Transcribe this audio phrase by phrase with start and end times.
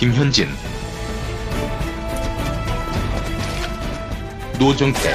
[0.00, 0.48] 김현진.
[4.58, 5.14] 노정태.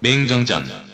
[0.00, 0.85] 맹정전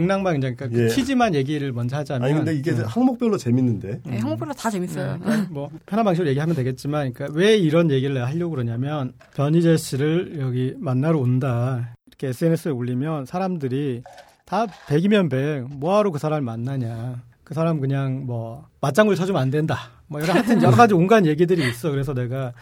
[0.00, 0.88] 맥락만 이제 그러니까 예.
[0.88, 2.84] 퀴즈만 얘기를 먼저 하자면 아니 근데 이게 음.
[2.86, 4.00] 항목별로 재밌는데.
[4.04, 5.18] 네, 항목별로 다 재밌어요.
[5.24, 10.74] 네, 뭐 편한 방식으로 얘기하면 되겠지만, 그러니까 왜 이런 얘기를 하려고 그러냐면 변희재 씨를 여기
[10.78, 14.02] 만나러 온다 이렇게 SNS에 올리면 사람들이
[14.44, 17.22] 다 100이면 100 뭐하러 그 사람을 만나냐.
[17.44, 19.78] 그 사람 그냥 뭐 맞장구 쳐주면 안 된다.
[20.08, 21.90] 뭐 이런 하여튼 여러 가지 온갖 얘기들이 있어.
[21.90, 22.52] 그래서 내가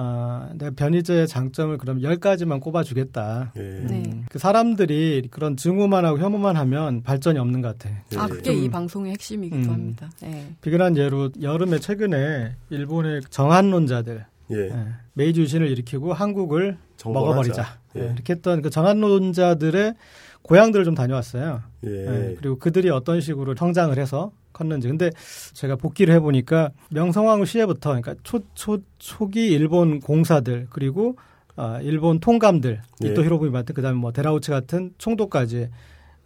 [0.00, 3.52] 어, 내가 변희재의 장점을 그럼 10가지만 꼽아주겠다.
[3.56, 3.60] 예.
[3.60, 4.02] 네.
[4.06, 7.90] 음, 그 사람들이 그런 증오만 하고 혐오만 하면 발전이 없는 것 같아.
[8.12, 8.16] 예.
[8.16, 9.74] 아, 그게 좀- 이 방송의 핵심이기도 음.
[9.74, 10.08] 합니다.
[10.22, 10.54] 네.
[10.60, 14.56] 비근한 예로 여름에 최근에 일본의 정한론자들 예.
[14.56, 14.72] 예,
[15.14, 17.26] 메이지 유신을 일으키고 한국을 정벌하자.
[17.28, 18.00] 먹어버리자 예.
[18.00, 19.94] 예, 이렇게 했던 그 정한론자들의
[20.42, 21.60] 고향들을 좀 다녀왔어요.
[21.86, 21.90] 예.
[22.30, 24.88] 예, 그리고 그들이 어떤 식으로 성장을 해서 컸는지.
[24.88, 25.10] 근데
[25.54, 31.16] 제가 복귀를 해보니까 명성황후 시대부터 그러니까 초, 초, 초기 일본 공사들 그리고
[31.56, 33.08] 아, 일본 통감들 예.
[33.08, 35.68] 이토 히로부미 같은 그다음에 뭐 데라우치 같은 총독까지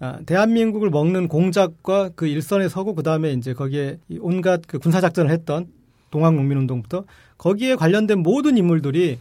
[0.01, 5.31] 아, 대한민국을 먹는 공작과 그 일선에 서고 그다음에 이제 거기에 이 온갖 그 군사 작전을
[5.31, 5.69] 했던
[6.11, 7.05] 동학농민운동부터
[7.39, 9.19] 거기에 관련된 모든 인물들이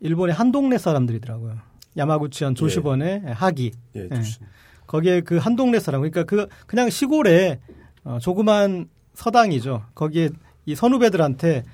[0.00, 1.54] 일본의 한 동네 사람들이더라고요.
[1.96, 3.72] 야마구치현 조시번의 하기.
[3.96, 4.00] 예.
[4.00, 4.08] 예.
[4.86, 7.58] 거기에 그 한 동네 사람 그러니까 그 그냥 시골에
[8.06, 9.82] 어, 조그만 서당이죠.
[9.94, 10.30] 거기에
[10.64, 11.64] 이 선후배들한테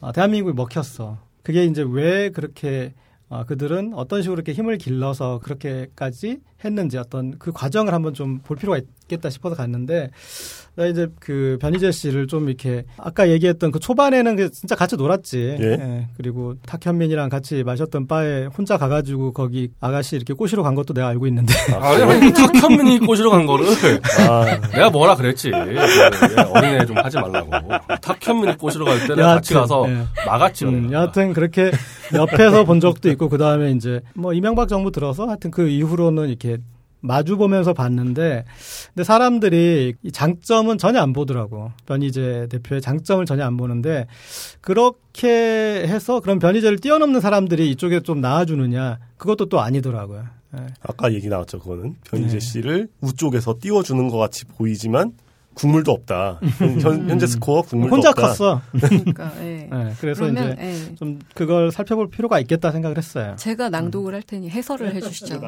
[0.00, 1.18] 어, 대한민국이 먹혔어.
[1.42, 2.94] 그게 이제 왜 그렇게
[3.28, 8.56] 어, 그들은 어떤 식으로 이렇게 힘을 길러서 그렇게까지 했는지 어떤 그 과정을 한번 좀 볼
[8.56, 10.10] 필요가 있겠다 싶어서 갔는데
[10.74, 15.58] 나 이제 그 변희재 씨를 좀 이렇게 아까 얘기했던 그 초반에는 그 진짜 같이 놀았지.
[15.60, 16.08] 예.
[16.16, 21.26] 그리고 탁현민이랑 같이 마셨던 바에 혼자 가가지고 거기 아가씨 이렇게 꼬시러 간 것도 내가 알고
[21.26, 23.66] 있는데 아니, 아니, 탁현민이 꼬시러 간 거를
[24.28, 25.50] 아, 내가 뭐라 그랬지.
[25.50, 27.50] 그 어린애 좀 하지 말라고.
[28.00, 30.04] 탁현민이 꼬시러 갈 때는 같이 여하튼, 가서 예.
[30.26, 30.64] 막았지.
[30.64, 30.90] 음.
[30.90, 31.70] 여하튼 그렇게
[32.14, 36.51] 옆에서 본 적도 있고 그 다음에 이제 뭐 이명박 정부 들어서 하여튼 그 이후로는 이렇게
[37.02, 38.44] 마주 보면서 봤는데
[38.94, 44.06] 근데 사람들이 이 장점은 전혀 안 보더라고 변희재 대표의 장점을 전혀 안 보는데
[44.60, 50.24] 그렇게 해서 그런 변희재를 뛰어넘는 사람들이 이쪽에 좀 나와주느냐 그것도 또 아니더라고요.
[50.56, 50.66] 예.
[50.82, 51.58] 아까 얘기 나왔죠.
[51.58, 52.40] 그거는 변희재 네.
[52.40, 55.12] 씨를 우쪽에서 띄워주는 것 같이 보이지만
[55.54, 56.40] 국물도 없다.
[56.80, 56.80] 현,
[57.10, 58.34] 현재 스코어 국물도 혼자 없다.
[58.34, 58.60] 컸어.
[58.72, 59.68] 그러니까, 예.
[59.72, 60.94] 예, 그래서 그러면, 이제 예.
[60.94, 63.36] 좀 그걸 살펴볼 필요가 있겠다 생각을 했어요.
[63.38, 65.40] 제가 낭독을 할 테니 해설을 해주시죠.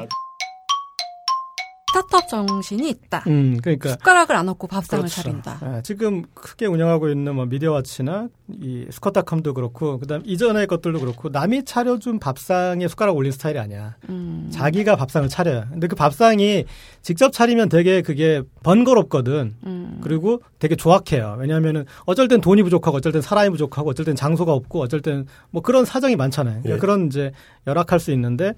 [1.95, 3.23] 스타트업 정신이 있다.
[3.27, 5.21] 음, 그러니까 숟가락을 안 얹고 밥상을 그렇죠.
[5.21, 5.59] 차린다.
[5.77, 8.27] 예, 지금 크게 운영하고 있는 뭐 미디어와치나
[8.61, 13.95] 이 스쿼트컴도 그렇고 그다음 이전의 것들도 그렇고 남이 차려준 밥상에 숟가락 올린 스타일이 아니야.
[14.09, 14.49] 음.
[14.51, 15.65] 자기가 밥상을 차려요.
[15.71, 16.65] 근데 그 밥상이
[17.01, 19.55] 직접 차리면 되게 그게 번거롭거든.
[19.65, 19.99] 음.
[20.03, 21.37] 그리고 되게 조악해요.
[21.39, 25.25] 왜냐하면은 어쩔 땐 돈이 부족하고 어쩔 땐 사람이 부족하고 어쩔 땐 장소가 없고 어쩔 땐
[25.49, 26.61] 뭐 그런 사정이 많잖아요.
[26.61, 26.79] 그러니까 예.
[26.79, 27.31] 그런 이제
[27.67, 28.53] 열악할 수 있는데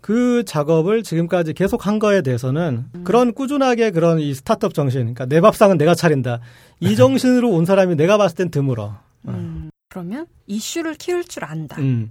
[0.00, 5.40] 그 작업을 지금까지 계속 한 거에 대해서는 그런 꾸준하게 그런 이 스타트업 정신, 그러니까 내
[5.40, 6.40] 밥상은 내가 차린다.
[6.80, 8.96] 이 정신으로 온 사람이 내가 봤을 땐 드물어.
[9.26, 9.70] 음.
[9.90, 11.76] 그러면 이슈를 키울 줄 안다.
[11.80, 12.10] 음.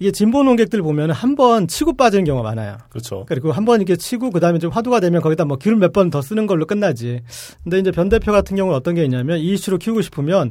[0.00, 2.78] 이게 진보 농객들 보면 한 번 치고 빠지는 경우가 많아요.
[2.90, 3.24] 그렇죠.
[3.28, 6.20] 그리고 한 번 이렇게 치고 그다음에 좀 화두가 되면 거기다 뭐 기름 몇 번 더
[6.20, 7.22] 쓰는 걸로 끝나지.
[7.62, 10.50] 근데 이제 변 대표 같은 경우는 어떤 게 있냐면 이 이슈로 키우고 싶으면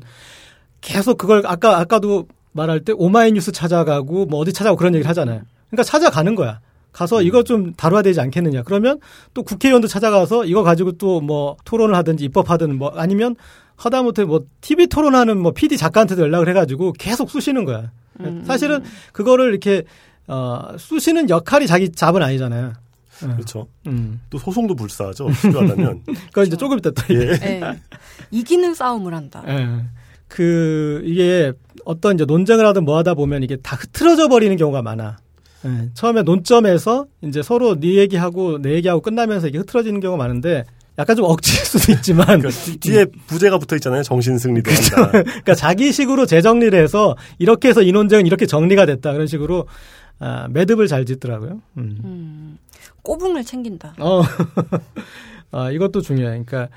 [0.79, 5.41] 계속 그걸 아까 아까도 말할 때 오마이뉴스 찾아가고 뭐 어디 찾아가고 그런 얘기를 하잖아요.
[5.69, 6.61] 그러니까 찾아가는 거야.
[6.91, 8.63] 가서 이거 좀 다뤄야 되지 않겠느냐.
[8.63, 8.99] 그러면
[9.33, 13.35] 또 국회의원도 찾아가서 이거 가지고 또 뭐 토론을 하든지 입법하든 뭐 아니면
[13.75, 17.91] 하다못해 뭐 TV 토론하는 뭐 PD 작가한테도 연락을 해가지고 계속 쑤시는 거야.
[18.19, 18.43] 음.
[18.45, 18.83] 사실은
[19.13, 19.83] 그거를 이렇게
[20.27, 22.73] 어 쑤시는 역할이 자기 잡은 아니잖아요.
[23.23, 23.27] 예.
[23.27, 23.67] 그렇죠.
[23.87, 24.19] 음.
[24.29, 25.27] 또 소송도 불사하죠.
[25.41, 26.03] 필요하다면.
[26.29, 27.31] 그건 이제 조금 이따 또 예.
[27.41, 27.79] 예.
[28.31, 29.43] 이기는 싸움을 한다.
[29.47, 29.67] 예.
[30.27, 31.51] 그 이게
[31.85, 35.17] 어떤 이제 논쟁을 하든 뭐 하다 보면 이게 다 흐트러져 버리는 경우가 많아.
[35.65, 35.89] 예.
[35.93, 40.63] 처음에 논점에서 이제 서로 네 얘기하고 내 얘기하고 끝나면서 이게 흐트러지는 경우가 많은데
[40.99, 44.03] 약간 좀 억지일 수도 있지만 그러니까 뒤- 뒤에 부제가 붙어 있잖아요.
[44.03, 45.11] 정신 승리도 한다.
[45.23, 49.67] 그러니까 자기 식으로 재정리를 해서 이렇게 해서 이 논쟁은 이렇게 정리가 됐다 그런 식으로
[50.19, 51.61] 아, 매듭을 잘 짓더라고요.
[51.77, 51.97] 음.
[52.03, 52.57] 음.
[53.03, 53.95] 꼬붕을 챙긴다.
[53.99, 54.21] 어,
[55.51, 56.43] 아, 이것도 중요해.
[56.45, 56.69] 그러니까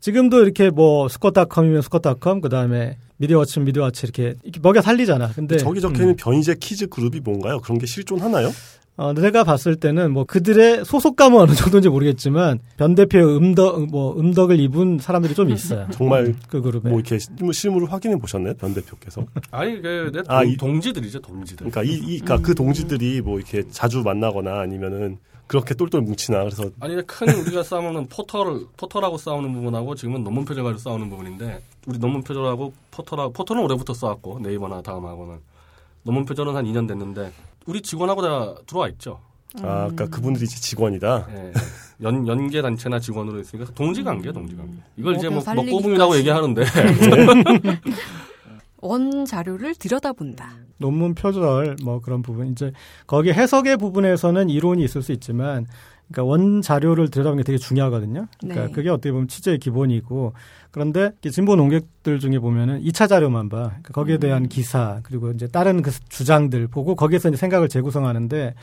[0.00, 5.32] 지금도 이렇게 뭐 수컷닷컴이면 수컷닷컴 그다음에 미디어워치면 미디어워치 이렇게, 이렇게 먹여 살리잖아.
[5.32, 7.60] 근데 저기 적혀 있는 변희재 kids 그룹이 뭔가요?
[7.60, 8.50] 그런 게 실존하나요?
[8.98, 14.58] 어, 내가 봤을 때는 뭐 그들의 소속감은 어느 정도인지 모르겠지만 변 대표의 음덕 뭐 음덕을
[14.58, 15.86] 입은 사람들이 좀 있어요.
[15.94, 16.90] 정말 그 그룹에.
[16.90, 18.54] 뭐 이렇게 실물, 실물을 확인해 보셨나요?
[18.54, 19.24] 변 대표께서.
[19.52, 21.70] 아니 그내 아, 이- 동지들이죠 동지들.
[21.70, 26.68] 그러니까 이, 이 그러니까 그 동지들이 뭐 이렇게 자주 만나거나 아니면은 그렇게 똘똘 뭉치나 그래서
[26.80, 31.98] 아니 큰 우리가 싸우는 포털 포털하고 싸우는 부분하고 지금은 논문 표절 가지고 싸우는 부분인데 우리
[32.00, 35.36] 논문 표절하고 포털하고 포털은 올해부터 싸웠고 네이버나 다음하고는
[36.02, 37.30] 논문 표절은 한 2년 됐는데
[37.68, 39.20] 우리 직원하고 다 들어와 있죠.
[39.58, 41.28] 아 그러니까 그분들이 이제 직원이다.
[41.30, 41.52] 예.
[42.02, 44.72] 연 연계 단체나 직원으로 있으니까 동지 관계, 동지 관계.
[44.96, 45.70] 이걸 이제 뭐 먹여 살리기까지.
[45.72, 46.64] 먹고분이라고 얘기하는데
[48.80, 50.50] 원 자료를 들여다본다.
[50.78, 52.72] 논문 표절 뭐 그런 부분 이제
[53.06, 55.66] 거기 해석의 부분에서는 이론이 있을 수 있지만
[56.10, 58.26] 그러니까 원 자료를 들여다보는 게 되게 중요하거든요.
[58.40, 58.72] 그러니까 네.
[58.72, 60.32] 그게 어떻게 보면 취재의 기본이고
[60.70, 63.68] 그런데 진보 농객들 중에 보면은 2차 자료만 봐.
[63.68, 68.54] 그러니까 거기에 대한 기사 그리고 이제 다른 그 주장들 보고 거기에서 이제 생각을 재구성하는데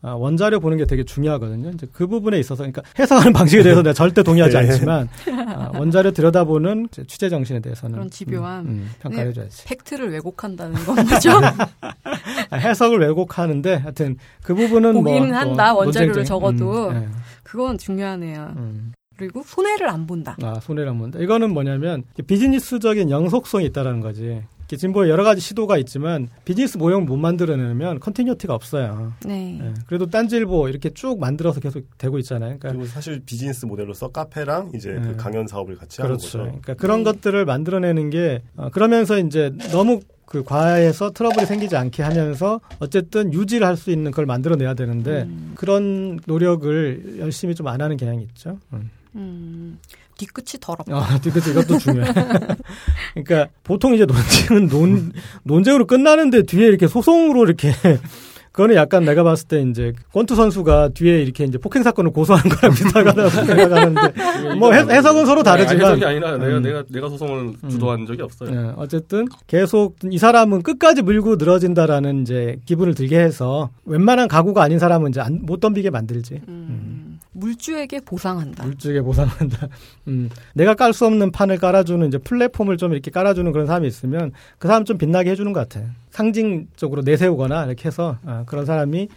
[0.00, 1.70] 아, 원자료 보는 게 되게 중요하거든요.
[1.70, 4.58] 이제 그 부분에 있어서 그러니까 해석하는 방식에 대해서 내가 절대 동의하지 네.
[4.70, 5.08] 않지만
[5.48, 8.60] 아, 원자료 들여다보는 취재 정신에 대해서는 그런 집요함.
[8.64, 9.30] 음, 음, 평가를 네.
[9.30, 9.64] 해줘야지.
[9.66, 11.30] 팩트를 왜곡한다는 건 거죠.
[12.50, 16.90] 아, 해석을 왜곡하는데 하여튼 그 부분은 뭐 보기는 또 한다, 원자료를 논쟁적인- 적어도.
[16.90, 17.08] 음, 예,
[17.42, 18.54] 그건 중요하네요.
[18.56, 18.92] 음.
[19.16, 20.36] 그리고 손해를 안 본다.
[20.44, 21.18] 아 손해를 안 본다.
[21.18, 24.42] 이거는 뭐냐면 비즈니스적인 영속성이 있다라는 거지.
[24.76, 29.12] 진보에 여러 가지 시도가 있지만 비즈니스 모형 못 만들어내면 continuity가 없어요.
[29.24, 29.58] 네.
[29.62, 32.58] 예, 그래도 딴지일보 이렇게 쭉 만들어서 계속 되고 있잖아요.
[32.58, 35.00] 그러니까 그리고 사실 비즈니스 모델로서 카페랑 이제 네.
[35.00, 36.38] 그 강연 사업을 같이 하는 그렇죠.
[36.38, 36.44] 거죠.
[36.50, 37.04] 그러니까 그런 네.
[37.04, 43.66] 것들을 만들어내는 게 어, 그러면서 이제 너무 그 과해서 트러블이 생기지 않게 하면서 어쨌든 유지를
[43.66, 45.52] 할 수 있는 걸 만들어내야 되는데 음.
[45.54, 48.58] 그런 노력을 열심히 좀 안 하는 경향이 있죠.
[48.74, 48.90] 음.
[49.14, 49.78] 음,
[50.18, 50.94] 뒤끝이 더럽다.
[50.94, 52.12] 아, 그치, 이것도 중요해.
[53.14, 55.12] 그러니까 보통 이제 논쟁은 논,
[55.44, 57.72] 논쟁으로 끝나는데 뒤에 이렇게 소송으로 이렇게
[58.52, 62.74] 그거는 약간 내가 봤을 때 이제 권투 선수가 뒤에 이렇게 이제 폭행 사건을 고소하는 거랑
[62.74, 66.62] 비슷하다고 생각하는데 뭐 해, 해석은 서로 다르지만 해석이 아니라 내가 음.
[66.62, 68.50] 내가 내가 소송을 주도한 적이 없어요.
[68.50, 74.80] 예, 어쨌든 계속 이 사람은 끝까지 물고 늘어진다라는 이제 기분을 들게 해서 웬만한 가구가 아닌
[74.80, 76.40] 사람은 이제 안, 못 덤비게 만들지.
[76.48, 77.07] 음,
[77.38, 78.64] 물주에게 보상한다.
[78.64, 79.68] 물질에 보상한다.
[80.08, 84.32] 음, 내가 깔 수 없는 판을 깔아주는 이제 플랫폼을 좀 이렇게 깔아주는 그런 사람이 있으면
[84.58, 85.86] 그 사람 좀 빛나게 해주는 것 같아.
[86.10, 89.08] 상징적으로 내세우거나 이렇게 해서 어, 그런 사람이.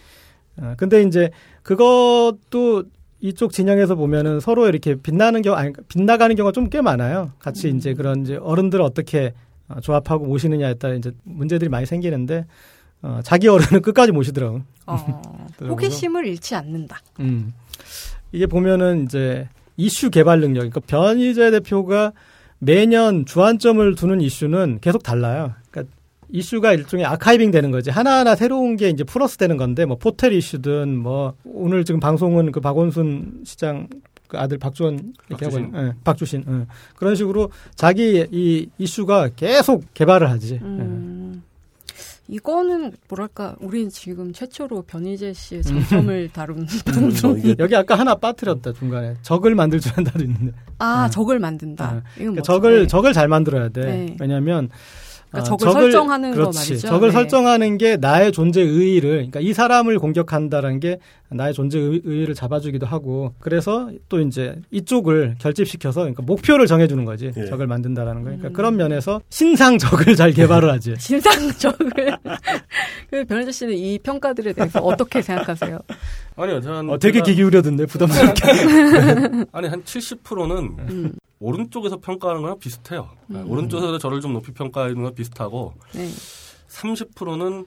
[0.58, 1.32] 어, 근데 이제
[1.64, 2.84] 그것도
[3.22, 7.32] 이쪽 진영에서 보면은 서로 이렇게 빛나는 경우, 아니, 빗나가는 경우가 좀 꽤 많아요.
[7.40, 7.78] 같이 음.
[7.78, 9.34] 이제 그런 이제 어른들을 어떻게
[9.68, 12.46] 어, 조합하고 모시느냐에 따라 이제 문제들이 많이 생기는데
[13.04, 14.62] 어, 자기 어른은 끝까지 모시더라고.
[14.86, 15.22] 어,
[15.62, 17.00] 호기심을 잃지 않는다.
[17.20, 17.54] 음.
[18.32, 19.48] 이게 보면은 이제
[19.78, 20.62] 이슈 개발 능력.
[20.62, 22.12] 그러니까 변희재 대표가
[22.60, 25.54] 매년 주안점을 두는 이슈는 계속 달라요.
[25.72, 25.94] 그러니까
[26.30, 27.90] 이슈가 일종의 아카이빙 되는 거지.
[27.90, 32.62] 하나하나 새로운 게 이제 플러스 되는 건데, 뭐, 포텔 이슈든, 뭐, 오늘 지금 방송은 그
[32.62, 33.88] 박원순 시장
[34.28, 35.72] 그 아들 박주원 이렇게 하고, 박주신.
[35.74, 36.46] 있는- 예, 박주신.
[36.48, 36.66] 예.
[36.96, 40.54] 그런 식으로 자기 이 이슈가 계속 개발을 하지.
[40.64, 41.21] 예.
[42.32, 48.16] 음, 이거는 뭐랄까 우린 지금 최초로 변희재 씨의 장점을 다룬 그래서 이게 여기 아까 하나
[48.16, 49.16] 빠뜨렸다, 중간에.
[49.22, 50.54] 적을 만들 줄 안다도 있는데.
[50.80, 51.12] 아 음.
[51.12, 51.86] 적을 만든다.
[51.86, 52.42] 아, 이건 그러니까?
[52.44, 52.88] 적을 네.
[52.88, 53.82] 적을 잘 만들어야 돼.
[53.82, 54.16] 네.
[54.20, 54.70] 왜냐하면
[55.32, 56.58] 그러니까 아, 적을 설정하는 거 그렇지.
[56.72, 56.88] 말이죠.
[56.90, 57.12] 적을 네.
[57.14, 62.86] 설정하는 게 나의 존재 의의를 그러니까 이 사람을 공격한다는 게 나의 존재 의- 의의를 잡아주기도
[62.86, 67.46] 하고 그래서 또 이제 이쪽을 결집시켜서 그러니까 목표를 정해주는 거지 예.
[67.46, 68.54] 적을 만든다라는 거니까 음.
[68.54, 70.96] 그런 면에서 신상 적을 잘 개발을 하지.
[71.00, 72.18] 신상 적을.
[73.10, 75.80] 그 변희재 씨는 이 평가들에 대해서 어떻게 생각하세요?
[76.36, 78.42] 아니요, 저는 어, 되게 제가- 귀 기울여 듣네 부담스럽게.
[79.54, 80.56] 아니 한 70%는
[80.90, 81.12] 음,
[81.42, 83.10] 오른쪽에서 평가하는 거랑 비슷해요.
[83.28, 83.50] 네, 음.
[83.50, 86.08] 오른쪽에서 저를 좀 높이 평가하는 거랑 비슷하고 네.
[86.70, 87.66] 30%는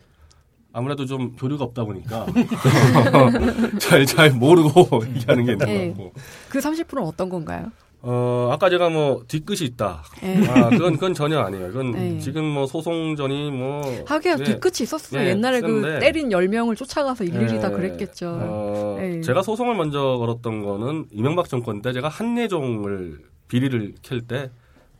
[0.73, 2.27] 아무래도 좀 교류가 없다 보니까
[3.79, 5.89] 잘 잘 모르고 얘기하는 게 있는 네.
[5.93, 6.13] 것 같고.
[6.49, 7.71] 그 30%는 어떤 건가요?
[8.07, 10.03] 어 아까 제가 뭐 뒤끝이 있다.
[10.21, 10.47] 네.
[10.49, 11.69] 아 그건 그건 전혀 아니에요.
[11.69, 12.19] 그건 네.
[12.19, 14.45] 지금 뭐 소송전이 뭐 하기야 네.
[14.45, 15.23] 뒤끝이 있었어요.
[15.23, 15.99] 네, 옛날에 그.
[16.01, 17.77] 때린 10명을 쫓아가서 일일이 다 네.
[17.77, 18.39] 그랬겠죠.
[18.41, 19.21] 어, 네.
[19.23, 24.51] 제가 소송을 먼저 걸었던 거는 이명박 정권 때 제가 한예종을 비리를 캘 때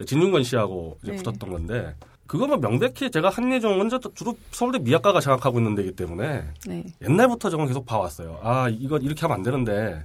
[0.05, 1.19] 진중권 씨하고 이제 네.
[1.19, 1.95] 붙었던 건데
[2.27, 6.85] 그거 뭐 명백히 제가 한예종은 저 주로 서울대 미학과가 장악하고 있는 데이기 때문에 네.
[7.03, 8.41] 옛날부터 저건 계속 봐왔어요.
[8.43, 10.05] 아 이거 이렇게 하면 안 되는데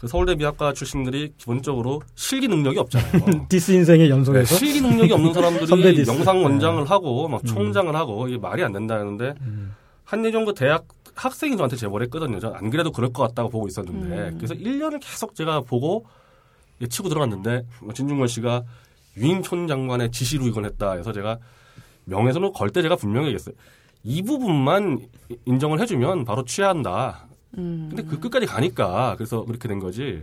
[0.00, 3.46] 그 서울대 미학과 출신들이 기본적으로 실기 능력이 없잖아요.
[3.50, 4.56] 디스 인생의 네, 연속에서.
[4.56, 6.04] 실기 능력이 없는 사람들이.
[6.08, 7.46] 영상 원장을 하고 막 음.
[7.46, 9.74] 총장을 하고 이게 말이 안 된다는데 음.
[10.04, 12.40] 한예종 그 대학 학생이 저한테 제보를 했거든요.
[12.40, 14.34] 전 안 그래도 그럴 것 같다고 보고 있었는데 음.
[14.38, 16.06] 그래서 1년을 계속 제가 보고
[16.88, 18.62] 치고 들어갔는데 뭐 진중권 씨가
[19.16, 21.38] 유인촌 장관의 지시로 이건 했다 해서 제가
[22.04, 23.54] 명예훼손을 걸 때 제가 분명히 얘기했어요.
[24.02, 25.06] 이 부분만
[25.44, 27.26] 인정을 해주면 바로 취한다.
[27.58, 27.88] 음.
[27.90, 30.22] 근데 그 끝까지 가니까 그래서 그렇게 된 거지.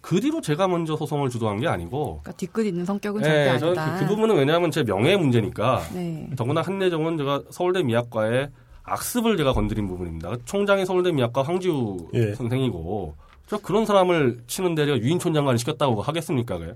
[0.00, 2.20] 그 뒤로 제가 먼저 소송을 주도한 게 아니고.
[2.22, 3.98] 그러니까 뒤끝 있는 성격은 절대 네, 저는 아니다.
[3.98, 5.82] 그, 그 부분은 왜냐하면 제 명예의 문제니까.
[5.92, 6.30] 네.
[6.36, 8.48] 더구나 한내정은 제가 서울대 미학과의
[8.84, 10.36] 악습을 제가 건드린 부분입니다.
[10.46, 12.34] 총장이 서울대 미학과 황지우 예.
[12.34, 13.14] 선생이고
[13.50, 16.56] 저 그런 사람을 치는데 제가 유인촌 장관을 시켰다고 하겠습니까?
[16.56, 16.74] 그게?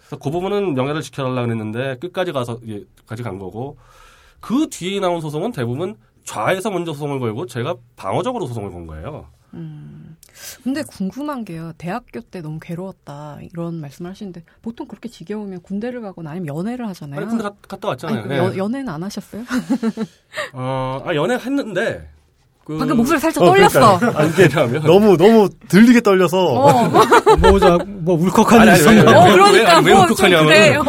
[0.00, 3.78] 그래서 그 부분은 명예를 지켜달라 그랬는데 끝까지 가서 예, 까지 간 거고
[4.38, 9.26] 그 뒤에 나온 소송은 대부분 좌에서 먼저 소송을 걸고 제가 방어적으로 소송을 건 거예요.
[9.54, 10.16] 음.
[10.62, 11.72] 근데 궁금한 게요.
[11.78, 17.20] 대학교 때 너무 괴로웠다 이런 말씀을 하시는데 보통 그렇게 지겨우면 군대를 가거나 아니면 연애를 하잖아요.
[17.20, 18.18] 아니 근데 가- 갔다 왔잖아요.
[18.20, 18.36] 아니, 네.
[18.36, 19.44] 연, 연애는 안 하셨어요?
[20.52, 22.08] 어, 아 연애 했는데
[22.64, 23.96] 그 방금 목소리 살짝 어, 떨렸어.
[24.14, 26.88] 아니, 왜냐하면 너무 너무 들리게 떨려서 어,
[27.38, 29.10] 뭐, 자, 뭐 울컥한 아니, 일 아니, 있었나?
[29.10, 30.82] 왜, 어, 왜, 그러니까 왜, 왜뭐좀 울컥하냐면 그래요.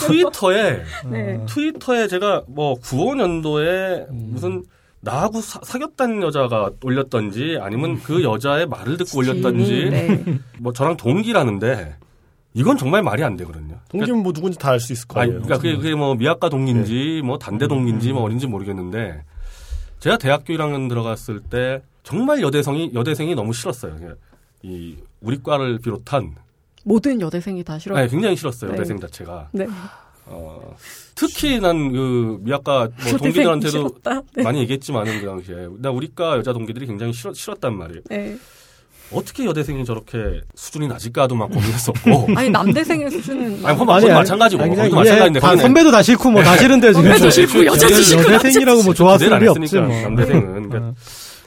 [0.00, 1.40] 트위터에 네.
[1.48, 4.64] 트위터에 제가 뭐 95년도에 무슨
[5.00, 10.24] 나하고 사, 사귀었다는 여자가 올렸던지 아니면 그 여자의 말을 듣고 올렸던지 네.
[10.58, 11.96] 뭐 저랑 동기라는데
[12.54, 13.76] 이건 정말 말이 안 되거든요.
[13.90, 15.42] 동기면 뭐 누군지 다 알 수 있을 아니, 거예요.
[15.42, 19.22] 그러니까 그게, 그게 뭐 미학과 동기인지 뭐 단대 동기인지 뭐 어딘지 모르겠는데
[20.04, 23.96] 제가 대학교 1학년 들어갔을 때 정말 여대생이 여대생이 너무 싫었어요.
[24.62, 26.34] 이 우리 과를 비롯한
[26.84, 27.96] 모든 여대생이 다 싫어.
[27.96, 28.72] 아니, 굉장히 싫었어요.
[28.72, 28.76] 네.
[28.76, 29.48] 여대생 자체가.
[29.52, 29.66] 네.
[30.26, 30.76] 어,
[31.14, 33.88] 특히 난 그 미학과 뭐 동기들한테도.
[34.34, 34.42] 네.
[34.42, 38.02] 많이 얘기했지만은 그 당시에 나 우리과 여자 동기들이 굉장히 싫어, 싫었단 말이에요.
[38.10, 38.36] 네.
[39.12, 42.28] 어떻게 여대생이 저렇게 수준이 낮을까도 막 고민했었고.
[42.36, 44.62] 아니 남대생의 수준은 아니, 그건 거기 마찬가지고.
[44.62, 45.40] 아니, 그냥 거기도 이해- 마찬가지인데.
[45.40, 47.02] 다 선배도 다 싫고 뭐 다 싫은데 지금.
[47.10, 49.88] 선배도 싫고 여자도 싫고 여대생이라고 뭐안 일이 없지 뭐.
[49.88, 50.68] 남대생은.
[50.68, 50.94] 그러니까 어.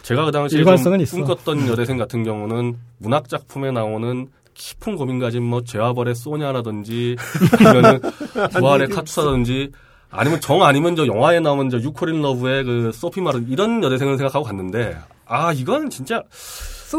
[0.03, 1.17] 제가 그 당시에 일관성은 좀 있어.
[1.17, 7.15] 꿈꿨던 여대생 같은 경우는 문학 작품에 나오는 깊은 고민 가진 뭐 죄와벌의 소냐라든지
[7.59, 7.99] 아니면은
[8.57, 9.71] 부활의 카투사라든지
[10.09, 14.45] 아니면 정 아니면 저 영화에 나오는 저 유코린 러브의 그 소피 마르 이런 여대생을 생각하고
[14.45, 14.95] 갔는데
[15.25, 16.23] 아 이건 진짜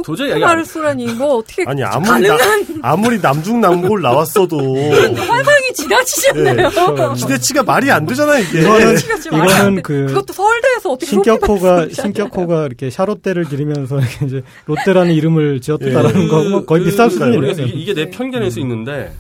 [0.04, 2.36] 도저히 얘기 안- 마르소라니 뭐 어떻게 아니 아무리 나,
[2.82, 6.70] 아무리 남중남고를 나왔어도 환상이 지나치잖아요.
[6.70, 8.60] 예, 기대치가 말이 안 되잖아요 이게.
[8.60, 8.96] 이거는.
[9.26, 16.24] 이거는 그 그것도 서울대에서 어떻게 신격호가 신격호가 이렇게 샤롯대를 기리면서 이렇게 이제 롯데라는 이름을 지었다라는
[16.24, 16.28] 예.
[16.28, 17.36] 거고 뭐 거의 비슷한 수준이네요.
[17.40, 17.66] 모르겠어요.
[17.66, 18.10] 이게, 이게 내 네.
[18.10, 19.12] 편견일 수 있는데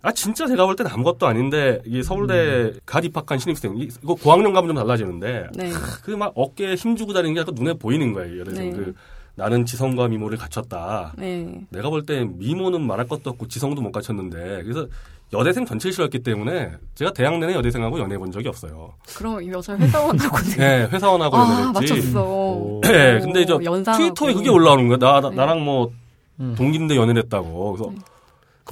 [0.00, 4.52] 아 진짜 제가 볼 때는 아무것도 아닌데 이 서울대 갓 입학한 신입생 이- 이거 고학년
[4.52, 5.72] 가면 좀 달라지는데 네.
[6.04, 8.40] 그막 어깨에 힘 주고 다니는 게 약간 눈에 보이는 거예요.
[8.40, 8.76] 여대생 네.
[8.76, 8.94] 그
[9.38, 11.12] 나는 지성과 미모를 갖췄다.
[11.16, 11.46] 네.
[11.70, 14.86] 내가 볼 때 미모는 말할 것도 없고 지성도 못 갖췄는데 그래서
[15.32, 18.94] 여대생 전체를 싫어했기 때문에 제가 대학 내내 여대생하고 연애해 본 적이 없어요.
[19.16, 21.94] 그럼 이 여자 회사원하고 네, 회사원하고 아 연애했지.
[21.94, 22.22] 맞췄어.
[22.24, 22.80] 오.
[22.82, 24.02] 네, 근데 저 연상하고.
[24.02, 24.98] 트위터에 그게 올라오는 거야.
[24.98, 25.36] 나, 나 네.
[25.36, 25.92] 나랑 뭐
[26.40, 26.54] 음.
[26.56, 27.72] 동기인데 연애를 했다고.
[27.74, 27.92] 그래서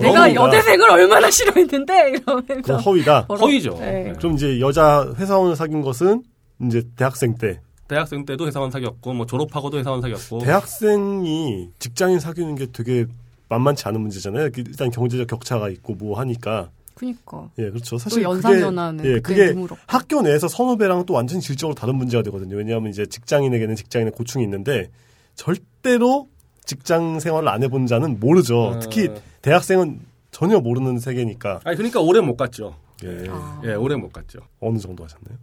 [0.00, 3.26] 내가 그러니까 여대생을 얼마나 싫어했는데 이러면서 허위다.
[3.40, 3.76] 허위죠.
[3.78, 4.02] 네.
[4.04, 4.12] 네.
[4.18, 6.24] 그럼 이제 여자 회사원을 사귄 것은
[6.62, 7.60] 이제 대학생 때.
[7.88, 13.06] 대학생 때도 회사원 사귀었고 뭐 졸업하고도 회사원 사귀었고 대학생이 직장인 사귀는 게 되게
[13.48, 14.50] 만만치 않은 문제잖아요.
[14.52, 16.70] 그 일단 경제적 격차가 있고 뭐 하니까.
[16.94, 17.90] 그니까 예, 그렇죠.
[17.96, 19.76] 또 사실 연상연하는 그게, 예, 그게 드물었고.
[19.86, 22.56] 학교 내에서 선후배랑 또 완전히 질적으로 다른 문제가 되거든요.
[22.56, 24.90] 왜냐하면 이제 직장인에게는 직장인의 고충이 있는데
[25.34, 26.28] 절대로
[26.64, 28.60] 직장 생활을 안 해본 자는 모르죠.
[28.62, 28.78] 어.
[28.80, 29.10] 특히
[29.42, 30.00] 대학생은
[30.30, 31.60] 전혀 모르는 세계니까.
[31.64, 32.74] 아니 그러니까 오래 못 갔죠.
[33.04, 33.26] 예.
[33.28, 33.60] 아.
[33.64, 34.40] 예, 오래 못 갔죠.
[34.60, 35.36] 어느 정도 하셨나요?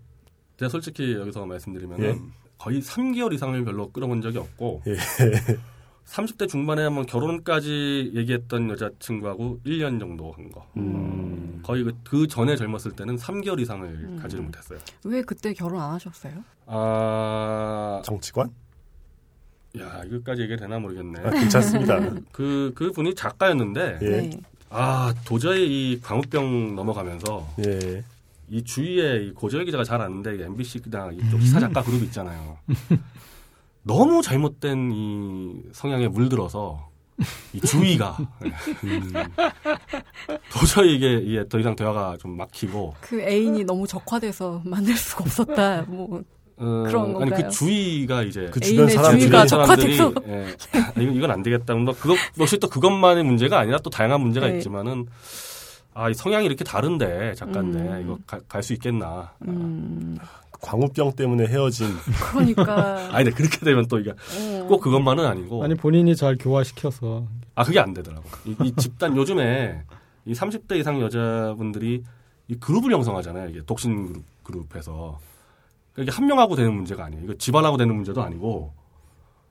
[0.64, 2.10] 제가 솔직히 여기서 말씀드리면 예.
[2.12, 4.96] 은 거의 3개월 이상을 별로 끌어본 적이 없고 예.
[6.06, 10.66] 30대 중반에 한번 결혼까지 얘기했던 여자친구하고 1년 정도 한 거.
[10.78, 11.62] 음.
[11.64, 14.20] 거의 그, 그 전에 젊었을 때는 3개월 이상을 음.
[14.22, 14.80] 가지를 못했어요.
[15.06, 16.34] 왜 그때 결혼 안 하셨어요?
[16.66, 18.50] 아, 정치관?
[19.80, 21.20] 야 이거까지 얘기 되나 모르겠네.
[21.20, 22.00] 아, 괜찮습니다.
[22.32, 24.08] 그, 그 분이 작가였는데, 예.
[24.08, 24.30] 네.
[24.70, 28.04] 아, 도저히 이 광우병 넘어가면서, 예.
[28.54, 32.56] 이 주위에 이 고joy 기자가 잘 아는데, MBC 그냥 이쪽 시사 작가 그룹 있잖아요.
[33.82, 36.88] 너무 잘못된 이 성향에 물들어서,
[37.52, 38.16] 이 주위가,
[38.84, 39.12] 음,
[40.52, 45.82] 도저히 이게, 이게 더 이상 대화가 좀 막히고, 그 애인이 너무 적화돼서 만날 수가 없었다.
[45.88, 46.22] 뭐
[46.58, 47.44] 어, 그런 아니 건가요?
[47.46, 49.48] 그 주위가 이제 그 주변 애인의 사람들이 주위가.
[49.48, 51.74] 사람들이, 예, 아, 이건 안 되겠다.
[51.74, 54.58] 뭐 그것 역시 또 그것만의 문제가 아니라 또 다양한 문제가 네.
[54.58, 55.08] 있지만은
[55.94, 58.02] 아, 이 성향이 이렇게 다른데 작가인데 음.
[58.02, 59.32] 이거 갈 수 있겠나?
[59.48, 60.18] 음,
[60.62, 61.88] 광우병 때문에 헤어진
[62.32, 64.66] 그러니까 아니, 근데 그렇게 되면 또 이게 어.
[64.68, 68.24] 꼭 그것만은 아니고 아니 본인이 잘 교화시켜서 아 그게 안 되더라고.
[68.46, 69.84] 이, 이 집단 요즘에
[70.26, 72.04] 이 30대 이상 여자분들이
[72.48, 73.50] 이 그룹을 형성하잖아요.
[73.50, 75.20] 이게 독신 그룹 그룹에서
[75.94, 77.24] 그러니까 이게 한 명하고 되는 문제가 아니에요.
[77.26, 78.74] 이거 집안하고 되는 문제도 아니고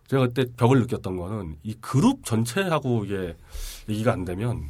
[0.09, 3.37] 제가 그때 벽을 느꼈던 거는 이 그룹 전체하고 이게
[3.89, 4.63] 얘기가 안 되면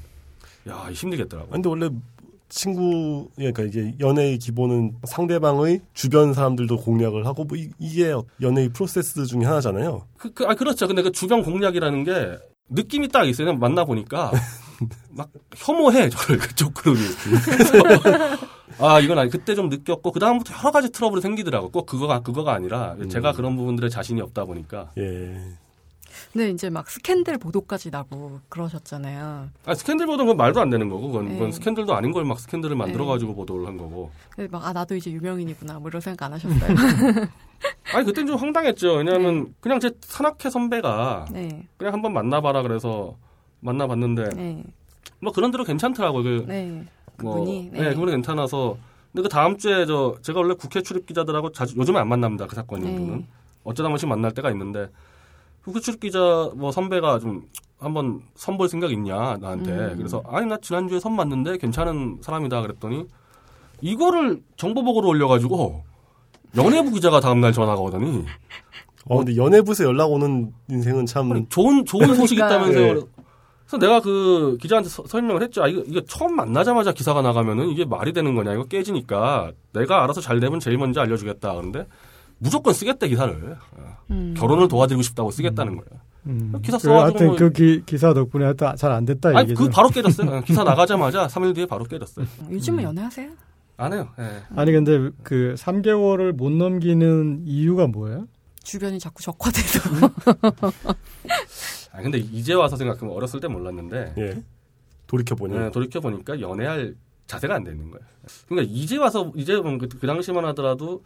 [0.68, 1.50] 야 힘들겠더라고.
[1.50, 1.88] 근데 원래
[2.48, 9.24] 친구 그러니까 이게 연애의 기본은 상대방의 주변 사람들도 공략을 하고 뭐 이, 게 연애의 프로세스
[9.26, 10.06] 중에 하나잖아요.
[10.18, 10.86] 그, 그, 아, 그렇죠.
[10.86, 12.38] 근데 그 주변 공략이라는 게
[12.68, 13.46] 느낌이 딱 있어요.
[13.46, 14.32] 그냥 만나 보니까
[15.10, 17.00] 막 혐오해, 저를 그쪽 그룹이.
[18.78, 21.70] 아, 이건 아니, 그때 좀 느꼈고, 그 다음부터 여러 가지 트러블이 생기더라고.
[21.70, 24.90] 꼭 그거가, 그거가 아니라, 제가 그런 부분들에 자신이 없다 보니까.
[24.98, 25.36] 예.
[26.32, 29.48] 근데 이제 막 스캔들 보도까지 나고 그러셨잖아요.
[29.66, 31.34] 아, 스캔들 보도는 말도 안 되는 거고, 그건, 네.
[31.34, 34.10] 그건 스캔들도 아닌 걸 막 스캔들을 만들어가지고 보도를 한 거고.
[34.30, 35.78] 그래서 막, 아, 나도 이제 유명인이구나.
[35.80, 36.60] 뭐 이런 생각 안 하셨어요?
[37.94, 38.94] 아니, 그땐 좀 황당했죠.
[38.94, 41.66] 왜냐하면, 그냥 제 산악회 선배가, 네.
[41.76, 43.16] 그냥 한번 만나봐라 그래서
[43.60, 44.64] 만나봤는데, 네.
[45.20, 46.22] 뭐 그런 대로 괜찮더라고요.
[46.22, 46.84] 그, 네.
[47.22, 47.70] 뭐, 그분이.
[47.72, 47.90] 네.
[47.94, 48.76] 그분이 괜찮아서.
[49.12, 52.46] 근데 그 다음 주에 저, 제가 원래 국회 출입 기자들하고 자주, 요즘에 안 만납니다.
[52.46, 52.96] 그 사건이 네.
[52.98, 53.26] 분은.
[53.64, 54.88] 어쩌다 한 번씩 만날 때가 있는데,
[55.80, 57.42] 출입 기자 뭐 선배가 좀
[57.78, 59.72] 한번 선볼 생각 있냐, 나한테.
[59.72, 59.94] 음.
[59.96, 62.62] 그래서, 아니, 나 지난주에 선 봤는데 괜찮은 사람이다.
[62.62, 63.06] 그랬더니,
[63.80, 65.82] 이거를 정보보고로 올려가지고,
[66.56, 68.24] 연예부 기자가 다음날 전화가 오더니,
[69.06, 72.56] 어, 근데 연애부에서 연락 오는 인생은 참 아니, 좋은 좋은 소식 그러니까.
[72.56, 72.94] 있다면서요.
[72.94, 73.00] 네.
[73.66, 75.64] 그래서 내가 그 기자한테 서- 설명을 했죠.
[75.64, 78.52] 아, 이거, 이거 처음 만나자마자 기사가 나가면은 이게 말이 되는 거냐.
[78.52, 81.52] 이거 깨지니까 내가 알아서 잘 되면 제일 먼저 알려주겠다.
[81.54, 81.86] 그런데
[82.42, 83.56] 무조건 쓰겠대 기사를.
[83.72, 84.34] 어, 음.
[84.36, 86.00] 결혼을 도와드리고 싶다고 쓰겠다는 거예요.
[86.26, 86.52] 음.
[86.62, 89.64] 기사 그 써가지고 하여튼 뭐- 그 기, 기사 덕분에 하여튼 잘 안 됐다 아니 얘기죠.
[89.64, 90.30] 그 바로 깨졌어요.
[90.30, 92.26] 어, 기사 나가자마자 3일 뒤에 바로 깨졌어요.
[92.50, 93.30] 요즘은 연애하세요?
[93.76, 94.08] 안 해요.
[94.18, 94.42] 예.
[94.54, 98.26] 아니 근데 그 3개월을 못 넘기는 이유가 뭐예요?
[98.62, 99.80] 주변이 자꾸 적화돼서.
[101.92, 104.42] 아 근데 이제 와서 생각하면 어렸을 때 몰랐는데 예.
[105.06, 106.94] 돌이켜 보니 네, 돌이켜 보니까 연애할
[107.26, 108.04] 자세가 안 되는 거예요.
[108.48, 111.02] 그러니까 이제 와서 이제 보면 그, 그 당시만 하더라도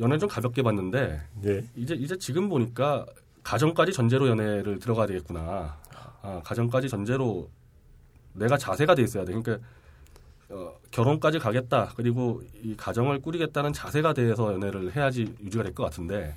[0.00, 1.64] 연애 좀 가볍게 봤는데 예.
[1.76, 3.06] 이제 이제 지금 보니까
[3.42, 5.76] 가정까지 전제로 연애를 들어가야 되겠구나.
[6.22, 7.48] 아, 가정까지 전제로
[8.32, 9.32] 내가 자세가 돼 있어야 돼.
[9.32, 9.58] 그러니까
[10.48, 11.92] 어, 결혼까지 가겠다.
[11.96, 16.34] 그리고 이 가정을 꾸리겠다는 자세가 돼서 연애를 해야지 유지가 될 것 같은데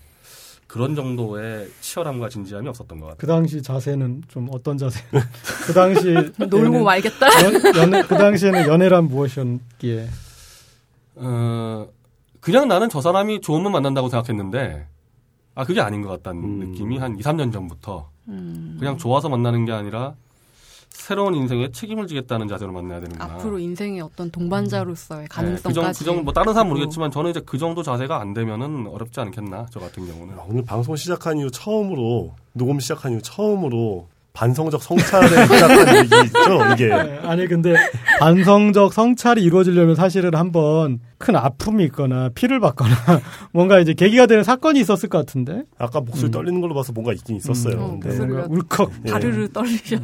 [0.67, 3.17] 그런 정도의 치열함과 진지함이 없었던 것 같아요.
[3.19, 5.03] 그 당시 자세는 좀 어떤 자세?
[5.65, 6.13] 그 당시
[6.47, 7.27] 놀고 말겠다?
[7.43, 10.07] 연, 연애, 그 당시에는 연애란 무엇이었기에
[11.15, 11.88] 어,
[12.51, 14.88] 그냥 나는 저 사람이 좋으면 만난다고 생각했는데
[15.53, 16.59] 아 그게 아닌 것 같다는 음.
[16.71, 18.77] 느낌이 한 2, 3년 전부터 음.
[18.79, 20.15] 그냥 좋아서 만나는 게 아니라
[20.89, 23.33] 새로운 인생에 책임을 지겠다는 자세로 만나야 되는구나.
[23.35, 25.73] 앞으로 인생의 어떤 동반자로서의 네, 그 가능성까지.
[25.75, 29.19] 정도, 그 정도 뭐 다른 사람 모르겠지만 저는 이제 그 정도 자세가 안 되면은 어렵지
[29.19, 30.35] 않겠나 저 같은 경우는.
[30.47, 36.87] 오늘 방송 시작한 이후 처음으로 녹음 시작한 이후 처음으로 반성적 성찰에 시작한 얘기 있죠 이게
[36.87, 37.75] 네, 아니 근데
[38.19, 42.93] 반성적 성찰이 이루어지려면 사실은 한번 큰 아픔이 있거나 피를 받거나
[43.51, 46.31] 뭔가 이제 계기가 되는 사건이 있었을 것 같은데 아까 목소리 음.
[46.31, 47.93] 떨리는 걸로 봐서 뭔가 있긴 있었어요.
[47.95, 47.99] 음.
[47.99, 49.11] 근데 목소리가- 뭔가 울컥 예.
[49.11, 49.97] 바르르 떨리셔.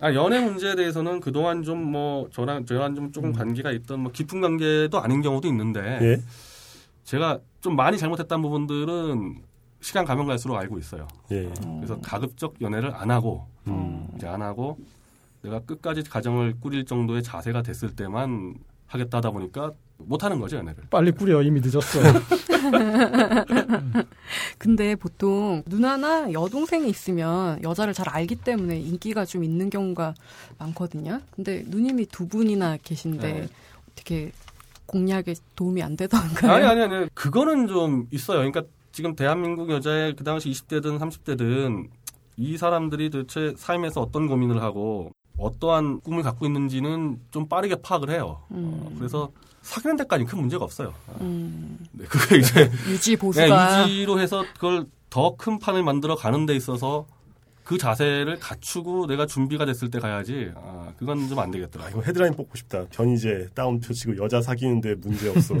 [0.00, 4.40] 아 연애 문제에 대해서는 그동안 좀 뭐 저랑 저랑 좀 조금 관계가 있던 뭐 깊은
[4.40, 6.16] 관계도 아닌 경우도 있는데 예.
[7.04, 9.36] 제가 좀 많이 잘못했던 부분들은
[9.80, 11.06] 시간 가면 갈수록 알고 있어요.
[11.30, 11.48] 예.
[11.76, 14.08] 그래서 가급적 연애를 안 하고 음.
[14.16, 14.78] 이제 안 하고
[15.42, 18.54] 내가 끝까지 가정을 꾸릴 정도의 자세가 됐을 때만
[18.86, 20.84] 하겠다 하다 보니까 못 하는 거죠 연애를.
[20.90, 22.00] 빨리 꾸려 이미 늦었어.
[24.58, 30.14] 근데 보통 누나나 여동생이 있으면 여자를 잘 알기 때문에 인기가 좀 있는 경우가
[30.58, 31.20] 많거든요.
[31.30, 33.48] 근데 누님이 두 분이나 계신데 네.
[33.92, 34.32] 어떻게
[34.86, 36.52] 공략에 도움이 안 되던가요?
[36.52, 38.38] 아니 아니 아니 그거는 좀 있어요.
[38.38, 41.88] 그러니까 지금 대한민국 여자의 그 당시 20대든 30대든
[42.36, 48.40] 이 사람들이 도대체 삶에서 어떤 고민을 하고 어떠한 꿈을 갖고 있는지는 좀 빠르게 파악을 해요.
[48.50, 49.30] 어, 그래서
[49.62, 50.94] 사귀는 데까지 큰 문제가 없어요.
[51.20, 56.46] 음, 네, 그게 이제 유지 네, 보수가 유지로 해서 그걸 더 큰 판을 만들어 가는
[56.46, 57.06] 데 있어서
[57.64, 60.52] 그 자세를 갖추고 내가 준비가 됐을 때 가야지.
[60.54, 61.90] 아, 그건 좀안 아, 되겠더라고요.
[62.00, 62.84] 이거 헤드라인 뽑고 싶다.
[62.90, 65.54] 변희재 다운표 치고 여자 사귀는데 문제 없어.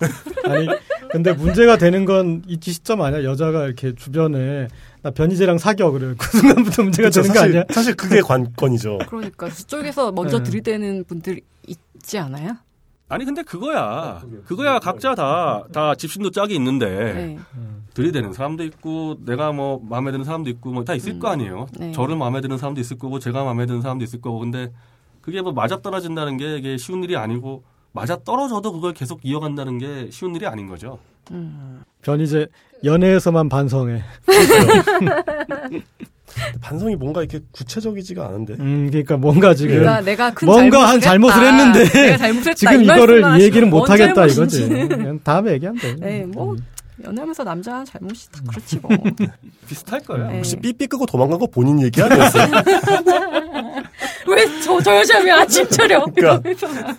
[0.44, 0.66] 아니
[1.12, 4.68] 근데 문제가 되는 건 이 시점 아니야 여자가 이렇게 주변에
[5.02, 7.64] 나 변희재랑 사겨 그래 그 순간부터 문제가 그쵸, 되는 거 사실, 아니야?
[7.70, 8.98] 사실 그게 관건이죠.
[9.08, 10.44] 그러니까 그쪽에서 먼저 네.
[10.44, 12.56] 들이대는 분들 있지 않아요?
[13.08, 14.22] 아니 근데 그거야.
[14.46, 17.38] 그거야 각자 다 다 집신도 짝이 있는데 네.
[17.94, 21.66] 들이대는 사람도 있고 내가 뭐 마음에 드는 사람도 있고 뭐 다 있을 거 아니에요.
[21.78, 21.92] 네.
[21.92, 24.72] 저를 마음에 드는 사람도 있을 거고 제가 마음에 드는 사람도 있을 거고 근데
[25.20, 30.08] 그게 뭐 맞아 떨어진다는 게 이게 쉬운 일이 아니고 맞아 떨어져도 그걸 계속 이어간다는 게
[30.10, 30.98] 쉬운 일이 아닌 거죠.
[31.30, 31.82] 음.
[32.02, 32.46] 변희재
[32.84, 34.02] 연애에서만 반성해.
[36.62, 38.54] 반성이 뭔가 이렇게 구체적이지가 않은데.
[38.54, 41.56] 음 그러니까 뭔가 지금 그러니까 내가 큰 뭔가 한 잘못을 잘못을 했다.
[41.82, 42.54] 했는데 내가 잘못했다.
[42.54, 44.68] 지금 이 이거를 이 얘기는 못뭔 하겠다 이거지.
[44.68, 45.94] 그냥 다음에 얘기하면 돼.
[45.96, 46.56] 네, 뭐
[47.04, 48.90] 연애하면서 남자 잘못이 다 그렇지 뭐.
[49.68, 50.28] 비슷할 거예요.
[50.28, 50.36] 네.
[50.36, 52.48] 혹시 삐삐 끄고 도망간 거 본인 얘기 아니었어요?
[54.28, 56.96] 왜 저 저 여자면 아침 저녁 그러니까.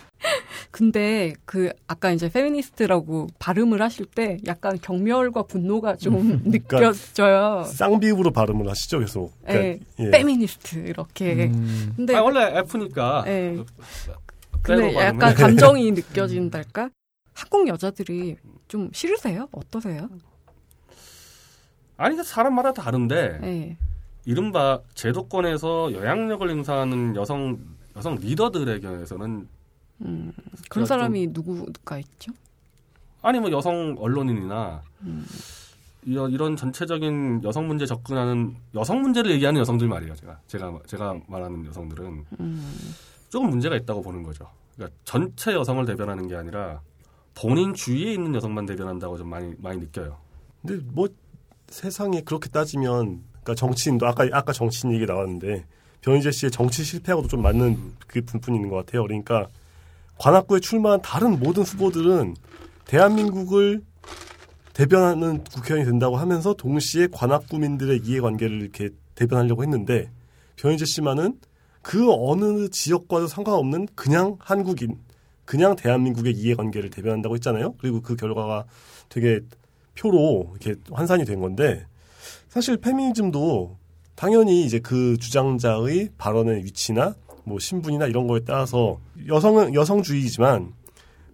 [0.74, 7.64] 근데 그 아까 이제 페미니스트라고 발음을 하실 때 약간 경멸과 분노가 좀 느껴져요.
[7.64, 9.34] 쌍비읍으로 발음을 하시죠, 계속.
[9.50, 10.10] 예, 그러니까, 예.
[10.10, 11.46] 페미니스트 이렇게.
[11.46, 11.94] 음.
[11.96, 13.24] 근데 아, 원래 F니까.
[13.28, 13.56] 예.
[13.56, 13.66] 빼고
[14.64, 14.96] 근데.
[14.96, 16.90] 약간 감정이 느껴진달까?
[17.36, 19.48] 한국 여자들이 좀 싫으세요?
[19.52, 20.10] 어떠세요?
[21.98, 23.78] 아니, 사람마다 다른데, 네.
[24.26, 27.60] 이른바 제도권에서 영향력을 행사하는 여성,
[27.96, 29.48] 여성 리더들의 경우에서는,
[30.06, 30.32] 음,
[30.70, 32.32] 그런 사람이 누구가 있죠?
[33.22, 35.26] 아니, 뭐 여성 언론인이나, 음.
[36.06, 40.40] 이런, 이런 전체적인 여성 문제 접근하는, 여성 문제를 얘기하는 여성들 말이에요, 제가.
[40.48, 42.26] 제가, 제가 말하는 여성들은.
[42.40, 42.76] 음,
[43.30, 44.50] 조금 문제가 있다고 보는 거죠.
[44.76, 46.82] 그러니까 전체 여성을 대변하는 게 아니라,
[47.36, 50.18] 본인 주위에 있는 여성만 대변한다고 좀 많이, 많이 느껴요.
[50.62, 51.08] 근데 뭐
[51.68, 55.66] 세상에 그렇게 따지면 그러니까 정치인도 아까 아까 정치인 얘기 나왔는데
[56.02, 59.04] 변희재 씨의 정치 실패하고도 좀 맞는 그 분분이 있는 것 같아요.
[59.04, 59.48] 그러니까
[60.24, 62.36] 관악구에 출마한 다른 모든 후보들은
[62.86, 63.82] 대한민국을
[64.72, 70.10] 대변하는 국회의원이 된다고 하면서 동시에 관악구민들의 이해관계를 이렇게 대변하려고 했는데
[70.56, 71.40] 변희재 씨만은
[71.82, 74.98] 그 어느 지역과도 상관없는 그냥 한국인,
[75.44, 77.74] 그냥 대한민국의 이해관계를 대변한다고 했잖아요.
[77.78, 78.64] 그리고 그 결과가
[79.10, 79.42] 되게
[80.00, 81.86] 표로 이렇게 환산이 된 건데
[82.48, 83.78] 사실 페미니즘도
[84.16, 87.14] 당연히 이제 그 주장자의 발언의 위치나
[87.46, 90.74] 뭐 신분이나 이런 거에 따라서 여성은 여성주의지만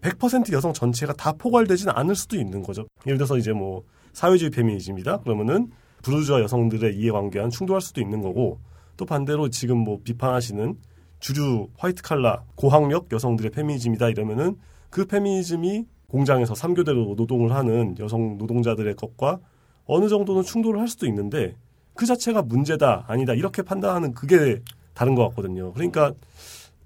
[0.01, 2.87] 100% 여성 전체가 다 포괄되지는 않을 수도 있는 거죠.
[3.05, 5.69] 예를 들어서 이제 뭐 사회주의 페미니즘이다 그러면은
[6.01, 8.59] 부르주아 여성들의 이해관계와는 충돌할 수도 있는 거고
[8.97, 10.75] 또 반대로 지금 뭐 비판하시는
[11.19, 14.57] 주류 화이트 칼라 고학력 여성들의 페미니즘이다 이러면은
[14.89, 19.39] 그 페미니즘이 공장에서 3교대로 노동을 하는 여성 노동자들의 것과
[19.85, 21.55] 어느 정도는 충돌을 할 수도 있는데
[21.93, 24.61] 그 자체가 문제다 아니다 이렇게 판단하는 그게
[24.99, 25.71] 다른 것 같거든요.
[25.71, 26.11] 그러니까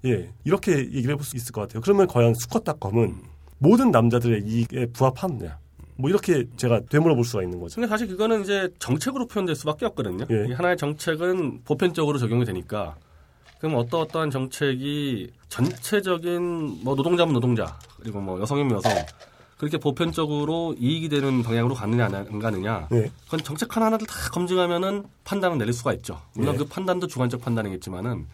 [0.04, 1.80] 예 이렇게 얘기를 해볼 수 있을 것 같아요.
[1.80, 3.16] 그러면 과연 수컷닷컴은
[3.58, 5.58] 모든 남자들의 이익에 부합하느냐
[5.96, 7.74] 뭐 이렇게 제가 되물어 볼 수가 있는 거죠.
[7.74, 10.26] 근데 사실 그거는 이제 정책으로 표현될 수밖에 없거든요.
[10.30, 10.46] 예.
[10.48, 12.94] 이 하나의 정책은 보편적으로 적용이 되니까
[13.58, 18.92] 그럼 어떠 어떠한 정책이 전체적인 뭐 노동자면 노동자 그리고 뭐 여성이면 여성
[19.64, 23.10] 그렇게 보편적으로 이익이 되는 방향으로 가느냐 안 가느냐 네.
[23.24, 26.20] 그건 정책 하나하나를 다 검증하면은 판단을 내릴 수가 있죠.
[26.34, 26.58] 물론 예.
[26.58, 28.26] 그 판단도 주관적 판단이겠지만은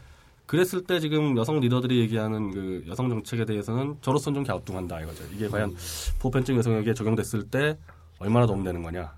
[0.47, 5.23] 그랬을 때 지금 여성 리더들이 얘기하는 그 여성 정책에 대해서는 저로서는 좀 갸우뚱한다 이거죠.
[5.33, 5.77] 이게 과연
[6.19, 7.79] 보편적 여성에게 적용됐을 때
[8.19, 9.13] 얼마나 도움되는 거냐.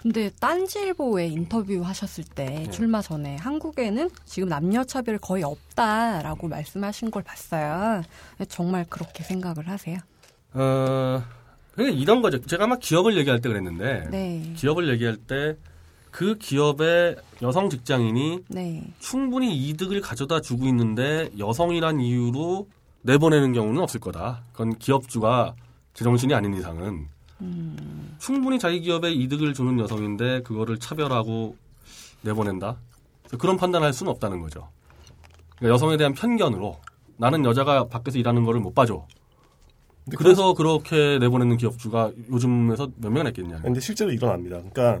[0.00, 2.70] 근데 딴지일보에 인터뷰 하셨을 때 네.
[2.70, 8.02] 출마 전에 한국에는 지금 남녀 차별 거의 없다라고 말씀하신 걸 봤어요.
[8.48, 9.98] 정말 그렇게 생각을 하세요?
[10.54, 11.22] 어,
[11.78, 12.40] 그러니까 이런 거죠.
[12.40, 14.52] 제가 아마 기업을 얘기할 때 그랬는데 네.
[14.56, 15.56] 기업을 얘기할 때
[16.10, 18.92] 그 기업의 여성 직장인이 네.
[18.98, 22.68] 충분히 이득을 가져다 주고 있는데 여성이란 이유로
[23.02, 24.42] 내보내는 경우는 없을 거다.
[24.52, 25.54] 그건 기업주가
[25.94, 27.06] 제정신이 아닌 이상은
[27.40, 28.16] 음.
[28.18, 31.56] 충분히 자기 기업에 이득을 주는 여성인데 그거를 차별하고
[32.22, 32.76] 내보낸다.
[33.38, 34.68] 그런 판단을 할 수는 없다는 거죠.
[35.56, 36.80] 그러니까 여성에 대한 편견으로
[37.16, 39.06] 나는 여자가 밖에서 일하는 거를 못 봐줘.
[40.16, 43.60] 그래서 그렇게 내보내는 기업주가 요즘에서 몇 명이나 있겠냐.
[43.62, 44.58] 근데 실제로 일어납니다.
[44.58, 45.00] 그러니까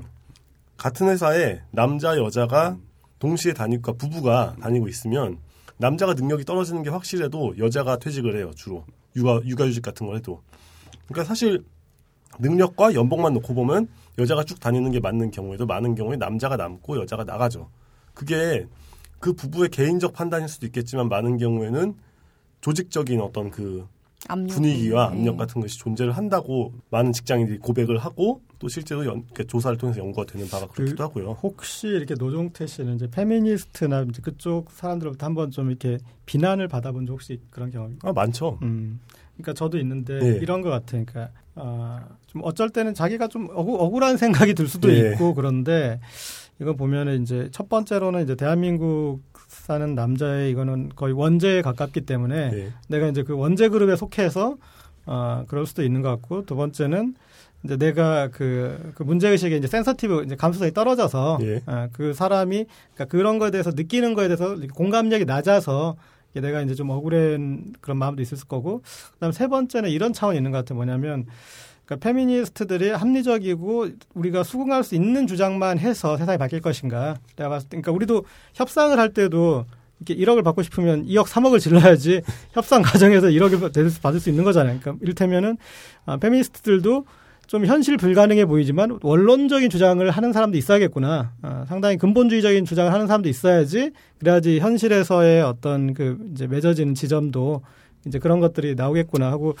[0.76, 2.76] 같은 회사에 남자 여자가
[3.18, 5.38] 동시에 다니고 부부가 다니고 있으면
[5.76, 8.84] 남자가 능력이 떨어지는 게 확실해도 여자가 퇴직을 해요 주로
[9.16, 10.42] 육아 육아휴직 같은 걸 해도
[11.06, 11.64] 그러니까 사실
[12.38, 17.24] 능력과 연봉만 놓고 보면 여자가 쭉 다니는 게 맞는 경우에도 많은 경우에 남자가 남고 여자가
[17.24, 17.70] 나가죠
[18.14, 18.66] 그게
[19.18, 21.94] 그 부부의 개인적 판단일 수도 있겠지만 많은 경우에는
[22.60, 23.86] 조직적인 어떤 그
[24.26, 24.54] 압력.
[24.54, 25.18] 분위기와 네.
[25.18, 30.00] 압력 같은 것이 존재를 한다고 많은 직장인들이 고백을 하고 또 실제로 연, 이렇게 조사를 통해서
[30.00, 31.38] 연구가 되는 바가 그렇기도 그 하고요.
[31.42, 37.12] 혹시 이렇게 노종태 씨는 이제 페미니스트나 이제 그쪽 사람들로부터 한번 좀 이렇게 비난을 받아본 적
[37.12, 37.96] 혹시 그런 경험이?
[38.02, 38.58] 아 많죠.
[38.62, 39.00] 음.
[39.36, 40.38] 그러니까 저도 있는데 네.
[40.42, 41.04] 이런 것 같아요.
[41.06, 45.12] 그러니까 아, 좀 어쩔 때는 자기가 좀 억울, 억울 한 생각이 들 수도 네.
[45.12, 46.00] 있고 그런데
[46.60, 52.72] 이거 보면은 이제 첫 번째로는 이제 대한민국 사는 남자의 이거는 거의 원제에 가깝기 때문에 네.
[52.88, 54.56] 내가 이제 그 원제 그룹에 속해서
[55.06, 57.14] 아 그럴 수도 있는 것 같고 두 번째는
[57.64, 61.60] 이제 내가 그, 그 문제의식에 이제 센서티브, 이제 감수성이 떨어져서, 예.
[61.66, 65.96] 아, 그 사람이, 그러니까 그런 거에 대해서 느끼는 거에 대해서 공감력이 낮아서,
[66.30, 68.82] 이게 내가 이제 좀 억울한 그런 마음도 있을 거고,
[69.12, 70.76] 그 다음 세 번째는 이런 차원이 있는 것 같아요.
[70.76, 71.26] 뭐냐면,
[71.88, 77.16] 그러니까 페미니스트들이 합리적이고 우리가 수긍할 수 있는 주장만 해서 세상이 바뀔 것인가.
[77.34, 78.24] 내가 봤을 때, 그러니까 우리도
[78.54, 79.64] 협상을 할 때도
[80.00, 82.20] 이렇게 1억을 받고 싶으면 2억, 3억을 질러야지
[82.52, 83.72] 협상 과정에서 1억을
[84.02, 84.78] 받을 수- 있는 거잖아요.
[84.80, 85.56] 그러니까 이를테면은
[86.04, 87.06] 아, 페미니스트들도
[87.46, 91.32] 좀 현실 불가능해 보이지만 원론적인 주장을 하는 사람도 있어야겠구나.
[91.42, 97.62] 어, 상당히 근본주의적인 주장을 하는 사람도 있어야지 그래야지 현실에서의 어떤 그 이제 맺어지는 지점도
[98.06, 99.56] 이제 그런 것들이 나오겠구나 하고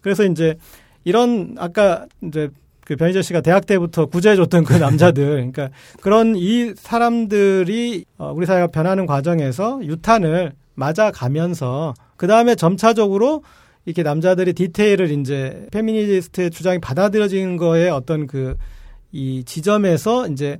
[0.00, 0.56] 그래서 이제
[1.04, 2.48] 이런 아까 이제
[2.84, 8.68] 그 변희재 씨가 대학 때부터 구제해줬던 그 남자들, 그러니까 그런 이 사람들이 어, 우리 사회가
[8.68, 13.42] 변하는 과정에서 유탄을 맞아가면서 그 다음에 점차적으로
[13.84, 18.56] 이렇게 남자들이 디테일을 이제 페미니스트의 주장이 받아들여지는 거에 어떤 그
[19.12, 20.58] 이 지점에서 이제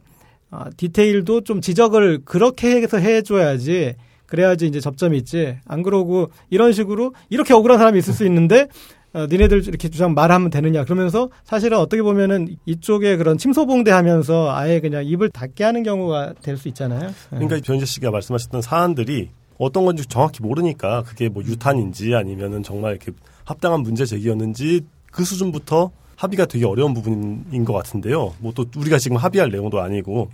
[0.50, 3.94] 어, 디테일도 좀 지적을 그렇게 해서 해줘야지
[4.26, 5.58] 그래야지 이제 접점이 있지.
[5.66, 8.68] 안 그러고 이런 식으로 이렇게 억울한 사람이 있을 수 있는데
[9.14, 10.84] 어, 니네들 이렇게 주장 말하면 되느냐.
[10.84, 16.68] 그러면서 사실은 어떻게 보면은 이쪽에 그런 침소봉대하면서 아예 그냥 입을 닫게 하는 경우가 될 수
[16.68, 17.08] 있잖아요.
[17.08, 17.36] 예.
[17.36, 23.12] 그러니까 변희재 씨가 말씀하셨던 사안들이 어떤 건지 정확히 모르니까 그게 뭐 유탄인지 아니면은 정말 이렇게
[23.44, 28.32] 합당한 문제 제기였는지 그 수준부터 합의가 되게 어려운 부분인 것 같은데요.
[28.38, 30.30] 뭐 또 우리가 지금 합의할 내용도 아니고.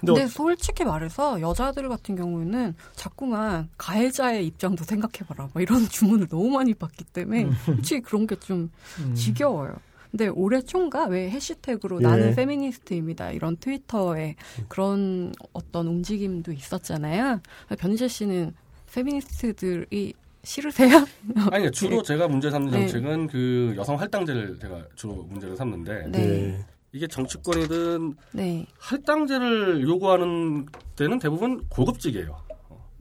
[0.00, 5.50] 근데, 근데 솔직히 말해서 여자들 같은 경우에는 자꾸만 가해자의 입장도 생각해봐라.
[5.52, 9.14] 막 이런 주문을 너무 많이 받기 때문에 솔직히 그런 게좀 음.
[9.14, 9.74] 지겨워요.
[10.10, 12.02] 근데 올해 총가 왜 해시태그로 예.
[12.02, 13.30] 나는 페미니스트입니다.
[13.30, 14.34] 이런 트위터에
[14.66, 17.40] 그런 어떤 움직임도 있었잖아요.
[17.78, 18.52] 변희재 씨는
[18.92, 21.06] 페미니스트들이 싫으세요?
[21.52, 22.80] 아니 주로 제가 문제 삼는 네.
[22.88, 26.66] 정책은 그 여성 할당제를 제가 주로 문제를 삼는데 네.
[26.92, 26.98] 네.
[26.98, 28.66] 이게 정치권이든 네.
[28.78, 32.36] 할당제를 요구하는 때는 대부분 고급직이에요.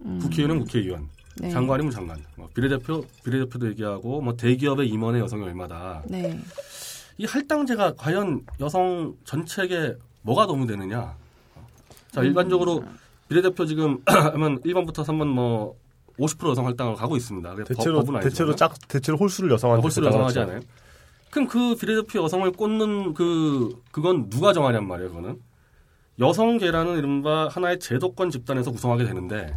[0.06, 1.50] 음, 국회의원은 국회의원, 네.
[1.50, 6.04] 장관이면 장관, 뭐 비례대표 비례대표도 얘기하고 뭐 대기업의 임원의 여성이 얼마다.
[6.08, 6.40] 네.
[7.18, 11.16] 이 할당제가 과연 여성 전체에 뭐가 도움이 되느냐?
[12.12, 12.84] 자 일반적으로
[13.28, 15.76] 비례대표 지금 하면 1번부터 3번 뭐
[16.18, 17.56] 50% 여성 할당을 가고 있습니다.
[17.66, 18.04] 대체로.
[18.22, 20.60] 대체로 짝 대체로 홀수를 여성한테 홀수를 여성하지 않아요?
[21.32, 25.10] 그럼 그 비례대표 여성을 꽂는 그 그건 누가 정하냔 말이에요.
[25.10, 25.42] 그거는
[26.20, 29.56] 여성계라는 이른바 하나의 제도권 집단에서 구성하게 되는데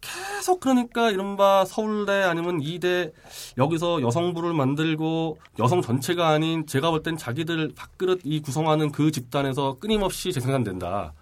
[0.00, 3.12] 계속 그러니까 이른바 서울대 아니면 이대
[3.58, 9.76] 여기서 여성부를 만들고 여성 전체가 아닌 제가 볼 땐 자기들 밥그릇 이 구성하는 그 집단에서
[9.80, 11.12] 끊임없이 재생산된다.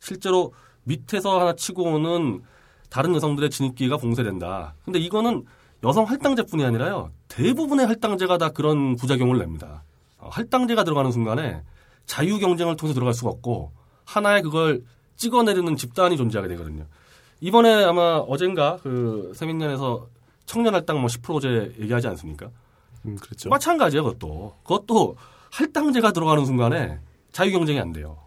[0.00, 0.52] 실제로
[0.84, 2.42] 밑에서 하나 치고 오는
[2.90, 4.74] 다른 여성들의 진입기가 봉쇄된다.
[4.84, 5.44] 근데 이거는
[5.84, 7.10] 여성 할당제뿐이 아니라요.
[7.28, 9.82] 대부분의 할당제가 다 그런 부작용을 냅니다.
[10.18, 11.62] 어, 할당제가 들어가는 순간에
[12.06, 13.72] 자유 경쟁을 통해서 들어갈 수가 없고
[14.04, 14.82] 하나의 그걸
[15.16, 16.86] 찍어내리는 집단이 존재하게 되거든요.
[17.40, 20.08] 이번에 아마 어젠가 그 세민년에서
[20.46, 22.50] 청년 할당 뭐 10%제 얘기하지 않습니까?
[23.04, 23.48] 음, 그렇죠.
[23.48, 24.56] 마찬가지예요, 그것도.
[24.62, 25.16] 그것도
[25.50, 27.00] 할당제가 들어가는 순간에
[27.32, 28.18] 자유 경쟁이 안 돼요.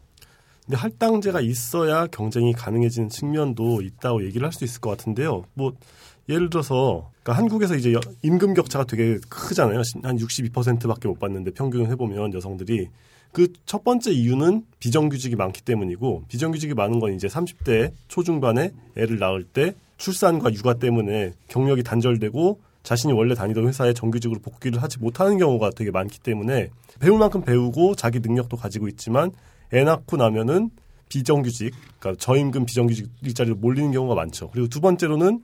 [0.65, 5.45] 근데 할당제가 있어야 경쟁이 가능해지는 측면도 있다고 얘기를 할 수 있을 것 같은데요.
[5.53, 5.73] 뭐
[6.29, 9.81] 예를 들어서 그러니까 한국에서 이제 여- 임금 격차가 되게 크잖아요.
[10.03, 12.87] 한 62%밖에 못 받는데 평균 해보면 여성들이
[13.31, 19.43] 그 첫 번째 이유는 비정규직이 많기 때문이고 비정규직이 많은 건 이제 30대 초중반에 애를 낳을
[19.43, 25.71] 때 출산과 육아 때문에 경력이 단절되고 자신이 원래 다니던 회사에 정규직으로 복귀를 하지 못하는 경우가
[25.71, 29.31] 되게 많기 때문에 배울 만큼 배우고 자기 능력도 가지고 있지만
[29.73, 30.69] 애 낳고 나면은
[31.09, 34.49] 비정규직, 그러니까 저임금 비정규직 일자리로 몰리는 경우가 많죠.
[34.51, 35.41] 그리고 두 번째로는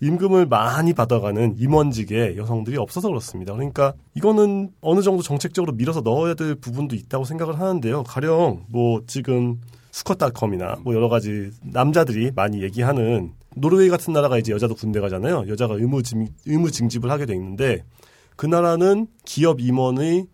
[0.00, 3.54] 임금을 많이 받아가는 임원직에 여성들이 없어서 그렇습니다.
[3.54, 8.02] 그러니까 이거는 어느 정도 정책적으로 밀어서 넣어야 될 부분도 있다고 생각을 하는데요.
[8.04, 9.60] 가령 뭐 지금
[9.92, 15.44] 수컷닷컴이나 뭐 여러 가지 남자들이 많이 얘기하는 노르웨이 같은 나라가 이제 여자도 군대 가잖아요.
[15.48, 17.84] 여자가 의무 징, 의무 징집을 하게 돼 있는데
[18.36, 20.26] 그 나라는 기업 임원의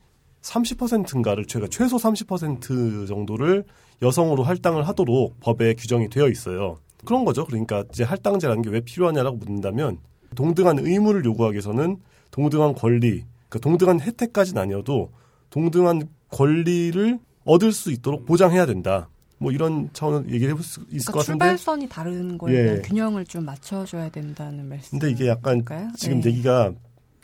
[0.42, 3.64] 30%인가를 최가 최소 30% 정도를
[4.00, 6.78] 여성으로 할당을 하도록 법에 규정이 되어 있어요.
[7.04, 7.46] 그런 거죠.
[7.46, 9.98] 그러니까 이제 할당제라는 게 왜 필요하냐라고 묻는다면
[10.34, 11.96] 동등한 의무를 요구하기 위해서는
[12.30, 15.10] 동등한 권리, 그러니까 동등한 혜택까지는 아니어도
[15.50, 19.08] 동등한 권리를 얻을 수 있도록 보장해야 된다.
[19.38, 21.38] 뭐 이런 차원을 얘기를 해볼 수 있을 그러니까 것 같은데.
[21.44, 22.82] 출발선이 다른 거에 예.
[22.82, 24.98] 균형을 좀 맞춰줘야 된다는 말씀.
[24.98, 25.64] 근데 이게 약간?
[25.96, 26.28] 지금 네.
[26.30, 26.72] 얘기가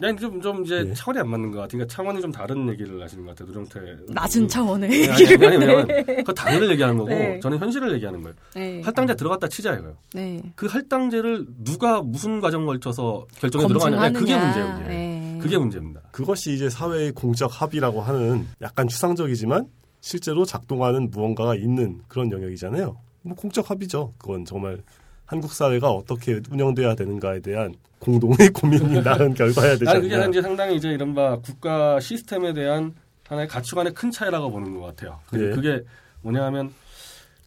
[0.02, 0.92] 아니, 좀, 좀 이제 예.
[0.94, 3.48] 차원이 안 맞는 것 같으니까 차원이 좀 다른 얘기를 하시는 것 같아요.
[3.48, 4.12] 누정태.
[4.12, 5.46] 낮은 차원의 네, 아니, 얘기를.
[5.48, 7.40] 아니, 왜냐면 그 당연을 얘기하는 거고 네.
[7.40, 8.34] 저는 현실을 얘기하는 거예요.
[8.54, 8.82] 네.
[8.82, 9.96] 할당제 들어갔다 치자 이거요.
[10.12, 10.42] 네.
[10.54, 14.10] 그 할당제를 누가 무슨 과정 걸쳐서 결정에 들어가냐.
[14.12, 14.74] 그게 문제예요.
[14.74, 14.88] 그게.
[14.88, 15.38] 네.
[15.42, 16.02] 그게 문제입니다.
[16.10, 19.66] 그것이 이제 사회의 공적 합의라고 하는 약간 추상적이지만
[20.00, 22.96] 실제로 작동하는 무언가가 있는 그런 영역이잖아요.
[23.22, 24.12] 뭐 공적 합의죠.
[24.18, 24.82] 그건 정말
[25.26, 30.26] 한국 사회가 어떻게 운영돼야 되는가에 대한 공동의 고민이 낳은 결과야 되지 나는 그게 않나.
[30.26, 32.94] 이제 상당히 이제 이른바 국가 시스템에 대한
[33.28, 35.18] 하나의 가치관의 큰 차이라고 보는 것 같아요.
[35.34, 35.50] 예.
[35.50, 35.82] 그게
[36.22, 36.72] 뭐냐하면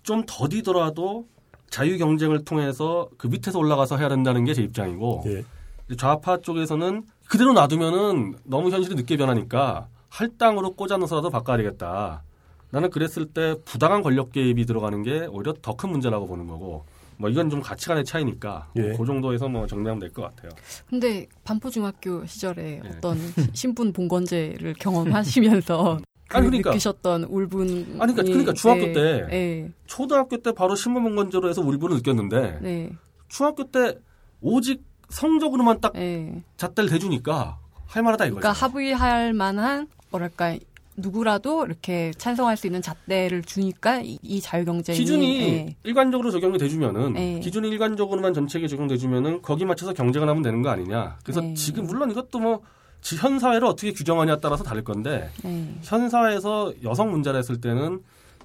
[0.03, 1.25] 좀 더디더라도
[1.69, 5.43] 자유 경쟁을 통해서 그 밑에서 올라가서 해야 된다는 게 제 입장이고 예.
[5.95, 12.23] 좌파 쪽에서는 그대로 놔두면은 너무 현실이 늦게 변하니까 할당으로 꽂아넣어서라도 바꿔야 되겠다.
[12.71, 16.83] 나는 그랬을 때 부당한 권력 개입이 들어가는 게 오히려 더 큰 문제라고 보는 거고
[17.19, 18.93] 뭐 이건 좀 가치관의 차이니까 예.
[18.95, 20.49] 그 정도에서 뭐 정리하면 될 것 같아요.
[20.89, 22.89] 근데 반포중학교 시절에 네.
[22.89, 23.17] 어떤
[23.51, 25.99] 신분 봉건제를 경험하시면서
[26.31, 26.69] 아니, 그러니까.
[26.69, 31.97] 느끼셨던 울분이 아니, 그러니까- 그러니까 중학교 네, 때 네, 초등학교 때 바로 신문문건제로 해서 울분을
[31.97, 32.89] 느꼈는데 네,
[33.27, 33.97] 중학교 때
[34.39, 36.41] 오직 성적으로만 딱 네.
[36.55, 38.39] 잣대를 대주니까 할 만하다 이거죠.
[38.39, 40.55] 그러니까 합의할 만한 뭐랄까
[41.01, 45.75] 누구라도 이렇게 찬성할 수 있는 잣대를 주니까 이, 이 자유경쟁이 기준이 네.
[45.83, 47.39] 일관적으로 적용이 돼주면은 네.
[47.39, 51.17] 기준이 일관적으로만 전체에 적용돼주면은 거기 맞춰서 경쟁을 하면 되는 거 아니냐.
[51.23, 51.53] 그래서 네.
[51.53, 52.61] 지금 물론 이것도 뭐
[53.01, 55.73] 지- 현 사회를 어떻게 규정하냐에 따라서 다를 건데 네.
[55.83, 58.01] 현 사회에서 여성 문제를 했을 때는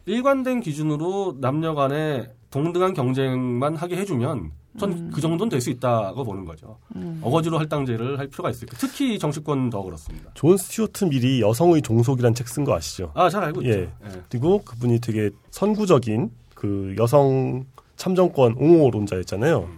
[0.06, 6.78] 일관된 기준으로 남녀간에 동등한 경쟁만 하게 해주면 전그 정도는 될 수 있다고 보는 거죠.
[6.96, 7.20] 음.
[7.22, 8.76] 어거지로 할당제를 할 필요가 있을까.
[8.78, 10.30] 특히 정치권 더 그렇습니다.
[10.34, 13.12] 존 스튜어트 밀이 여성의 종속이란 책 쓴 거 아시죠?
[13.14, 13.70] 아 잘 알고 있죠.
[13.72, 13.82] 예.
[13.82, 14.22] 예.
[14.28, 17.64] 그리고 그분이 되게 선구적인 그 여성
[17.96, 19.68] 참정권 옹호론자였잖아요.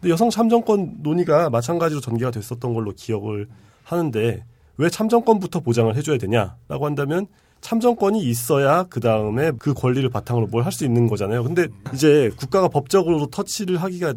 [0.00, 3.48] 근데 여성 참정권 논의가 마찬가지로 전개가 됐었던 걸로 기억을
[3.84, 4.44] 하는데
[4.76, 7.26] 왜 참정권부터 보장을 해줘야 되냐라고 한다면
[7.60, 11.44] 참정권이 있어야 그 다음에 그 권리를 바탕으로 뭘 할 수 있는 거잖아요.
[11.44, 14.14] 근데 이제 국가가 법적으로 터치를 하기가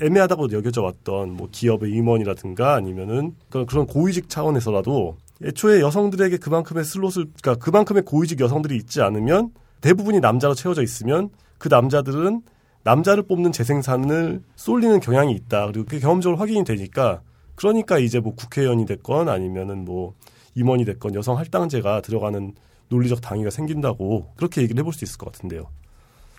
[0.00, 7.54] 애매하다고 여겨져 왔던 뭐 기업의 임원이라든가 아니면은 그런 고위직 차원에서라도 애초에 여성들에게 그만큼의 슬롯을 그러니까
[7.56, 12.42] 그만큼의 고위직 여성들이 있지 않으면 대부분이 남자로 채워져 있으면 그 남자들은
[12.82, 15.66] 남자를 뽑는 재생산을 쏠리는 경향이 있다.
[15.66, 17.20] 그리고 그게 경험적으로 확인이 되니까
[17.54, 20.14] 그러니까 이제 뭐 국회의원이 됐건 아니면은 뭐
[20.54, 22.54] 임원이 됐건 여성 할당제가 들어가는
[22.88, 25.64] 논리적 당위가 생긴다고 그렇게 얘기를 해볼 수 있을 것 같은데요.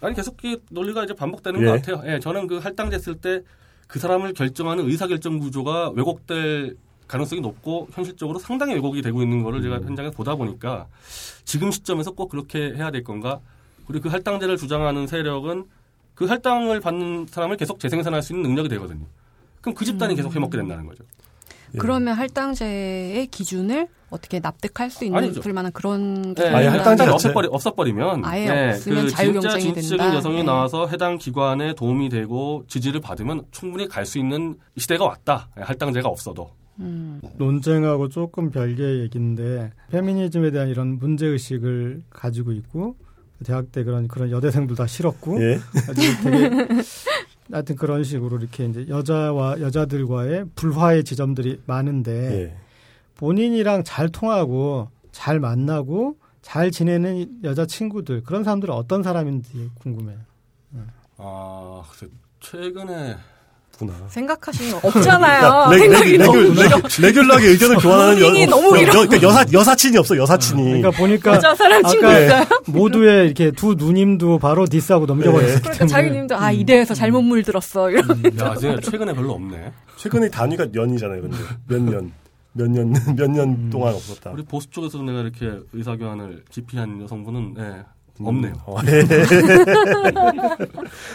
[0.01, 1.65] 아니 계속 그 논리가 이제 반복되는 예.
[1.65, 2.01] 것 같아요.
[2.12, 9.01] 예, 저는 그 할당제 쓸때그 사람을 결정하는 의사결정 구조가 왜곡될 가능성이 높고 현실적으로 상당히 왜곡이
[9.01, 10.88] 되고 있는 거를 제가 현장에서 보다 보니까
[11.45, 13.39] 지금 시점에서 꼭 그렇게 해야 될 건가?
[13.88, 15.65] 그리고 그 할당제를 주장하는 세력은
[16.13, 19.05] 그 할당을 받는 사람을 계속 재생산할 수 있는 능력이 되거든요.
[19.62, 21.03] 그럼 그 집단이 계속 해먹게 된다는 거죠.
[21.73, 21.77] 예.
[21.77, 25.41] 그러면 할당제의 기준을 어떻게 납득할 수 있는 아니죠.
[25.41, 29.73] 들 만한 그런 예, 아예 할당제 없애버리, 없애버리면 아예 예, 없으면 그 자유 경쟁이 진짜
[29.73, 30.15] 진취적인 된다.
[30.15, 30.43] 여성이 예.
[30.43, 35.49] 나와서 해당 기관에 도움이 되고 지지를 받으면 충분히 갈 수 있는 시대가 왔다.
[35.58, 36.51] 예, 할당제가 없어도.
[36.80, 37.19] 음.
[37.38, 42.95] 논쟁하고 조금 별개의 얘기인데 페미니즘에 대한 이런 문제 의식을 가지고 있고
[43.43, 45.60] 대학 때 그런 그런 여대생들 다 싫었고 예.
[45.89, 46.49] 아주 되게
[47.51, 52.57] 하여튼 그런 식으로 이렇게 이제 여자와 여자들과의 불화의 지점들이 많은데 예.
[53.15, 60.17] 본인이랑 잘 통하고 잘 만나고 잘 지내는 여자 친구들 그런 사람들은 어떤 사람인지 궁금해요.
[61.17, 62.07] 아, 글쎄,
[62.39, 63.17] 최근에
[63.77, 63.93] 구나.
[64.09, 65.71] 생각하시는 거 없잖아요.
[65.71, 68.87] 레, 생각이 레, 너무 레, 레, regular하게 의견을 교환하는 여, 너무 여, 길어.
[68.89, 70.63] 여, 그러니까 여사 여사친이 없어 여사친이.
[70.63, 72.43] 그러니까 보니까 여자 사람 친구 있어요.
[72.67, 77.91] 모두의 이렇게 두 누님도 바로 diss하고 넘겨버렸기 그러니까 때문에 자기 님도 아 이대에서 잘못 물들었어.
[77.91, 78.09] 이런.
[78.39, 79.71] 야, 이제 최근에 별로 없네.
[79.97, 81.37] 최근에 단위가 년이잖아요, 근데
[81.67, 82.11] 몇 년,
[82.53, 84.31] 몇 년, 몇년 동안 없었다.
[84.31, 87.83] 우리 보수 쪽에서도 내가 이렇게 의사교환을 기피한 여성분은 예,
[88.23, 88.53] 없네요.
[88.65, 89.01] 어, 예.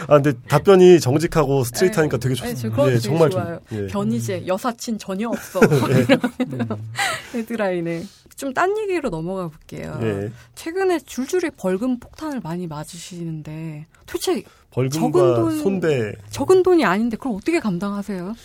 [0.07, 2.61] 아 근데 답변이 정직하고 스트레이트하니까 되게 네, 좋습니다.
[2.61, 3.59] 저 그거 되게 정말 좋아요.
[3.69, 3.87] 좋- 예.
[3.87, 5.59] 견이제 여사친 전혀 없어.
[7.33, 8.03] 헤드라인에
[8.35, 9.97] 좀 딴 얘기로 넘어가 볼게요.
[10.01, 10.31] 예.
[10.55, 17.33] 최근에 줄줄이 벌금 폭탄을 많이 맞으시는데 도대체 벌금과 적은 돈- 손배 적은 돈이 아닌데 그걸
[17.37, 18.35] 어떻게 감당하세요?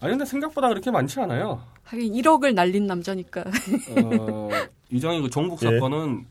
[0.00, 1.60] 아니 근데 생각보다 그렇게 많지 않아요.
[1.84, 3.44] 하긴 1억을 날린 남자니까.
[3.90, 4.48] 어,
[4.90, 5.70] 이정희 그 종북 예.
[5.70, 6.24] 사건은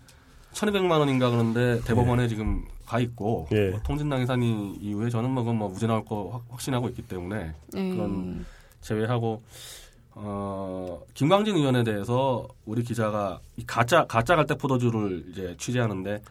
[0.54, 3.70] 1,200만 원인가 그런데 대법원에 지금 가 있고 예.
[3.72, 7.54] 뭐 통진당 해산이 이후에 저는 뭐 그건 뭐 무죄 나올 거 확- 확신하고 있기 때문에
[7.76, 7.90] 예.
[7.96, 8.46] 그런
[8.82, 9.42] 제외하고
[10.16, 16.22] 어, 김광진 의원에 대해서 우리 기자가 이 가짜 가짜 갈대 포도주를 이제 취재하는데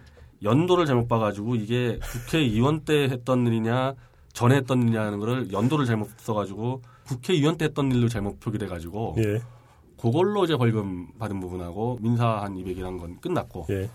[0.42, 3.94] 연도를 잘못 봐가지고 이게 국회의원 때 했던 일이냐
[4.32, 9.40] 전에 했던 일이냐는 거를 연도를 잘못 써가지고 국회의원 때 했던 일로 잘못 표기돼가지고 예.
[10.00, 13.88] 그걸로 이제 벌금 받은 부분하고 민사 한 200이란 건 끝났고 예.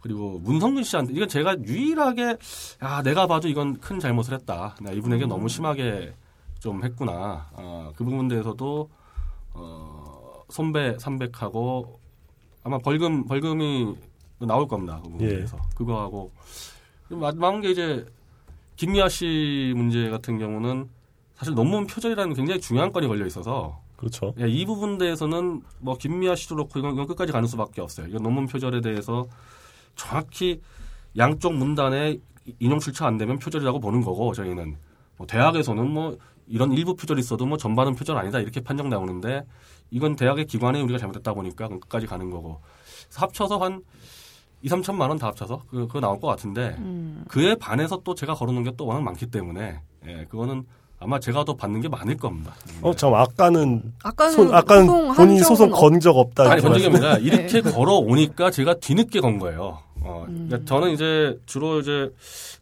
[0.00, 2.36] 그리고 문성근 씨한테 이건 제가 유일하게
[2.80, 4.74] 아 내가 봐도 이건 큰 잘못을 했다.
[4.80, 6.14] 나 이분에게 너무 심하게
[6.58, 7.48] 좀 했구나.
[7.54, 8.88] 아, 그 부분 대해서도
[9.54, 11.98] 어, 손배 300하고
[12.62, 13.94] 아마 벌금 벌금이
[14.40, 15.00] 나올 겁니다.
[15.02, 15.44] 그 부분에 예.
[15.74, 16.30] 그거하고
[17.08, 18.06] 마지막한 게 이제
[18.76, 20.88] 김미아 씨 문제 같은 경우는
[21.34, 24.34] 사실 논문 표절이라는 굉장히 중요한 건이 걸려 있어서 그렇죠.
[24.40, 28.06] 예, 이 부분 대해서는 뭐 김미아 씨도 그렇고 이건, 이건 끝까지 가는 수밖에 없어요.
[28.06, 29.26] 이건 논문 표절에 대해서
[30.00, 30.60] 정확히
[31.18, 32.18] 양쪽 문단에
[32.58, 34.76] 인용 출처 안 되면 표절이라고 보는 거고 저희는
[35.16, 39.44] 뭐 대학에서는 뭐 이런 일부 표절이 있어도 뭐 전반은 표절 아니다 이렇게 판정 나오는데
[39.90, 42.60] 이건 대학의 기관에 우리가 잘못했다 보니까 끝까지 가는 거고
[43.14, 43.82] 합쳐서 한
[44.62, 47.24] 2, 3천만 원 다 합쳐서 그, 그거 나올 것 같은데 음.
[47.28, 50.64] 그에 반해서 또 제가 걸어놓은 게 또 워낙 많기 때문에 예, 그거는
[51.02, 52.54] 아마 제가 더 받는 게 많을 겁니다.
[52.82, 56.44] 어, 잠 아까는 아까는 손, 아까는 소송 본인 한 소송 건 적 없다.
[56.44, 57.70] 아니 이렇게 건 적이 말씀- 아니라 이렇게 네.
[57.72, 59.78] 걸어 오니까 제가 뒤늦게 건 거예요.
[60.02, 62.12] 어, 그러니까 저는 이제 주로 이제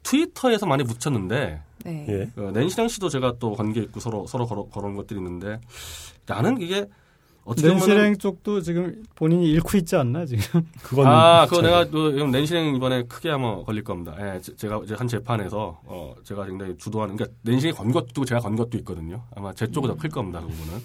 [0.05, 2.07] 트위터에서 많이 묻혔는데 네.
[2.09, 2.31] 예.
[2.35, 5.61] 그 낸시랑 씨도 제가 또 관계 있고 서로 서로 걸어 걸어온 것들이 있는데
[6.27, 6.87] 나는 이게
[7.49, 10.67] 어떻게 보면 낸실행 쪽도 지금 본인이 잃고 있지 않나 지금?
[10.83, 14.15] 그건 아, 그거 내가 그 낸시랭 이번에 크게 아마 걸릴 겁니다.
[14.21, 18.41] 예, 제- 제가 이제 한 재판에서 어 제가 굉장히 주도하는 그러니까 낸시랭이 건 것도 제가
[18.41, 19.23] 건 것도 있거든요.
[19.35, 20.41] 아마 제 쪽이 더클 겁니다.
[20.41, 20.83] 그 부분은.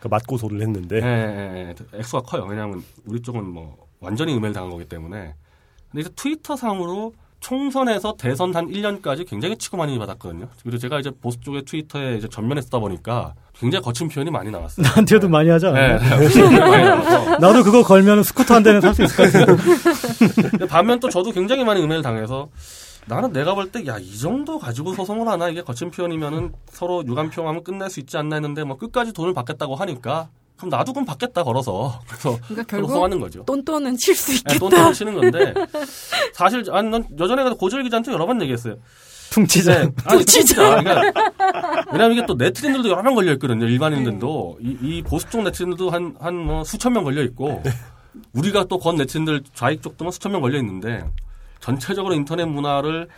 [0.00, 1.98] 그 맞고소를 했는데 예, 예, 예.
[1.98, 2.46] 액수가 커요.
[2.48, 5.34] 왜냐하면 우리 쪽은 뭐 완전히 음해를 당한 거기 때문에.
[5.90, 10.48] 근데 이제 트위터 상으로 총선에서 대선 한 1년까지 굉장히 치고 많이 받았거든요.
[10.62, 14.82] 그리고 제가 이제 보수 쪽의 트위터에 이제 전면에 쓰다 보니까 굉장히 거친 표현이 많이 나왔어요.
[14.84, 15.82] 나한테도 많이 하지 않아?
[15.82, 16.38] 예, 네,
[16.84, 17.38] 나와서.
[17.38, 19.56] 나도 그거 걸면 스쿠터 한 대는 살 수 있을 것.
[20.50, 22.48] 근데 반면 또 저도 굉장히 많이 음해를 당해서
[23.06, 27.62] 나는 내가 볼 때 야 이 정도 가지고 소송을 하나 이게 거친 표현이면은 서로 유감표하면
[27.64, 32.00] 끝낼 수 있지 않나 했는데 뭐 끝까지 돈을 받겠다고 하니까 그럼 나도 그럼 받겠다 걸어서
[32.06, 33.44] 그래서 그러니까 결국 소하는 거죠.
[33.44, 34.58] 똔똔은 칠수 네, 있겠다.
[34.58, 35.54] 돈돈을 치는 건데
[36.34, 38.76] 사실 아니 난 여전히 가서 고재일 기자한테 여러 번 얘기했어요.
[39.30, 39.82] 퉁치자.
[39.84, 41.02] 네, 아니 진짜 그러니까
[41.92, 43.66] 왜냐면 이게 또 네티즌들도 여러 명 걸려 있거든요.
[43.66, 44.58] 일반인들도.
[44.60, 47.62] 이, 이 보수 쪽 네티즌들도 한 한 뭐 수천 명 걸려 있고
[48.32, 51.04] 우리가 또 건 네티즌들 좌익 쪽도 뭐 수천 명 걸려 있는데
[51.60, 53.08] 전체적으로 인터넷 문화를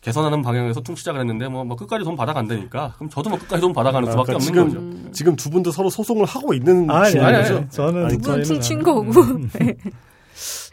[0.00, 2.94] 개선하는 방향에서 퉁치자가 했는데 뭐, 뭐 끝까지 돈 받아간다니까.
[2.96, 5.12] 그럼 저도 뭐 끝까지 돈 받아가는 아, 수밖에 그러니까 없는 지금- 거죠.
[5.12, 7.56] 지금 두 분도 서로 소송을 하고 있는 아니, 중인 아니, 거죠?
[7.58, 9.12] 아니, 저는 아니, 누군 저희는 퉁친 안- 거고.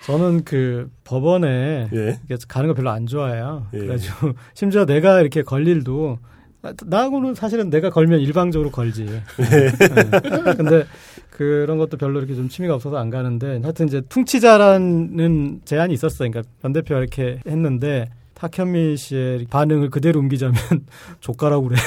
[0.09, 0.17] 음.
[0.17, 2.19] 저는 그 법원에 예.
[2.47, 3.67] 가는 거 별로 안 좋아해요.
[3.73, 3.77] 예.
[3.79, 6.17] 그래가지고 심지어 내가 이렇게 걸 일도
[6.61, 9.03] 나- 나하고는 사실은 내가 걸면 일방적으로 걸지.
[9.37, 10.53] 네.
[10.55, 10.85] 근데
[11.29, 16.29] 그런 것도 별로 이렇게 좀 취미가 없어서 안 가는데 하여튼 이제 퉁치자라는 제안이 있었어요.
[16.31, 20.55] 그러니까 변 대표가 이렇게 했는데 탁현미 씨의 반응을 그대로 옮기자면
[21.21, 21.77] 족가라고 그래.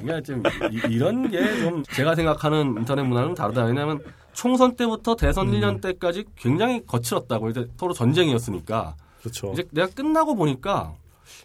[0.00, 3.64] 그러니까 좀 이- 이런 게 좀 제가 생각하는 인터넷 문화는 다르다.
[3.64, 3.98] 왜냐하면
[4.38, 9.50] 총선 때부터 대선 1년 때까지 굉장히 거칠었다고 이제 서로 전쟁이었으니까 그렇죠.
[9.52, 10.94] 이제 내가 끝나고 보니까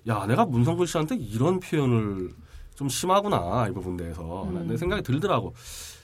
[0.07, 2.29] 야 내가 문성근 씨한테 이런 표현을
[2.75, 4.67] 좀 심하구나 이 부분 대해서 음.
[4.67, 5.55] 내 생각이 들더라고.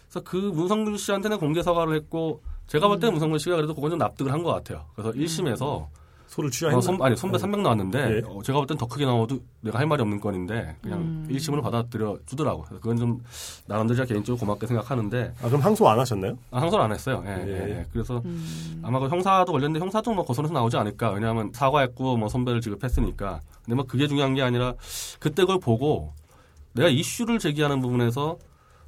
[0.08, 4.00] 그래서 그 문성근 씨한테는 공개 사과를 했고 제가 볼 때는 문성근 씨가 그래도 그건 좀
[4.00, 4.86] 납득을 한 것 같아요.
[4.96, 5.86] 그래서 1심에서
[6.30, 6.77] 소를 취하했나?
[6.77, 8.21] 어, 선, 아니 선배 300 나왔는데 예.
[8.23, 11.27] 어, 제가 볼 땐 더 크게 나와도 내가 할 말이 없는 건인데 그냥 음.
[11.30, 12.61] 1심으로 받아들여 주더라고.
[12.63, 13.23] 그래서 그건 좀
[13.65, 16.38] 나름대로 제가 개인적으로 고맙게 생각하는데 아, 그럼 항소 안 하셨나요?
[16.51, 17.23] 아, 항소를 안 했어요.
[17.25, 17.47] 예, 예.
[17.47, 17.86] 예, 예.
[17.91, 18.80] 그래서 음.
[18.84, 21.09] 아마 그 형사도 걸렸는데 형사도 뭐 고소해서 나오지 않을까.
[21.11, 23.41] 왜냐하면 사과했고 뭐 선배를 지급했으니까.
[23.65, 24.75] 근데 뭐 그게 중요한 게 아니라
[25.19, 26.13] 그때 그걸 보고
[26.73, 28.38] 내가 이슈를 제기하는 부분에서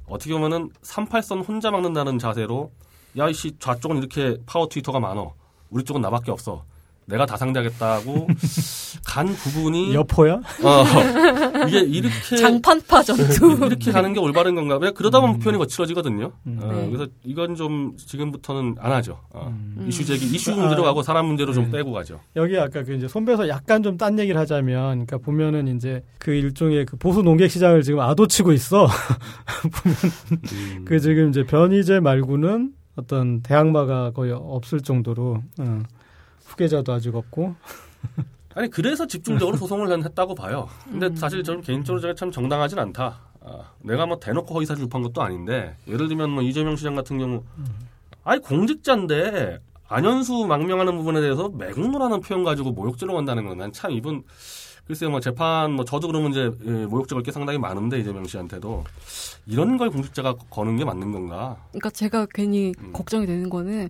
[0.06, 2.70] 어떻게 보면은 38선 혼자 막는다는 자세로
[3.18, 5.34] 야 이씨 좌쪽은 이렇게 파워 트위터가 많어.
[5.70, 6.64] 우리 쪽은 나밖에 없어.
[7.06, 8.28] 내가 다 상대하겠다고
[9.06, 10.34] 간 부분이 여포야?
[10.34, 10.84] 어,
[11.68, 13.66] 이게 이렇게 장판파 전투.
[13.66, 14.76] 이렇게 가는 게 올바른 건가?
[14.76, 16.32] 왜 그러다 보면 표현이 거칠어지거든요.
[16.46, 16.58] 음.
[16.62, 16.86] 어, 네.
[16.90, 19.18] 그래서 이건 좀 지금부터는 안 하죠.
[19.30, 19.48] 어.
[19.48, 19.86] 음.
[19.88, 21.78] 이슈 제기, 이슈 아, 문제로 가고 사람 문제로 좀 네.
[21.78, 22.20] 빼고 가죠.
[22.36, 26.86] 여기 아까 그 이제 손배서 약간 좀 딴 얘기를 하자면, 그러니까 보면은 이제 그 일종의
[26.86, 28.88] 그 보수 농객 시장을 지금 아도치고 있어.
[29.82, 29.96] 보면
[30.78, 30.84] 음.
[30.84, 35.82] 그 지금 이제 변희재 말고는 어떤 대항마가 거의 없을 정도로 어,
[36.56, 37.54] 후계자도 아직 없고.
[38.54, 40.68] 아니 그래서 집중적으로 소송을 난- 했다고 봐요.
[40.84, 41.16] 근데 음.
[41.16, 43.18] 사실 저는 개인적으로 제가 참 정당하진 않다.
[43.40, 47.42] 아, 내가 뭐 대놓고 허위사실 유포한 것도 아닌데 예를 들면 뭐 이재명 시장 같은 경우,
[48.22, 54.22] 아니 공직자인데 안현수 망명하는 부분에 대해서 매국노라는 표현 가지고 모욕죄로 간다는 건 난 참 이분
[54.86, 58.84] 글쎄요 뭐 재판 뭐 저도 그러면 이제 예, 모욕죄 걸게 상당히 많은데 이재명 씨한테도
[59.46, 61.56] 이런 걸 공직자가 거는 게 맞는 건가?
[61.70, 62.92] 그러니까 제가 괜히 음.
[62.92, 63.88] 걱정이 되는 거는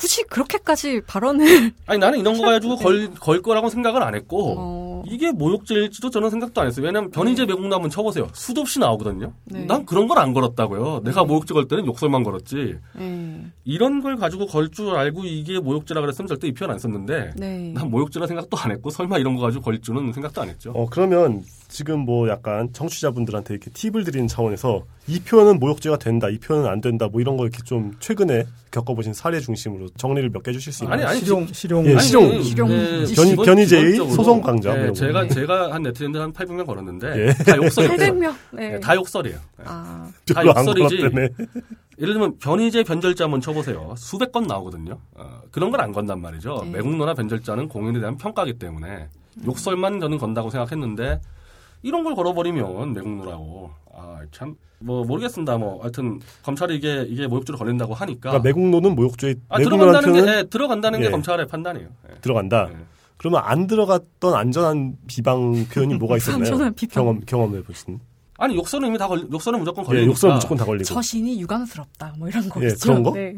[0.00, 5.02] 굳이 그렇게까지 발언을 아니 나는 이런 거 가지고 걸, 걸 거라고 생각을 안 했고 어,
[5.06, 6.86] 이게 모욕죄일지도 저는 생각도 안 했어요.
[6.86, 8.28] 왜냐하면 변희재 매국노 한번 쳐보세요.
[8.32, 9.34] 수도 없이 나오거든요.
[9.44, 9.66] 네.
[9.66, 11.00] 난 그런 걸 안 걸었다고요.
[11.04, 12.76] 내가 모욕죄 걸 때는 욕설만 걸었지.
[12.94, 13.44] 네.
[13.64, 17.72] 이런 걸 가지고 걸 줄 알고 이게 모욕죄라 그랬으면 절대 이 표현 안 썼는데 네.
[17.74, 20.70] 난 모욕죄라 생각도 안 했고 설마 이런 거 가지고 걸 줄은 생각도 안 했죠.
[20.74, 26.36] 어, 그러면 지금 뭐 약간 청취자분들한테 이렇게 팁을 드리는 차원에서 이 표현은 모욕죄가 된다, 이
[26.38, 30.50] 표현은 안 된다, 뭐 이런 거 이렇게 좀 최근에 겪어보신 사례 중심으로 정리를 몇 개
[30.50, 30.98] 해주실 수 있나요?
[31.00, 32.42] 아니, 아니, 실용 실용 예, 아니, 실용.
[32.42, 32.68] 실용.
[33.06, 35.34] 기본- 변희재의 기본적으로, 소송 강자, 예, 이런 제가 거.
[35.34, 37.32] 제가 한 네티즌들 한 800명 걸었는데 예.
[37.44, 37.92] 다 욕설이에요.
[37.96, 38.34] 800명.
[38.52, 38.74] 네.
[38.74, 39.36] 예, 다 욕설이에요.
[39.36, 39.62] 예.
[39.64, 40.96] 아, 다 욕설이지.
[42.00, 43.94] 예를 들면 변희재 변절자 한번 쳐보세요.
[43.96, 44.98] 수백 건 나오거든요.
[45.14, 46.62] 어, 그런 걸 안 건단 말이죠.
[46.64, 46.70] 네.
[46.72, 49.08] 매국노나 변절자는 공연에 대한 평가기 때문에
[49.46, 51.20] 욕설만 저는 건다고 생각했는데
[51.82, 55.58] 이런 걸 걸어버리면 매국노라고 아 참 뭐 모르겠습니다.
[55.58, 60.42] 뭐 하여튼 검찰이 이게 이게 모욕죄로 걸린다고 하니까 그러니까 매국노는 모욕죄 아, 들어간다는 게 예,
[60.44, 61.04] 들어간다는 예.
[61.04, 61.88] 게 검찰의 판단이에요.
[62.10, 62.14] 예.
[62.22, 62.68] 들어간다.
[62.72, 62.76] 예.
[63.18, 66.38] 그러면 안 들어갔던 안전한 비방 표현이 뭐가 있었나요?
[66.38, 66.94] 안전한 비방.
[67.04, 68.00] 경험 경험해 보신.
[68.38, 70.84] 아니 욕설은 이미 다 걸리, 욕설은 무조건 예, 걸리니까 욕설 무조건 다 걸리고.
[70.84, 72.14] 처신이 유감스럽다.
[72.18, 72.64] 뭐 이런 거죠.
[72.66, 73.12] 예, 그런 거?
[73.12, 73.36] 네.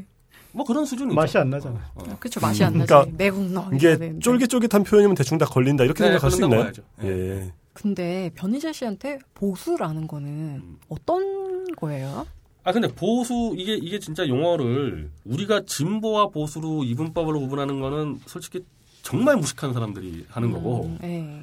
[0.52, 1.12] 뭐 그런 수준이죠.
[1.16, 1.80] 맛이 안 나잖아.
[2.20, 2.38] 그렇죠.
[2.38, 2.86] 맛이 안 나지.
[2.86, 3.64] 그러니까 매국노.
[3.74, 4.20] 이게 되는데.
[4.20, 6.60] 쫄깃쫄깃한 표현이면 대충 다 걸린다 이렇게 네, 생각할 수 있나요?
[6.62, 6.82] 봐야죠.
[7.02, 7.52] 예.
[7.72, 10.28] 근데 변희재 씨한테 보수라는 거는
[10.62, 10.78] 음.
[10.88, 12.26] 어떤 거예요?
[12.64, 18.64] 아 근데 보수 이게 이게 진짜 용어를 우리가 진보와 보수로 이분법으로 구분하는 거는 솔직히
[19.02, 21.42] 정말 무식한 사람들이 하는 거고 음, 네.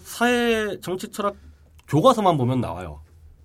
[0.00, 1.34] 사회 정치 철학
[1.88, 3.00] 교과서만 보면 나와요.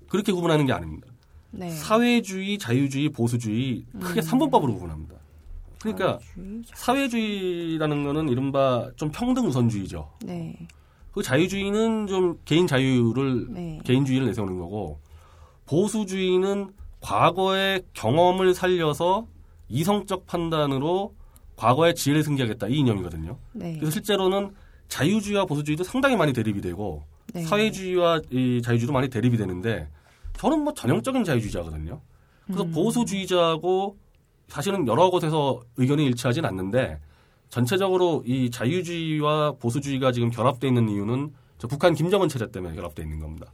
[0.10, 1.08] 그렇게 구분하는 게 아닙니다.
[1.52, 1.70] 네.
[1.70, 4.22] 사회주의, 자유주의, 보수주의 크게 음.
[4.22, 5.16] 삼분법으로 구분합니다.
[5.80, 10.12] 그러니까 사회주의, 자- 사회주의 라는 거는 이른바 좀 평등 우선주의죠.
[10.26, 10.58] 네.
[11.16, 13.80] 그 자유주의는 좀 개인 자유를 네.
[13.86, 15.00] 개인주의를 내세우는 거고
[15.66, 19.26] 보수주의는 과거의 경험을 살려서
[19.70, 21.16] 이성적 판단으로
[21.56, 23.38] 과거의 지혜를 승계하겠다 이 이념이거든요.
[23.54, 23.76] 네.
[23.76, 24.54] 그래서 실제로는
[24.90, 27.04] 자유주의와 보수주의도 상당히 많이 대립이 되고
[27.34, 27.44] 네.
[27.44, 29.88] 사회주의와 이 자유주의도 많이 대립이 되는데
[30.34, 32.02] 저는 뭐 전형적인 자유주의자거든요.
[32.44, 32.72] 그래서 음.
[32.72, 33.98] 보수주의자하고
[34.50, 37.00] 사실은 여러 곳에서 의견이 일치하진 않는데
[37.50, 43.20] 전체적으로 이 자유주의와 보수주의가 지금 결합돼 있는 이유는 저 북한 김정은 체제 때문에 결합돼 있는
[43.20, 43.52] 겁니다.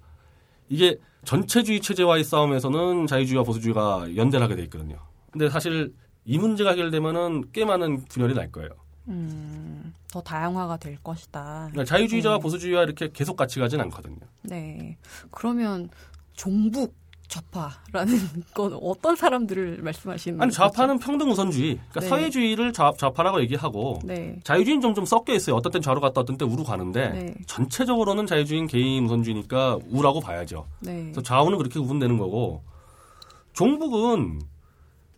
[0.70, 4.98] 이게 전체주의 체제와의 싸움에서는 자유주의와 보수주의가 연대를 하게 돼 있거든요.
[5.32, 5.94] 근데 사실
[6.26, 8.70] 이 문제가 해결되면은 꽤 많은 분열이 날 거예요.
[9.08, 11.70] 음, 더 다양화가 될 것이다.
[11.72, 12.42] 그러니까 자유주의자와 네.
[12.42, 14.20] 보수주의와 이렇게 계속 같이 가진 않거든요.
[14.44, 14.98] 네.
[15.32, 15.90] 그러면
[16.34, 16.96] 종북
[17.32, 20.58] 좌파라는 건 어떤 사람들을 말씀하시는 아니 거죠?
[20.58, 22.08] 좌파는 평등 우선주의, 그러니까 네.
[22.08, 24.38] 사회주의를 좌, 좌파라고 얘기하고 네.
[24.44, 25.56] 자유주의는 좀 좀 섞여 있어요.
[25.56, 27.34] 어떤 땐 좌로 갔다 어떤 땐 우로 가는데 네.
[27.48, 30.68] 전체적으로는 자유주의는 개인 우선주의니까 우라고 봐야죠.
[30.82, 31.04] 네.
[31.04, 32.62] 그래서 좌우는 그렇게 구분되는 거고
[33.54, 34.42] 종북은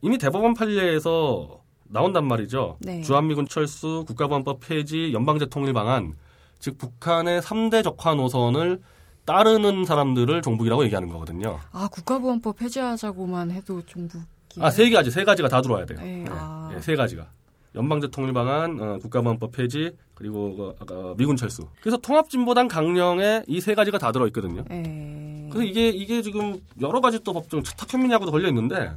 [0.03, 2.78] 이미 대법원 판례에서 나온단 말이죠.
[2.82, 3.01] 네.
[3.01, 6.16] 주한미군 철수, 국가보안법 폐지, 연방제 통일 방안,
[6.59, 8.82] 즉 북한의 3대 적화 노선을
[9.26, 11.59] 따르는 사람들을 종북이라고 얘기하는 거거든요.
[11.71, 14.24] 아, 국가보안법 폐지하자고만 해도 종북이
[14.59, 15.99] 아, 세 가지, 세 가지가 다 들어와야 돼요.
[16.01, 16.71] 네, 아.
[16.76, 17.28] 예, 세 가지가.
[17.76, 21.67] 연방제 통일 방안, 어, 국가보안법 폐지, 그리고 그 아까 미군 철수.
[21.82, 24.63] 그래서 통합진보당 강령에 이 세 가지가 다 들어 있거든요.
[24.69, 25.47] 네.
[25.51, 28.91] 그래서 이게 이게 지금 여러 가지 또 법정 탁현민하고도 걸려 있는데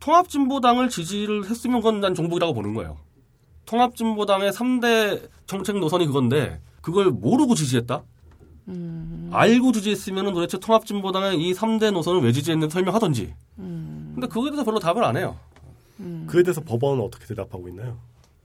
[0.00, 2.96] 통합진보당을 지지를 했으면 그건 난 종북이라고 보는 거예요.
[3.66, 8.02] 통합진보당의 3대 정책 노선이 그건데 그걸 모르고 지지했다?
[8.68, 13.34] 음, 알고 지지했으면 도대체 통합진보당의 이 3대 노선을 왜 지지했는지 설명하던지.
[13.58, 15.36] 음, 근데 그거에 대해서 별로 답을 안 해요.
[16.00, 16.26] 음.
[16.28, 17.98] 그에 대해서 법원은 어떻게 대답하고 있나요?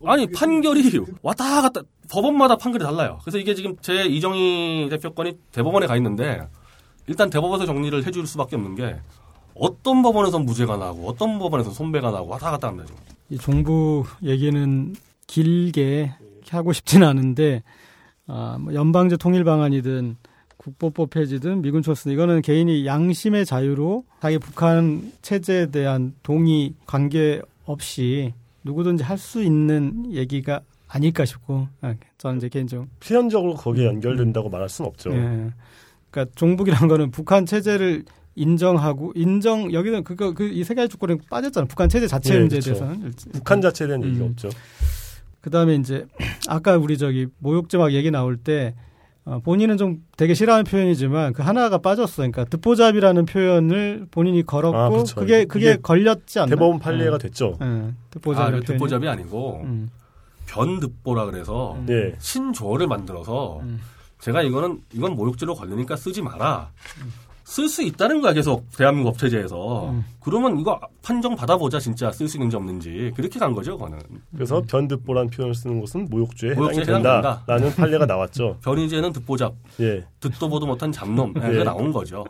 [0.04, 0.84] 아니 판결이
[1.22, 3.20] 왔다 갔다 법원마다 판결이 달라요.
[3.24, 6.48] 그래서 이게 지금 제 이정희 대표권이 대법원에 가 있는데
[7.08, 8.98] 일단 대법원에서 정리를 해줄 수밖에 없는 게
[9.56, 13.02] 어떤 법원에서 무죄가 나고 어떤 법원에서 손배가 나고 왔다 갔다 합니다 지금.
[13.30, 14.96] 이 종부 얘기는
[15.28, 16.14] 길게
[16.50, 17.64] 하고 싶지는 않은데
[18.28, 20.16] 아, 뭐 연방제 통일 방안이든
[20.58, 28.34] 국보법 폐지든 미군 철수 이거는 개인이 양심의 자유로 자기 북한 체제에 대한 동의 관계 없이
[28.64, 34.70] 누구든지 할 수 있는 얘기가 아닐까 싶고 아, 저는 이제 개인적으로 필연적으로 거기에 연결된다고 말할
[34.70, 35.12] 수는 없죠.
[35.12, 35.52] 예.
[36.10, 38.06] 그러니까 종북이라는 거는 북한 체제를
[38.36, 41.68] 인정하고 인정 여기는 그거 그 이세 가지 조건에 빠졌잖아요.
[41.68, 42.74] 북한 체제 자체 예, 문제에 그쵸.
[42.74, 44.30] 대해서는 북한 자체에 대한 얘기가 음.
[44.32, 44.50] 없죠.
[45.46, 46.08] 그다음에 이제
[46.48, 48.74] 아까 우리 저기 모욕죄 막 얘기 나올 때
[49.26, 52.18] 어, 본인은 좀 되게 싫어하는 표현이지만 그 하나가 빠졌어.
[52.18, 55.16] 그러니까 듣보잡이라는 표현을 본인이 걸었고 아, 그쵸.
[55.16, 56.50] 그게 그게 걸렸지 않나?
[56.50, 57.18] 대법원 판례가 예.
[57.20, 57.58] 됐죠.
[57.62, 58.66] 예, 아, 듣보잡이라는 표현이.
[58.66, 59.90] 듣보잡이 아니고 음.
[60.48, 61.86] 변듣보라 그래서 음.
[61.90, 62.16] 예.
[62.18, 63.80] 신조어를 만들어서 음.
[64.20, 66.72] 제가 이거는 이건 모욕죄로 걸리니까 쓰지 마라.
[67.46, 69.90] 쓸 수 있다는 거야 계속 대한민국 법체제에서.
[69.92, 70.04] 음.
[70.20, 74.00] 그러면 이거 판정 받아보자 진짜 쓸 수 있는지 없는지 그렇게 간 거죠 그거는.
[74.34, 76.84] 그래서 변듣보란 표현을 쓰는 것은 모욕죄에 해당이.
[76.84, 78.58] 된다라는 판례가 나왔죠.
[78.66, 80.04] 변희재는 듣보잡, 예.
[80.20, 81.52] 듣도 보도 못한 잡놈, 네, 예.
[81.52, 82.26] 그게 나온 거죠.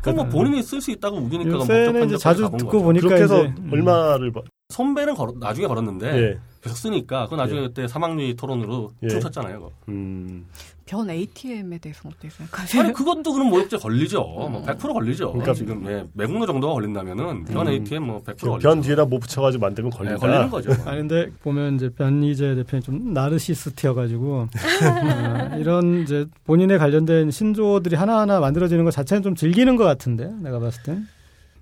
[0.00, 3.54] 그럼 뭐 본인이 쓸 수 있다고 우기니까 요새는 이제 자주 듣고 보니까 그렇게 해서 이제
[3.58, 3.70] 음.
[3.70, 4.40] 얼마를 봐-
[4.70, 6.38] 선배는 걸어, 나중에 걸었는데 예.
[6.62, 9.08] 계속 쓰니까 그 나중에 그때 사망유의 토론으로 예.
[9.08, 9.58] 춤췄잖아요.
[9.58, 9.72] 그거.
[9.90, 10.46] 음.
[10.88, 12.82] 변 ATM에 대해서는 어떻게 생각하세요?
[12.82, 14.22] 아니 그것도 그럼 모욕죄 걸리죠.
[14.24, 15.32] 뭐100% 걸리죠.
[15.32, 17.72] 그러니까 지금 예, 매국노 정도가 걸린다면 변 음.
[17.72, 18.80] ATM 뭐 100%변 걸리죠.
[18.80, 20.18] 뒤에다 뭐 붙여가지고 만들면 네, 걸린다.
[20.18, 20.70] 걸리는 거죠.
[20.88, 28.40] 아니 근데 보면 이제 변희재 대표님 좀 나르시스트여가지고 어, 이런 이제 본인에 관련된 신조어들이 하나하나
[28.40, 31.06] 만들어지는 것 자체는 좀 즐기는 것 같은데 내가 봤을 땐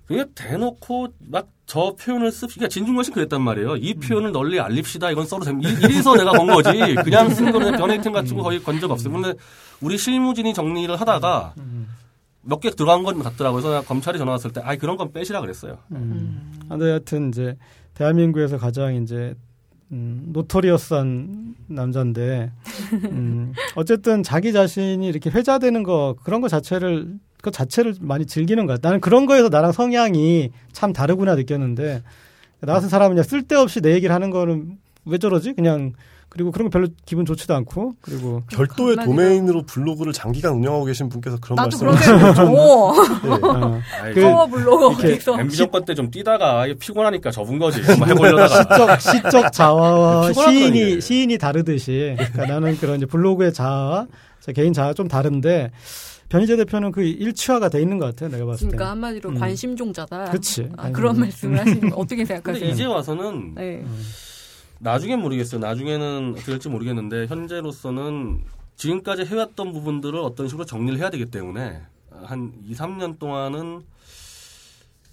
[0.07, 3.75] 그게 대놓고 막 저 표현을 씁, 그러니까 진중권 씨 그랬단 말이에요.
[3.75, 5.11] 이 표현을 널리 알립시다.
[5.11, 5.69] 이건 써도 됩니다.
[5.69, 6.69] 이- 이래서 내가 건 거지.
[7.03, 9.11] 그냥 쓴 거는 변해이템 가지고 거의 건 적 없어요.
[9.11, 9.33] 근데
[9.81, 11.55] 우리 실무진이 정리를 하다가
[12.43, 13.61] 몇 개 들어간 건 같더라고요.
[13.61, 15.77] 그래서 검찰이 전화 왔을 때, 아 그런 건 빼시라 그랬어요.
[15.91, 16.53] 음.
[16.69, 17.57] 아, 근데 여하튼 이제
[17.95, 19.35] 대한민국에서 가장 이제
[19.91, 22.49] 음, 노토리어스한 남자인데
[23.11, 27.15] 음, 어쨌든 자기 자신이 이렇게 회자되는 거 그런 거 자체를
[27.47, 28.77] 그 자체를 많이 즐기는 거야.
[28.81, 32.03] 나는 그런 거에서 나랑 성향이 참 다르구나 느꼈는데
[32.61, 35.53] 나 같은 사람은 그냥 쓸데없이 내 얘기를 하는 거는 왜 저러지?
[35.53, 35.93] 그냥
[36.29, 38.97] 그리고 그런 거 별로 기분 좋지도 않고 그리고 별도의.
[38.97, 42.93] 도메인으로 블로그를 장기간 운영하고 계신 분께서 그런 나도 말씀을 그런 생각 오
[43.23, 43.47] 네.
[43.47, 47.81] 어, 아이, 그- 파워 블로거 이렇게 어디서 MB 정권 때 좀 뛰다가 피곤하니까 접은 거지.
[47.81, 48.97] 해보려다가.
[48.99, 50.99] 시적 시적 자아와 시인이.
[50.99, 54.07] 시인이 다르듯이 그러니까 나는 그런 이제 블로그의 자아와
[54.41, 55.71] 제 개인 자아가 좀 다른데
[56.29, 58.29] 변희재 대표는 그 일치화가 돼 있는 것 같아요.
[58.29, 58.71] 내가 봤을 때.
[58.71, 59.35] 그러니까 한마디로 음.
[59.35, 60.31] 관심종자다.
[60.31, 60.69] 그치.
[60.75, 61.51] 아, 그런 관심.
[61.51, 62.69] 말씀을 하시는 거 어떻게 근데 생각하세요?
[62.69, 63.85] 이제 와서는 네.
[64.79, 65.59] 나중엔 모르겠어요.
[65.61, 68.41] 나중에는 어떻게 될지 모르겠는데 현재로서는
[68.75, 71.81] 지금까지 해왔던 부분들을 어떤 식으로 정리를 해야 되기 때문에
[72.23, 73.81] 한 2, 3년 동안은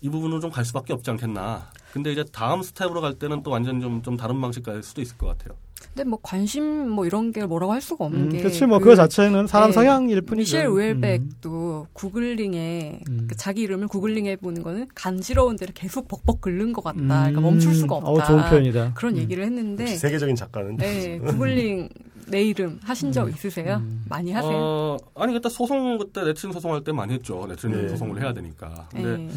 [0.01, 1.71] 이 부분으로 좀 갈 수밖에 없지 않겠나.
[1.93, 5.17] 근데 이제 다음 스텝으로 갈 때는 또 완전 좀, 좀 다른 방식 갈 수도 있을
[5.17, 5.57] 것 같아요.
[5.93, 8.39] 근데 뭐 관심 뭐 이런 게 뭐라고 할 수가 없는 음, 게.
[8.39, 9.75] 그렇지 뭐그 그거 자체는 사람 네.
[9.75, 10.57] 성향일 뿐이죠.
[10.57, 10.77] 미셸 음.
[10.77, 13.27] 우엘벡도 googling에 음.
[13.29, 16.99] 그 자기 이름을 구글링 해 보는 거는 간지러운 데를 계속 벅벅 긁는 것 같다.
[16.99, 18.11] 그러니까 멈출 수가 없다.
[18.11, 18.93] 어, 좋은 표현이다.
[18.95, 19.19] 그런 음.
[19.19, 21.89] 얘기를 했는데, 세계적인 작가는 네, 구글링
[22.27, 23.77] 내 이름 하신 적 있으세요?
[23.77, 24.05] 음.
[24.09, 24.53] 많이 하세요?
[24.55, 27.47] 어, 아니 그때 소송 그때 네티즌 소송할 때 많이 했죠.
[27.49, 27.89] 네티즌 네.
[27.89, 28.89] 소송을 해야 되니까.
[28.91, 29.29] 근데 네.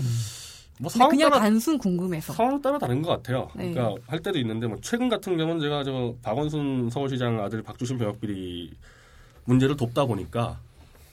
[0.79, 2.33] 뭐 그냥 따라 단순 궁금해서.
[2.33, 3.49] 상황 따라 다른 것 같아요.
[3.55, 3.71] 네.
[3.71, 8.71] 그러니까 할 때도 있는데 뭐 최근 같은 경우는 제가 저 박원순 서울시장 아들 박주신 병역비리
[9.45, 10.59] 문제를 돕다 보니까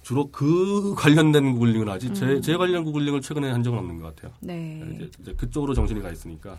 [0.03, 4.35] 주로 그 관련된 구글링을 하지 제, 제 관련 구글링을 최근에 한 적은 없는 것 같아요.
[4.41, 4.83] 네.
[4.97, 6.59] 이제, 이제 그쪽으로 정신이 가 있으니까.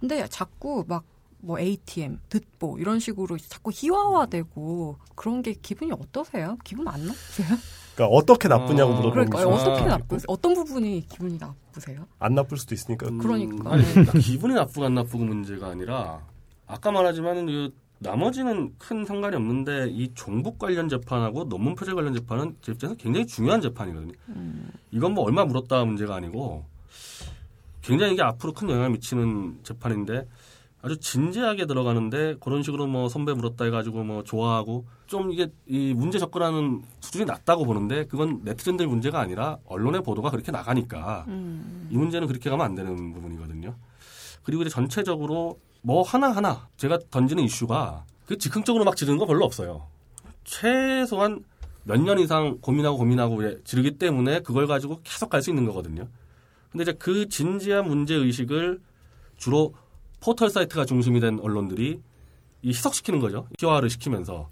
[0.00, 6.56] 근데 자꾸 막 뭐 ATM, 듣보 이런 식으로 자꾸 희화화되고 그런 게 기분이 어떠세요?
[6.64, 7.56] 기분 안 나쁘세요?
[7.96, 9.70] 그러니까 어떻게 나쁘냐고 어, 물어보는 그러니까 거죠.
[9.70, 10.26] 어떻게 아, 나쁘세요?
[10.28, 12.06] 어떤 부분이 기분이 나쁘세요?
[12.18, 13.72] 안 나쁠 수도 있으니까 음, 그러니까.
[13.72, 13.82] 아니,
[14.20, 16.20] 기분이 나쁘고 안 나쁘고 문제가 아니라
[16.66, 22.56] 아까 말하지만 그 나머지는 큰 상관이 없는데 이 종북 관련 재판하고 논문 표절 관련 재판은
[22.60, 24.12] 제 입장에서 굉장히 중요한 재판이거든요.
[24.90, 26.66] 이건 뭐 얼마 물었다 문제가 아니고
[27.80, 30.26] 굉장히 이게 앞으로 큰 영향을 미치는 재판인데
[30.86, 36.18] 아주 진지하게 들어가는데 그런 식으로 뭐 선배 물었다 해가지고 뭐 좋아하고 좀 이게 이 문제
[36.20, 41.88] 접근하는 수준이 낮다고 보는데 그건 네티즌들 문제가 아니라 언론의 보도가 그렇게 나가니까 음.
[41.90, 43.74] 이 문제는 그렇게 가면 안 되는 부분이거든요.
[44.44, 49.88] 그리고 이제 전체적으로 뭐 하나하나 제가 던지는 이슈가 그 즉흥적으로 막 지르는 거 별로 없어요.
[50.44, 51.44] 최소한
[51.82, 56.06] 몇 년 이상 고민하고 고민하고 예, 지르기 때문에 그걸 가지고 계속 갈 수 있는 거거든요.
[56.70, 58.80] 근데 이제 그 진지한 문제 의식을
[59.36, 59.74] 주로
[60.20, 62.00] 포털 사이트가 중심이 된 언론들이
[62.62, 63.46] 이 희석시키는 거죠.
[63.58, 64.50] 희화를 시키면서.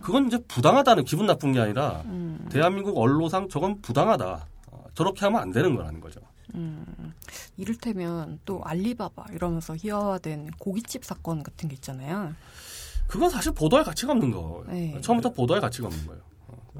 [0.00, 2.48] 그건 이제 부당하다는 기분 나쁜 게 아니라 음.
[2.50, 4.46] 대한민국 언론상 저건 부당하다.
[4.72, 6.20] 어, 저렇게 하면 안 되는 거라는 거죠.
[7.56, 12.34] 이를테면 또 알리바바 이러면서 희화화된 고깃집 사건 같은 게 있잖아요.
[13.06, 14.64] 그건 사실 보도할 가치가 없는 거.
[14.68, 14.98] 네.
[15.00, 16.22] 처음부터 보도할 가치가 없는 거예요.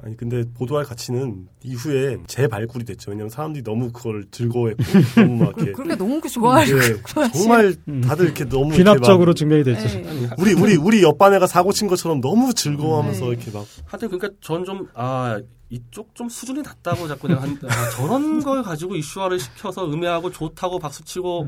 [0.03, 3.11] 아니 근데 보도할 가치는 이후에 재발굴이 됐죠.
[3.11, 4.83] 왜냐면 사람들이 너무 그걸 즐거워했고
[5.15, 7.75] 너무 막 그, 이렇게 그렇게 너무 좋아하시고 예, 정말
[8.07, 9.87] 다들 이렇게 너무 귀납적으로 증명이 되죠.
[9.87, 10.27] 네.
[10.27, 13.31] 막 우리 우리 우리 옆반 애가 사고 친 것처럼 너무 즐거워하면서 네.
[13.31, 15.39] 이렇게 막 하여튼 그러니까 전 좀 아
[15.71, 20.79] 이쪽 좀 수준이 낮다고 자꾸 내가 한 아, 저런 걸 가지고 이슈화를 시켜서 음해하고 좋다고
[20.79, 21.47] 박수치고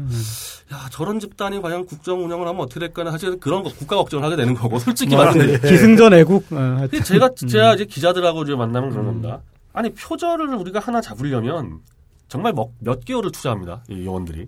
[0.72, 4.36] 야 저런 집단이 과연 국정 운영을 하면 어떻게 될까는 사실 그런 거 국가 걱정을 하게
[4.36, 6.54] 되는 거고 솔직히 뭐, 말하면 기승전 애국.
[6.54, 6.90] 어, 하여튼.
[6.90, 9.42] 근데 제가 제가 이제 기자들하고 이제 만나면 그런 겁니다.
[9.74, 11.80] 아니 표절을 우리가 하나 잡으려면
[12.28, 13.84] 정말 몇, 몇 개월을 투자합니다.
[13.90, 14.48] 이 요원들이.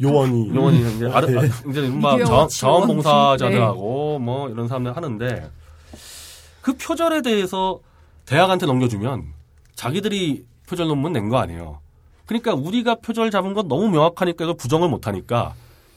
[0.00, 2.48] 요원이 요원이 이제 아르, 아, 이제 막 자원, 지원.
[2.48, 5.50] 자원봉사자들하고 뭐 이런 사람들 하는데
[6.60, 7.80] 그 표절에 대해서
[8.28, 9.32] 대학한테 넘겨주면
[9.74, 11.80] 자기들이 표절 논문 낸 거 아니에요.
[12.26, 15.54] 그러니까 우리가 표절 잡은 건 너무 명확하니까 이걸 부정을 못하니까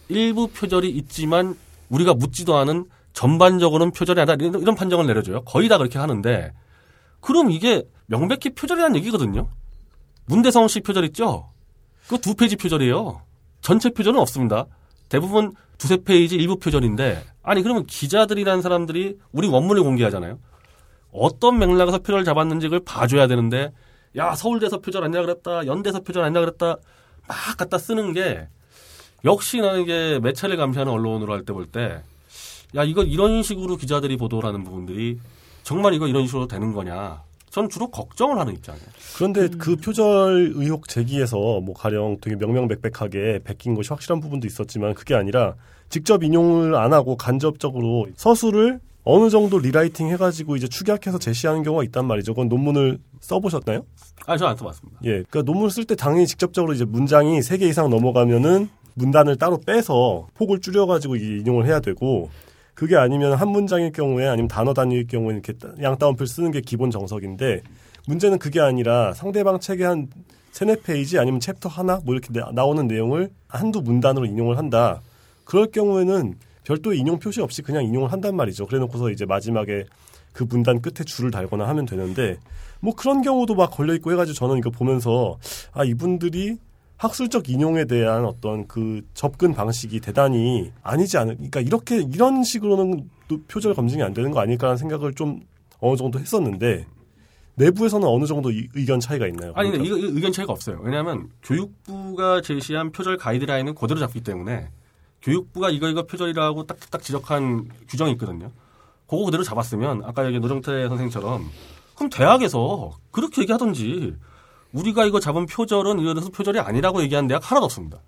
[0.07, 1.57] 일부 표절이 있지만
[1.89, 5.41] 우리가 묻지도 않은 전반적으로는 표절이 아니다 이런, 판정을 내려줘요.
[5.41, 6.53] 거의 다 그렇게 하는데
[7.19, 9.49] 그럼 이게 명백히 표절이라는 얘기거든요.
[10.25, 11.49] 문대성 씨 표절 있죠?
[12.05, 13.21] 그거 두 페이지 표절이에요.
[13.59, 14.67] 전체 표절은 없습니다.
[15.09, 20.39] 대부분 두세 페이지 일부 표절인데 아니 그러면 기자들이라는 사람들이 우리 원문을 공개하잖아요.
[21.11, 23.71] 어떤 맥락에서 표절을 잡았는지 그걸 봐줘야 되는데
[24.17, 26.77] 야 서울대에서 표절 아니라 그랬다 연대에서 표절 아니라 그랬다
[27.27, 28.47] 막 갖다 쓰는 게
[29.23, 32.01] 역시 나는 이게 매체를 감시하는 언론으로 할 때 볼 때
[32.75, 35.19] 야 이거 이런 식으로 기자들이 보도를 하는 부분들이
[35.63, 38.85] 정말 이거 이런 식으로 되는 거냐 전 주로 걱정을 하는 입장이에요.
[39.17, 45.15] 그런데 그 표절 의혹 제기에서 뭐 가령 되게 명명백백하게 베낀 것이 확실한 부분도 있었지만 그게
[45.15, 45.55] 아니라
[45.89, 52.05] 직접 인용을 안 하고 간접적으로 서술을 어느 정도 rewriting 해가지고 이제 축약해서 제시하는 경우가 있단
[52.05, 52.33] 말이죠.
[52.33, 53.83] 그건 논문을 써보셨나요?
[54.27, 54.99] 아, 저안 써봤습니다.
[55.05, 55.09] 예.
[55.29, 60.59] 그러니까 논문을 쓸때 당연히 직접적으로 이제 문장이 세 개 이상 넘어가면은 문단을 따로 빼서 폭을
[60.59, 62.29] 줄여가지고 이 인용을 해야 되고
[62.75, 67.61] 그게 아니면 한 문장일 경우에 아니면 단어 단위일 경우에 이렇게 양따옴표를 쓰는 게 기본 정석인데
[68.07, 70.07] 문제는 그게 아니라 상대방 책의 한
[70.51, 75.01] 세네 페이지 아니면 챕터 하나 뭐 이렇게 나- 나오는 내용을 한두 문단으로 인용을 한다.
[75.45, 76.35] 그럴 경우에는
[76.71, 78.65] 별도의 인용 표시 없이 그냥 인용을 한단 말이죠.
[78.65, 79.83] 그래 놓고서 이제 마지막에
[80.31, 82.37] 그 문단 끝에 주를 달거나 하면 되는데
[82.79, 85.37] 뭐 그런 경우도 막 걸려 있고 해가지고 저는 이거 보면서
[85.73, 86.57] 아 이분들이
[86.95, 93.39] 학술적 인용에 대한 어떤 그 접근 방식이 대단히 아니지 않을 그러니까 이렇게 이런 식으로는 또
[93.49, 95.41] 표절 검증이 안 되는 거 아닐까라는 생각을 좀
[95.79, 96.85] 어느 정도 했었는데
[97.55, 99.51] 내부에서는 어느 정도 이- 의견 차이가 있나요?
[99.55, 99.97] 아니, 그러니까.
[99.97, 100.79] 이거 의견 차이가 없어요.
[100.83, 104.69] 왜냐하면 교육부가 제시한 표절 가이드라인은 그대로 잡기 때문에
[105.21, 108.51] 교육부가 이거 이거 표절이라고 딱딱 지적한 규정이 있거든요.
[109.07, 111.49] 그거 그대로 잡았으면 아까 여기 노정태 선생님처럼
[111.95, 114.15] 그럼 대학에서 그렇게 얘기하든지
[114.73, 117.99] 우리가 이거 잡은 표절은 이래서 표절이 아니라고 얘기하는 대학 하나도 없습니다.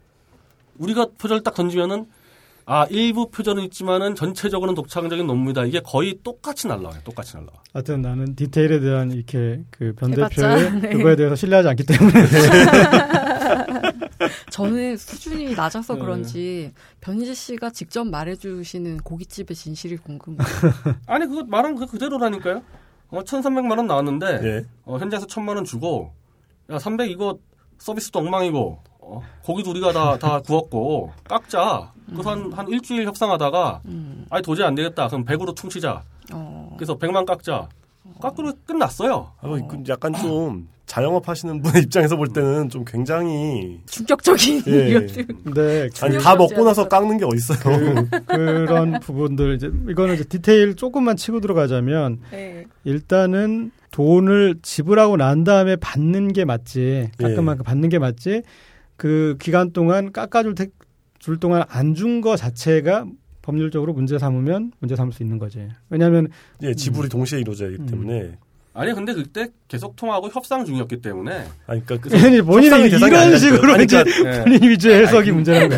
[0.78, 2.08] 우리가 표절 딱 던지면은
[2.66, 5.66] 아 일부 표절은 있지만은 전체적으로는 독창적인 논문이다.
[5.66, 7.02] 이게 거의 똑같이 날라와요.
[7.04, 7.52] 똑같이 날라와.
[7.74, 10.90] 하여튼 나는 디테일에 대한 이렇게 그변 해봤자, 대표의 네.
[10.90, 12.14] 그거에 대해서 신뢰하지 않기 때문에
[14.50, 16.00] 저는 수준이 낮아서 네.
[16.00, 20.40] 그런지 변희재 씨가 직접 말해주시는 고깃집의 진실이 궁금해요.
[21.08, 22.62] 아니 그거 말은 그 그대로라니까요.
[23.10, 24.66] 어 1,300만 원 나왔는데 예.
[24.86, 26.14] 어, 현장에서 천만 원 주고
[26.72, 27.38] 야 300 이거
[27.78, 31.92] 서비스도 엉망이고 어, 고기도 우리가 다 다 구웠고 깎자.
[32.10, 35.08] 그래서 한, 한 일주일 협상하다가 음, 아니 도저히 안 되겠다.
[35.08, 36.04] 그럼 100으로 퉁치자.
[36.34, 37.68] 어, 그래서 100만 깎자.
[38.22, 39.32] 깎으로 끝났어요.
[39.42, 45.08] 아, 그 약간 좀 자영업 하시는 분의 입장에서 볼 때는 좀 굉장히 충격적인 예.
[45.44, 46.88] 근데 아니 다 먹고 나서.
[46.90, 48.06] 깎는 게 어딨어요.
[48.26, 52.66] 그, 그런 부분들 이제 이거는 이제 디테일 조금만 치고 들어가자면 네.
[52.84, 58.42] 일단은 돈을 지불하고 난 다음에 받는 게 맞지 가끔만 받는 게 맞지
[58.98, 60.68] 그 기간 동안 깎아줄 테,
[61.20, 63.06] 줄 동안 안 준 거 자체가
[63.54, 66.30] 법률적으로 문제 삼으면 문제 삼을 수 있는 거지 왜냐하면
[66.64, 67.86] 예, 지불이 동시에 이루어져야 하기 음.
[67.86, 68.38] 때문에
[68.76, 72.90] 아니 근데 그때 계속 통화하고 협상 중이었기 때문에 아니 그러니까 그 본인이 이런.
[73.38, 74.44] 식으로 아니, 이제 그러니까 예.
[74.44, 75.78] 본인 위주의 해석이 문제라는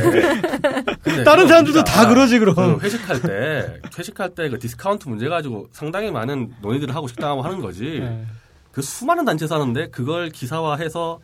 [1.03, 5.27] 근데 다른 사람들도 우리가 다 그러지 그럼 그 회식할 때 회식할 때 그 디스카운트 문제
[5.27, 7.99] 가지고 상당히 많은 논의들을 하고 식당하고 하는 거지.
[7.99, 8.25] 네.
[8.71, 11.19] 그 수많은 단체 사는데 그걸 기사화해서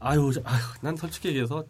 [0.00, 1.68] 아유, 저- 아유, 난 솔직히 얘기해서 참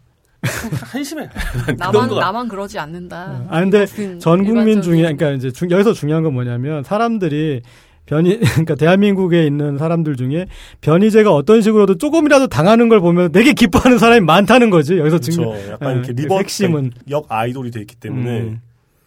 [0.83, 1.29] 한심해.
[1.77, 3.45] 나만 거 나만 그러지 않는다.
[3.49, 3.85] 아 근데
[4.19, 7.61] 전 국민 중에 일반적인- 그러니까 이제 중- 여기서 중요한 건 뭐냐면 사람들이
[8.05, 10.45] 변이 그러니까 대한민국에 있는 사람들 중에
[10.81, 15.31] 변이제가 어떤 식으로도 조금이라도 당하는 걸 보면 되게 기뻐하는 사람이 많다는 거지 여기서 그렇죠.
[15.31, 18.61] 증명 약간 예, 이렇게 그 리버 핵심은 역 아이돌이 돼 있기 때문에 음.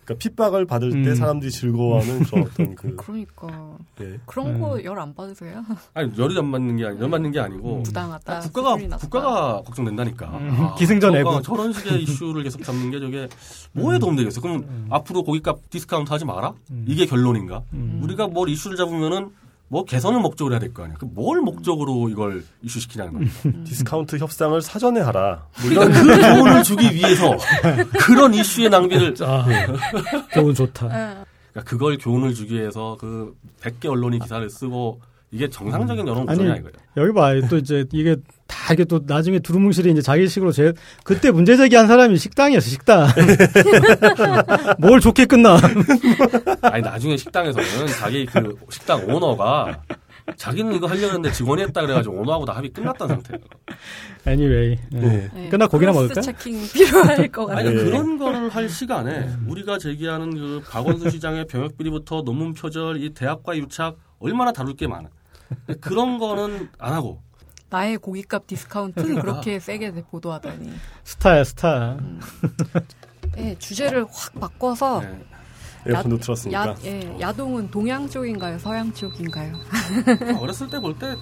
[0.08, 1.14] 그러니까 핍박을 받을 때 음.
[1.14, 4.18] 사람들이 즐거워하는 그런 어떤 그 그러니까 예.
[4.24, 4.60] 그런 음.
[4.60, 5.62] 거열 안 받으세요?
[5.92, 8.40] 아니 열이 안 맞는 게 아니 열 맞는 게 아니고 부당하다.
[8.40, 9.00] 국가가 수준이 낮다.
[9.02, 10.26] 국가가 걱정된다니까.
[10.38, 11.42] 음, 기승전 저거 애국.
[11.42, 13.28] 저런 식의 이슈를 계속 잡는 게 저게
[13.72, 14.40] 뭐에 도움 되겠어?
[14.40, 16.54] 그럼 앞으로 고깃값 디스카운트 하지 마라?
[16.86, 17.62] 이게 결론인가?
[17.74, 18.00] 음.
[18.02, 19.30] 우리가 뭘 이슈를 잡으면은
[19.68, 20.96] 뭐 개선을 목적으로 해야 될 거 아니야.
[20.96, 23.34] 그 뭘 목적으로 이걸 이슈 시키냐는 겁니다.
[23.64, 25.46] 디스카운트 협상을 사전에 하라.
[25.60, 27.36] 뭐 우리가 그 교훈을 주기 위해서
[28.00, 29.46] 그런 이슈의 낭비를 아,
[30.32, 30.86] 교훈 좋다.
[30.86, 31.24] 예.
[31.52, 35.00] 그러니까 그걸 교훈을 주기 위해서 그 100개 언론이 기사를 쓰고
[35.30, 36.74] 이게 정상적인 여론 구조냐 아니, 이거예요.
[36.96, 37.32] 여기 봐.
[37.50, 38.16] 또 이제 이게
[38.48, 40.72] 다 이게 또 나중에 두루뭉실이 이제 자기식으로 제
[41.04, 43.06] 그때 문제 제기한 사람이 식당이었어, 식당.
[44.80, 45.58] 뭘 좋게 끝나.
[46.62, 49.82] 아니 나중에 식당에서는 자기 그 식당 오너가
[50.36, 53.44] 자기는 이거 하려고 했는데 직원이 했다 그래가지고 오너하고 다 합의 끝났다는 상태예요.
[54.26, 54.78] anyway.
[54.94, 55.02] 예.
[55.02, 55.30] 예.
[55.44, 55.48] 예.
[55.48, 56.20] 끝나 고기나 먹을까?
[56.20, 57.78] 체킹 필요할 것 아니 같아요.
[57.78, 57.84] 예.
[57.84, 63.56] 그런 거를 할 시간에 우리가 제기하는 그 박원순 시장의 병역 비리부터 논문 표절, 이 대학과
[63.56, 65.08] 유착 얼마나 다룰 게 많아.
[65.80, 67.22] 그런 거는 안 하고
[67.70, 69.22] 나의 고깃값 디스카운트 그러니까.
[69.22, 70.72] 그렇게 세게 보도하다니.
[71.04, 71.96] 스타야, 스타.
[73.36, 75.20] 예, 주제를 확 바꿔서 네.
[75.86, 76.68] 에어컨도 틀었으니까.
[76.70, 79.54] 야, 예, 야동은 동양 쪽인가요, 서양 쪽인가요?
[80.40, 81.14] 어렸을 때 볼 때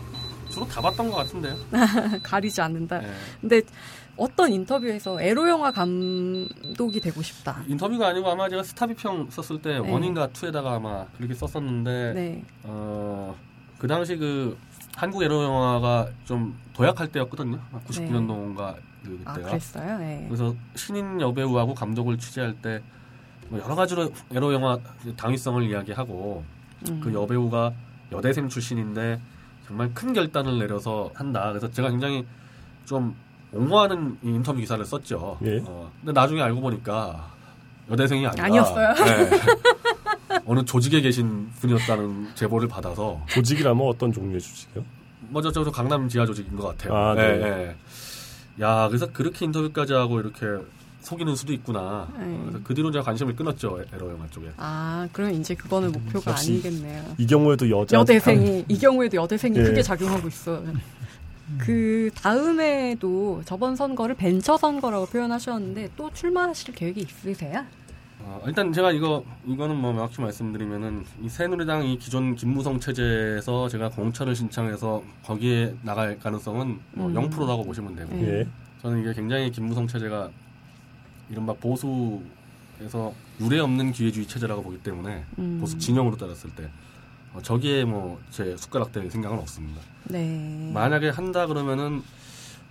[0.50, 1.56] 주로 다 봤던 것 같은데요.
[2.22, 3.00] 가리지 않는다.
[3.00, 3.12] 네.
[3.40, 3.62] 근데
[4.16, 7.62] 어떤 인터뷰에서 에로 영화 감독이 되고 싶다.
[7.66, 9.90] 인터뷰가 아니고 아마 제가 스타 비평 썼을 때 네.
[9.92, 12.44] one인가 two에다가 아마 그렇게 썼었는데 네.
[12.62, 13.36] 어,
[13.78, 14.56] 그 당시 그
[14.96, 17.58] 한국 에로 영화가 좀 도약할 때였거든요.
[17.86, 18.74] 99년도인가
[19.04, 19.50] 그 아, 그때가.
[19.50, 19.98] 그랬어요?
[20.02, 20.24] 예.
[20.26, 24.78] 그래서 신인 여배우하고 감독을 취재할 때뭐 여러 가지로 에로 영화
[25.16, 26.42] 당위성을 이야기하고
[26.88, 27.00] 음.
[27.04, 27.72] 그 여배우가
[28.12, 29.20] 여대생 출신인데
[29.66, 31.48] 정말 큰 결단을 내려서 한다.
[31.50, 32.26] 그래서 제가 굉장히
[32.86, 33.14] 좀
[33.52, 35.38] 옹호하는 이 인터뷰 기사를 썼죠.
[35.44, 35.60] 예.
[35.66, 37.30] 어, 근데 나중에 알고 보니까
[37.90, 38.94] 여대생이 아니라 아니었어요?
[38.94, 39.30] 네.
[40.46, 44.84] 어느 조직에 계신 분이었다는 제보를 받아서 조직이라면 어떤 종류의 조직이요?
[45.28, 46.94] 먼저 저도 강남 지하 조직인 것 같아요.
[46.96, 47.22] 아, 네.
[47.22, 47.76] 예, 예.
[48.64, 50.46] 야, 그래서 그렇게 인터뷰까지 하고 이렇게
[51.00, 52.08] 속이는 수도 있구나.
[52.18, 52.38] 네.
[52.42, 54.50] 그래서 그 뒤로 제가 관심을 끊었죠, 에러 영화 쪽에.
[54.56, 57.04] 아, 그럼 이제 그거는 목표가 역시 아니겠네요.
[57.18, 59.62] 이 경우에도 여자 여대생이 이 경우에도 여대생이 예.
[59.62, 60.62] 크게 작용하고 있어.
[61.58, 67.64] 그 다음에도 저번 선거를 벤처 선거라고 표현하셨는데 또 출마하실 계획이 있으세요?
[68.28, 73.88] 어, 일단 제가 이거 이거는 뭐 명확히 말씀드리면은 이 새누리당 이 기존 김무성 체제에서 제가
[73.90, 77.14] 공천을 신청해서 거기에 나갈 가능성은 뭐 음.
[77.14, 78.40] 0%라고 보시면 되고 네.
[78.40, 78.48] 예.
[78.82, 80.28] 저는 이게 굉장히 김무성 체제가
[81.30, 85.58] 이른바 보수에서 유례 없는 기회주의 체제라고 보기 때문에 음.
[85.60, 86.68] 보수 진영으로 따졌을 때
[87.32, 89.80] 어, 저기에 뭐 제 숟가락 될 생각은 없습니다.
[90.04, 90.70] 네.
[90.74, 92.02] 만약에 한다 그러면은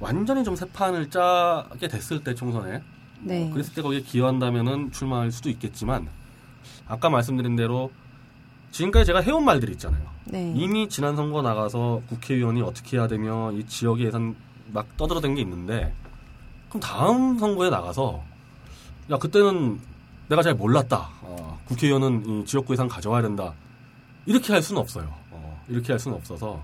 [0.01, 2.81] 완전히 좀 새 판을 짜게 됐을 때 총선에
[3.25, 3.47] 네.
[3.47, 6.07] 어, 그랬을 때 거기에 기여한다면은 출마할 수도 있겠지만
[6.87, 7.91] 아까 말씀드린 대로
[8.71, 10.03] 지금까지 제가 해온 말들이 있잖아요.
[10.25, 10.53] 네.
[10.55, 14.35] 이미 지난 선거 나가서 국회의원이 어떻게 해야 되며 이 지역의 예산
[14.71, 15.93] 막 떠들어댄 게 있는데
[16.69, 18.23] 그럼 다음 선거에 나가서
[19.11, 19.79] 야 그때는
[20.27, 21.09] 내가 잘 몰랐다.
[21.21, 23.53] 어, 국회의원은 이 지역구 예산 가져와야 된다.
[24.25, 25.11] 이렇게 할 수는 없어요.
[25.31, 26.61] 어, 이렇게 할 수는 없어서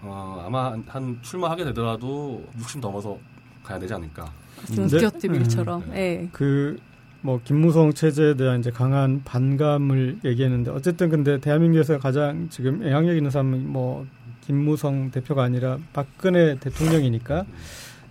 [0.00, 3.18] 어, 아마 한, 한 출마하게 되더라도 60 넘어서
[3.62, 4.30] 가야 되지 않을까.
[4.66, 5.82] 스튜어트 밀처럼.
[5.88, 5.92] 음.
[5.94, 6.28] 예.
[6.32, 6.76] 그
[7.24, 13.30] 뭐 김무성 체제에 대한 이제 강한 반감을 얘기했는데 어쨌든 근데 대한민국에서 가장 지금 영향력 있는
[13.30, 14.06] 사람은 뭐
[14.42, 17.46] 김무성 대표가 아니라 박근혜 대통령이니까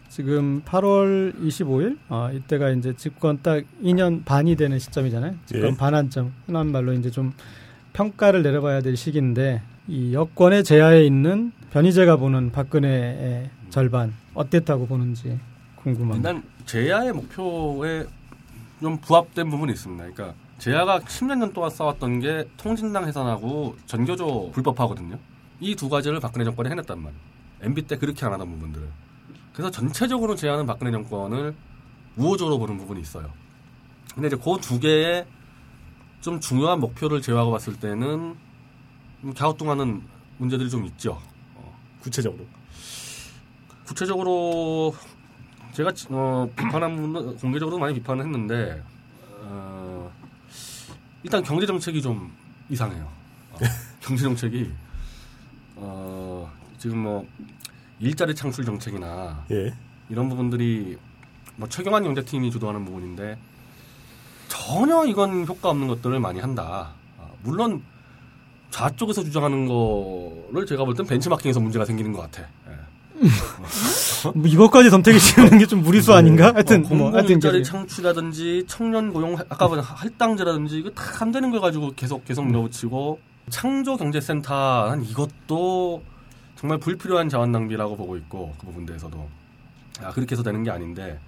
[0.10, 5.36] 지금 8월 25일 아 이때가 이제 집권 딱 2년 반이 되는 시점이잖아요.
[5.45, 5.78] 집권 예.
[5.78, 7.34] 반환점 흔한 말로 이제 좀
[7.93, 15.38] 평가를 내려봐야 될 시기인데 이 여권의 제하에 있는 변희재가 보는 박근혜의 절반 어땠다고 보는지
[15.84, 16.30] 궁금합니다.
[16.30, 18.06] 일단 제야의 목표에
[18.82, 20.04] 좀 부합된 부분이 있습니다.
[20.12, 25.18] 그러니까 제야가 10년 전 동안 싸웠던 게 통진당 해산하고 전교조 불법화거든요.
[25.60, 27.22] 이 두 가지를 박근혜 정권이 해냈단 말이에요.
[27.62, 28.88] MB 때 그렇게 안 하던 부분들을.
[29.54, 31.56] 그래서 전체적으로 제야는 박근혜 정권을
[32.18, 33.32] 우호적으로 보는 부분이 있어요.
[34.14, 35.26] 근데 이제 그 두 개의
[36.22, 38.36] 좀 중요한 목표를 제외하고 봤을 때는
[39.22, 40.02] 좀 갸우뚱하는
[40.38, 41.20] 문제들이 좀 있죠.
[41.56, 42.46] 어, 구체적으로.
[43.86, 44.96] 구체적으로
[45.74, 48.82] 제가 어, 비판한 부분은 공개적으로 많이 비판을 했는데
[49.42, 50.12] 어,
[51.24, 52.32] 일단 경제 정책이 좀
[52.70, 53.08] 이상해요.
[53.52, 53.58] 어,
[54.02, 54.72] 경제 정책이
[55.76, 57.28] 어, 지금 뭐
[58.00, 59.74] 일자리 창출 정책이나 예.
[60.10, 60.98] 이런 부분들이
[61.56, 63.38] 뭐 최경환 경제팀이 주도하는 부분인데
[64.48, 66.94] 전혀 이건 효과 없는 것들을 많이 한다.
[67.20, 67.82] 아, 물론
[68.70, 72.48] 좌쪽에서 주장하는 거를 제가 볼 땐 벤치마킹에서 문제가 생기는 것 같아.
[72.70, 73.28] 예.
[74.32, 76.54] 뭐 이것까지 덤태기 씌우는 게 좀 무리수 아닌가?
[76.54, 81.32] 하여튼 어, 뭐 하여튼 공공일자리 이제 창출이라든지 청년 고용 아까 본 할당제라든지 이거 다 안
[81.32, 83.20] 되는 걸 가지고 계속 계속 밀어붙이고
[83.50, 86.02] 창조 경제센터 난 이것도
[86.56, 89.28] 정말 불필요한 자원 낭비라고 보고 있고 그 부분 대해서도.
[90.02, 91.20] 아 그렇게 해서 되는 게 아닌데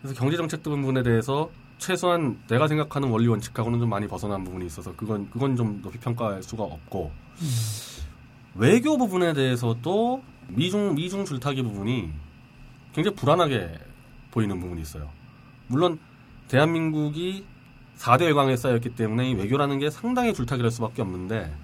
[0.00, 4.94] 그래서 경제 정책 부분에 대해서 최소한 내가 생각하는 원리 원칙하고는 좀 많이 벗어난 부분이 있어서
[4.96, 7.10] 그건 그건 좀 높이 평가할 수가 없고
[8.54, 10.22] 외교 부분에 대해서도
[10.54, 12.10] 미중 미중 줄타기 부분이
[12.94, 13.78] 굉장히 불안하게
[14.30, 15.08] 보이는 부분이 있어요.
[15.66, 15.98] 물론
[16.48, 17.44] 대한민국이
[17.98, 21.54] 4대 외광에 쌓였기 때문에 이 외교라는 게 상당히 줄타기를 할 수밖에 없는데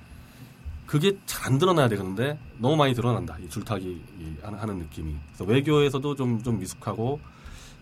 [0.87, 3.37] 그게 잘 안 드러나야 되는데 너무 많이 드러난다.
[3.39, 5.15] 이 줄타기 이 하는- 느낌이.
[5.29, 7.21] 그래서 외교에서도 좀, 좀 미숙하고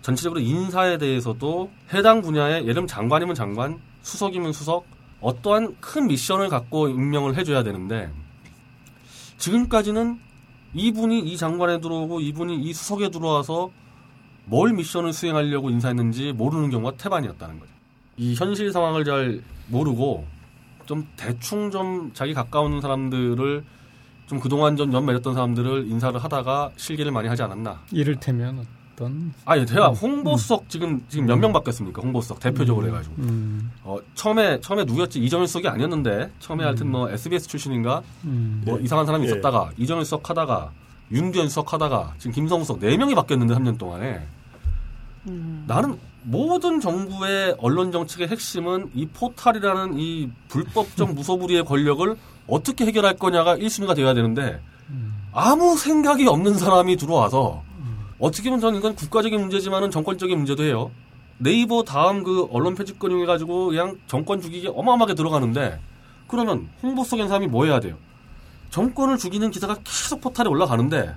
[0.02, 2.20] 전체적으로 인사에 대해서도 해당
[2.61, 4.84] 예를 들면 장관이면 장관, 수석이면 수석
[5.22, 8.11] 어떠한 큰 미션을 갖고 임명을 해줘야 되는데
[9.38, 10.20] 지금까지는
[10.74, 13.70] 이분이 이 장관에 들어오고 이분이 이 수석에 들어와서
[14.46, 17.72] 뭘 미션을 수행하려고 인사했는지 모르는 경우가 태반이었다는 거죠.
[18.16, 20.26] 이 현실 상황을 잘 모르고
[20.86, 23.64] 좀 대충 좀 자기 가까운 사람들을
[24.26, 27.80] 좀 그동안 좀 연 맺었던 사람들을 인사를 하다가 실기를 많이 하지 않았나.
[27.92, 32.01] 이를테면 어떤 아니, 제가 홍보수석 지금 지금 몇 명 바뀌었습니까?
[32.01, 33.14] 홍보수석 대표적으로 해가지고.
[33.18, 35.18] 음, 어, 처음에 처음에 누구였지?
[35.20, 38.62] 이정일 수석이 아니었는데 처음에 하여튼 뭐 SBS 출신인가 음.
[38.64, 38.84] 뭐 네.
[38.84, 39.30] 이상한 사람이 예.
[39.30, 40.70] 있었다가 이정일 수석 하다가
[41.11, 44.26] 윤두현 수석 하다가 지금 김성우 수석 네 명이 바뀌었는데 3년 동안에
[45.28, 45.64] 음.
[45.66, 52.16] 나는 모든 정부의 언론 정책의 핵심은 이 포탈이라는 이 불법적 무소불위의 권력을
[52.47, 54.61] 어떻게 해결할 거냐가 1순위가 되어야 되는데
[55.32, 57.62] 아무 생각이 없는 사람이 들어와서
[58.18, 60.90] 어떻게 보면 저는 이건 국가적인 문제지만은 정권적인 문제도 해요.
[61.38, 65.80] 네이버 다음 그 언론 편집권 이용해가지고 그냥 정권 죽이기 어마어마하게 들어가는데
[66.28, 67.96] 그러면 홍보 속인 사람이 뭐 해야 돼요?
[68.70, 71.14] 정권을 죽이는 기사가 계속 포탈에 올라가는데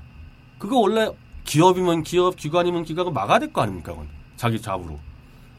[0.57, 1.09] 그거 원래
[1.45, 3.91] 기업이면 기업, 기관이면 기관을 막아야 될 거 아닙니까?
[3.93, 4.07] 그건.
[4.35, 4.99] 자기 잡으로.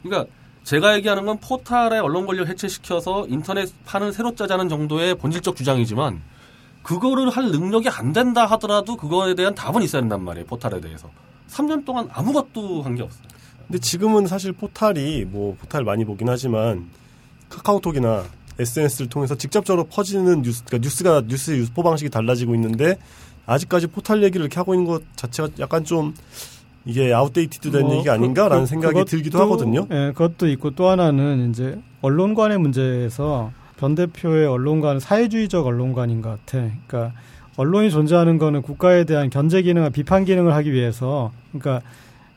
[0.03, 0.31] 그러니까
[0.65, 6.21] 제가 얘기하는 건 포탈의 언론 권력 해체시켜서 인터넷 판을 새로 짜자는 정도의 본질적 주장이지만
[6.83, 10.47] 그거를 할 능력이 안 된다 하더라도 그거에 대한 답은 있어야 된단 말이에요.
[10.47, 11.09] 포탈에 대해서.
[11.49, 13.23] 3년 동안 아무것도 한 게 없어요.
[13.67, 16.89] 근데 지금은 사실 포탈이 뭐 포탈 많이 보긴 하지만
[17.49, 18.25] 카카오톡이나
[18.59, 22.99] SNS를 통해서 직접적으로 퍼지는 뉴스, 그러니까 뉴스가 뉴스의 유포 방식이 달라지고 있는데
[23.47, 26.15] 아직까지 포탈 얘기를 이렇게 하고 있는 것 자체가 약간 좀
[26.85, 29.87] 이게 outdated 된 뭐, 얘기가 아닌가라는 그- 생각이 그것도- 들기도 하거든요.
[29.91, 36.69] 예, 그것도 있고 또 하나는 이제 언론관의 문제에서 변 대표의 언론관은 사회주의적 언론관인 것 같아.
[36.87, 37.13] 그러니까
[37.59, 41.85] 언론이 존재하는 거는 국가에 대한 견제 기능과 비판 기능을 하기 위해서, 그러니까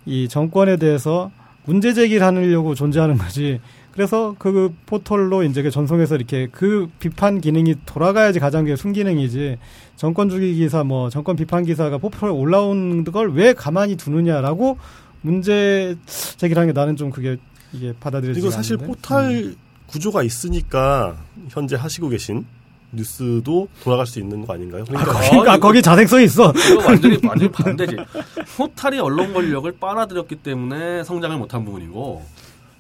[0.08, 1.30] 이 정권에 대해서
[1.66, 3.60] 문제 제기를 하려고 존재하는 거지.
[3.92, 9.58] 그래서 그 포털로 이제 그 전송해서 이렇게 그 비판 기능이 돌아가야지 가장 그게 순기능이지.
[9.96, 14.80] 정권 주기 기사 뭐 정권 비판 기사가 포털에 올라오는 걸왜 가만히 두느냐라고
[15.22, 17.38] 문제 제기를 하는 게 나는 좀 그게
[17.74, 18.92] 이게 받아들여지지 그리고 사실 않는데.
[18.92, 19.56] 포탈 음.
[19.86, 21.18] 구조가 있으니까
[21.50, 22.46] 현재 하시고 계신
[22.92, 24.84] 뉴스도 돌아갈 수 있는 거 아닌가요?
[24.86, 26.52] 그러니까 그러니까 아, 이거- 거기 자생성이 있어.
[26.52, 27.96] 이거 완전히 완전히 반대지.
[28.58, 32.24] 포탈이 언론 권력을 빨아들였기 때문에 성장을 못한 부분이고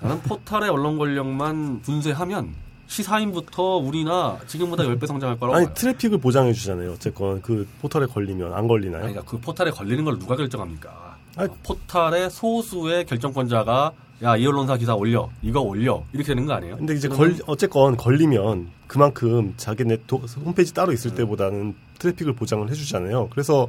[0.01, 2.53] 나는 포탈의 언론 권력만 분쇄하면
[2.87, 5.73] 시사인부터 우리나 지금보다 10배 성장할 거라고 아니 봐요.
[5.75, 6.91] 트래픽을 보장해 주잖아요.
[6.91, 9.03] 어쨌건 그 포털에 걸리면 안 걸리나요?
[9.03, 11.15] 아니, 그러니까 그 포탈에 걸리는 걸 누가 결정합니까?
[11.37, 13.93] 아니, 포탈의 소수의 결정권자가
[14.23, 16.77] 야 이 언론사 기사 올려 이거 올려 이렇게 되는 거 아니에요?
[16.77, 23.29] 근데 이제 걸 어쨌건 걸리면 그만큼 자기네 도, 홈페이지 따로 있을 때보다는 트래픽을 보장을 해주잖아요.
[23.31, 23.67] 그래서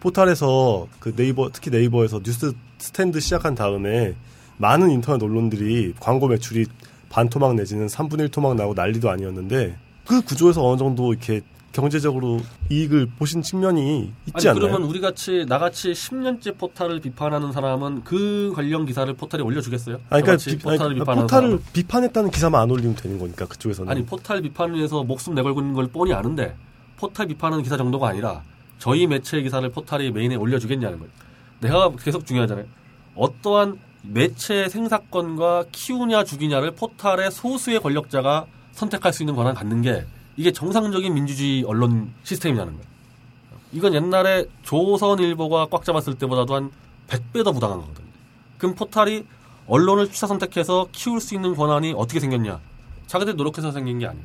[0.00, 4.14] 포탈에서 그 네이버 특히 네이버에서 뉴스 스탠드 시작한 다음에
[4.58, 6.66] 많은 인터넷 언론들이 광고 매출이
[7.08, 9.76] 반 토막 내지는 3분의 1 토막 나고 난리도 아니었는데
[10.06, 11.40] 그 구조에서 어느 정도 이렇게
[11.76, 14.68] 경제적으로 이익을 보신 측면이 있지 아니 않나요?
[14.68, 19.98] 그러면 우리 같이 나같이 10년째 포탈을 비판하는 사람은 그 관련 기사를 포탈에 올려주겠어요?
[20.08, 21.60] 아니, 그러니까 비, 포탈을 아니, 비판하는 포탈을?
[21.74, 25.88] 비판했다는 기사만 안 올리면 되는 거니까 그쪽에서는 아니 포탈 비판을 위해서 목숨 내걸고 있는 걸
[25.88, 26.56] 뻔히 아는데
[26.96, 28.42] 포탈 비판하는 기사 정도가 아니라
[28.78, 31.12] 저희 매체 기사를 포탈이 메인에 올려주겠냐는 거예요.
[31.60, 32.64] 내가 계속 중요하잖아요.
[33.14, 40.06] 어떠한 매체 생사권과 키우냐 죽이냐를 포탈의 소수의 권력자가 선택할 수 있는 권한을 갖는 게
[40.36, 42.86] 이게 정상적인 민주주의 언론 시스템이라는 거예요.
[43.72, 46.70] 이건 옛날에 조선일보가 꽉 잡았을 때보다도 한
[47.08, 48.06] 100배 더 부당한 거거든요.
[48.58, 49.24] 그럼 포탈이
[49.66, 52.60] 언론을 취사 선택해서 키울 수 있는 권한이 어떻게 생겼냐?
[53.06, 54.24] 자기들 노력해서 생긴 게 아니에요.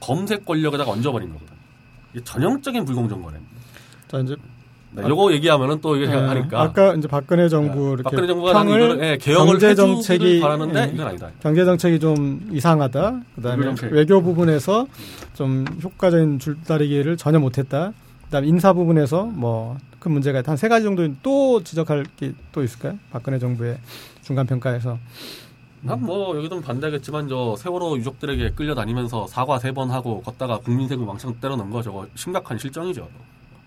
[0.00, 1.58] 검색 권력에다가 얹어버린 거거든요.
[2.24, 3.54] 전형적인 불공정 거래입니다.
[4.08, 4.36] 자 이제
[4.90, 8.52] 네, 요거 얘기하면 또 이게 예, 하니까 아까 이제 박근혜 정부 네, 이렇게 박근혜 정부가
[8.54, 11.30] 평을 이거를 예, 개혁을 경제 정책이 바라는데 예, 이건 아니다.
[11.40, 13.20] 경제 정책이 좀 이상하다.
[13.36, 13.92] 그다음에 외교 정책.
[13.92, 14.86] 외교 부분에서
[15.34, 17.92] 좀 효과적인 줄다리기를 전혀 못했다.
[18.24, 22.96] 그다음에 인사 부분에서 뭐 큰 문제가 한 세 가지 정도 또 지적할 게 또 있을까요?
[23.10, 23.78] 박근혜 정부의
[24.22, 24.96] 중간 평가에서
[25.82, 31.34] 난뭐 여기도 반대하겠지만 저 세월호 유족들에게 끌려다니면서 사과 세 번 하고 걷다가 국민 세금 왕창
[31.40, 33.08] 때려 넣은 거 저거 심각한 실정이죠.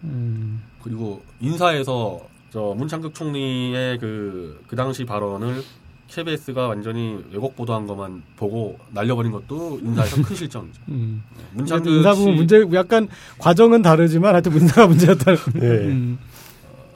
[0.04, 2.20] 음, 그리고 인사에서
[2.52, 5.64] 저 문창극 총리의 그, 그 당시 발언을
[6.08, 10.82] KBS가 완전히 왜곡 보도한 것만 보고 날려버린 것도 인사에서 큰 실정이죠.
[10.89, 11.24] 음.
[11.54, 15.32] 문창극 인사 부분 씨- 문제 약간 과정은 다르지만 하여튼 문제가 문제였다.
[15.32, 15.38] 예.
[15.68, 16.20] 음,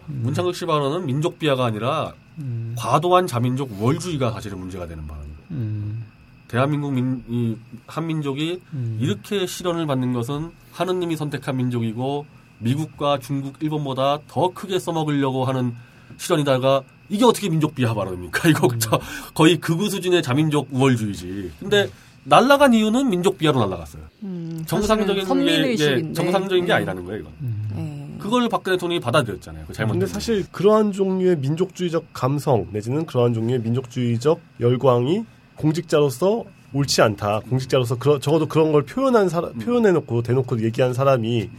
[0.08, 5.36] 문창극 씨 발언은 민족 비하가 아니라 음, 과도한 자민족 우월주의가 사실은 문제가 되는 발언이에요.
[5.52, 6.04] 음,
[6.50, 7.56] 대한민국 민, 이
[7.88, 8.98] 한민족이 음.
[9.00, 12.26] 이렇게 실현을 받는 것은 하느님이 선택한 민족이고
[12.60, 15.74] 미국과 중국, 일본보다 더 크게 써먹으려고 하는
[16.18, 18.50] 실현이다가 이게 어떻게 민족 비하 발언입니까?
[18.50, 19.00] 이거 저
[19.34, 21.52] 거의 극우 수준의 자민족 우월주의지.
[21.60, 21.90] 근데
[22.24, 24.04] 날라간 이유는 민족 비하로 날라갔어요.
[24.24, 26.10] 음, 정상적인 게, 선민의식인데.
[26.10, 26.74] 예, 정상적인 게 네.
[26.74, 27.34] 아니라는 거예요, 이건.
[27.40, 28.18] 네.
[28.20, 29.66] 그걸 박근혜 대통령이 받아들였잖아요.
[29.68, 29.94] 그 잘못.
[29.94, 35.24] 근데 사실 그러한 종류의 민족주의적 감성 내지는 그러한 종류의 민족주의적 열광이
[35.58, 37.42] 공직자로서 옳지 않다.
[37.42, 41.50] 공직자로서 그러, 적어도 그런 걸 표현한 사람, 표현해놓고 대놓고 얘기한 사람이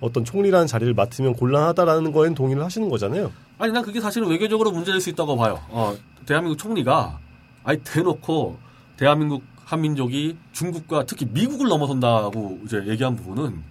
[0.00, 3.32] 어떤 총리라는 자리를 맡으면 곤란하다라는 거엔 동의를 하시는 거잖아요.
[3.58, 5.60] 아니 난 그게 사실은 외교적으로 문제될 수 있다고 봐요.
[5.68, 5.94] 어,
[6.26, 7.18] 대한민국 총리가
[7.62, 8.58] 아니 대놓고
[8.96, 13.62] 대한민국 한민족이 중국과 특히 미국을 넘어선다고 이제 얘기한 부분은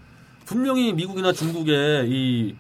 [0.46, 2.56] 분명히 미국이나 중국의 이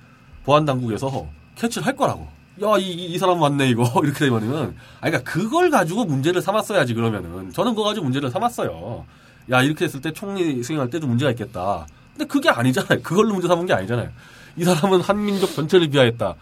[0.45, 2.27] 보안 당국에서 캐치를 할 거라고.
[2.61, 3.83] 야, 이, 이, 이 사람 맞네, 이거.
[4.03, 4.75] 이렇게 되면은.
[5.01, 7.51] 아, 그러니까 그걸 가지고 문제를 삼았어야지, 그러면은.
[7.51, 9.05] 저는 그거 가지고 문제를 삼았어요.
[9.51, 11.87] 야, 이렇게 했을 때 총리 수행할 때도 문제가 있겠다.
[12.13, 13.01] 근데 그게 아니잖아요.
[13.01, 14.09] 그걸로 문제 삼은 게 아니잖아요.
[14.55, 16.35] 이 사람은 한민족 전체를 비하했다.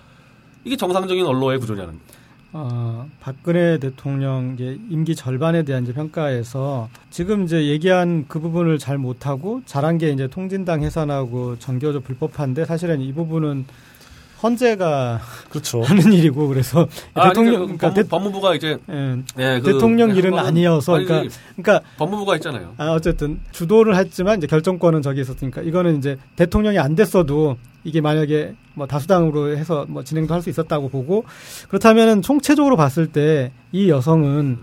[0.63, 1.99] 이게 정상적인 언론의 구조냐는.
[2.53, 8.97] 어, 박근혜 대통령 이제 임기 절반에 대한 이제 평가에서 지금 이제 얘기한 그 부분을 잘
[8.97, 13.65] 못하고 잘한 게 이제 통진당 해산하고 전교조 불법화인데 사실은 이 부분은
[14.43, 15.19] 헌재가
[15.49, 15.81] 그렇죠.
[15.83, 19.59] 하는 일이고 그래서 아, 대통령 아니, 그 그러니까 법무, 대, 법무 부가 이제 예, 예,
[19.59, 22.73] 그 대통령 일은 한 번은- 아니어서 아니, 그러니까 그러니까 법무부가 있잖아요.
[22.77, 28.53] 아, 어쨌든 주도를 했지만 이제 결정권은 저기 있었으니까 이거는 이제 대통령이 안 됐어도 이게 만약에
[28.75, 31.23] 뭐 다수당으로 해서 뭐 진행도 할 수 있었다고 보고
[31.69, 34.57] 그렇다면은 총체적으로 봤을 때 이 여성은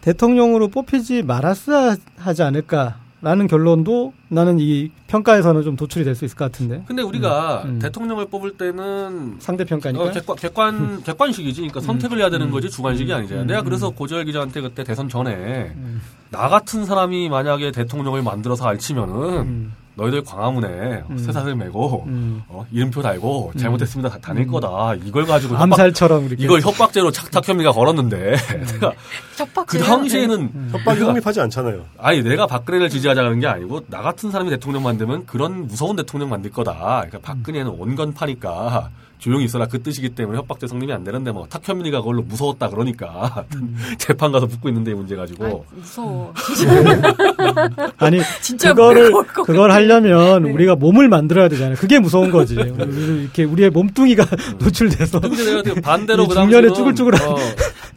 [0.00, 2.96] 대통령으로 뽑히지 말았어야 하지 않을까
[3.26, 6.84] 라는 결론도 나는 이 평가에서는 좀 도출이 될 수 있을 것 같은데.
[6.86, 7.78] 근데 우리가 음, 음.
[7.80, 10.04] 대통령을 뽑을 때는 상대 평가니까?
[10.04, 11.62] 어, 객관, 객관, 객관식이지.
[11.62, 13.44] 그러니까 선택을 해야 되는 거지 주관식이 아니잖아요.
[13.44, 13.64] 음, 내가 음.
[13.64, 15.32] 그래서 고재열 기자한테 그때 대선 전에
[15.74, 16.00] 음,
[16.30, 21.18] 나 같은 사람이 만약에 대통령을 만들어서 알치면은 음, 너희들 광화문에 음.
[21.18, 22.42] 쇠사슬 메고 음.
[22.48, 24.52] 어, 이름표 달고 잘못했습니다 다 다닐 음.
[24.52, 24.94] 거다.
[25.04, 28.66] 이걸 가지고 협박, 암살처럼 이렇게 이걸 협박죄로 착탁 혐의가 걸었는데 음.
[28.72, 28.92] 내가
[29.36, 31.84] 협박 그 당시에는 협박이 성립하지 않잖아요.
[31.98, 36.50] 아니 내가 박근혜를 지지하자는 게 아니고 나 같은 사람이 대통령 만들면 그런 무서운 대통령 만들
[36.50, 37.04] 거다.
[37.06, 38.90] 그러니까 박근혜는 온건파니까
[39.26, 43.44] 조용히 있어라 그 뜻이기 때문에 협박죄 성립이 안 되는데 뭐 탁현민이가 그걸로 무서웠다 그러니까
[43.98, 46.32] 재판 가서 붙고 있는데 이 문제 가지고 아이, 무서워.
[47.98, 50.52] 아니 진짜 그거를 그걸 하려면 네.
[50.52, 51.74] 우리가 몸을 만들어야 되잖아요.
[51.74, 52.54] 그게 무서운 거지.
[52.54, 54.24] 이렇게 우리의 몸뚱이가
[54.60, 57.36] 노출돼서 근데 내가 그 반대로 이그 중년에 당시는 쭈글쭈글한- 어,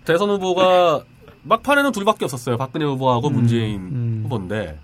[0.05, 1.03] 대선 후보가
[1.43, 2.57] 막판에는 둘밖에 없었어요.
[2.57, 4.21] 박근혜 후보하고 음, 문재인 음.
[4.23, 4.80] 후보인데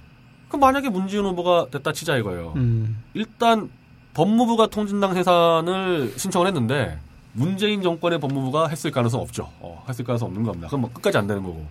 [0.49, 2.53] 그럼 만약에 문재인 후보가 됐다 치자 이거예요.
[2.55, 3.67] 음, 일단
[4.16, 6.97] 법무부가 통진당 해산을 신청을 했는데
[7.34, 9.49] 문재인 정권의 법무부가 했을 가능성 없죠.
[9.59, 10.68] 어, 했을 가능성 없는 겁니다.
[10.70, 11.66] 그럼 뭐 끝까지 안 되는 거고.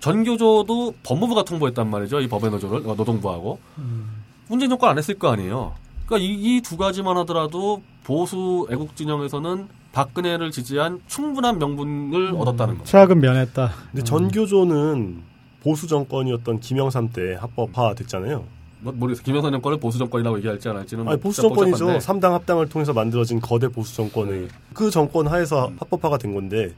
[0.00, 2.20] 전교조도 법무부가 통보했단 말이죠.
[2.20, 4.24] 이 법의 노조를 어, 노동부하고 음.
[4.48, 5.74] 문재인 정권 안 했을 거 아니에요.
[6.06, 12.90] 그러니까 이두 가지만 하더라도 보수 애국 진영에서는 박근혜를 지지한 충분한 명분을 얻었다는 거죠.
[12.90, 13.70] 최악은 면했다.
[13.92, 15.22] 근데 전교조는
[15.62, 18.44] 보수 정권이었던 김영삼 때 합법화 됐잖아요.
[18.82, 19.24] 뭐, 모르겠어요.
[19.24, 21.70] 김영삼 정권을 보수 정권이라고 얘기할지 안 할지는 아니 뭐 보수 정권이죠.
[21.78, 22.00] 복잡한데.
[22.00, 26.74] 삼당 합당을 통해서 만들어진 거대 보수 정권의 그 정권 하에서 합법화가 된 건데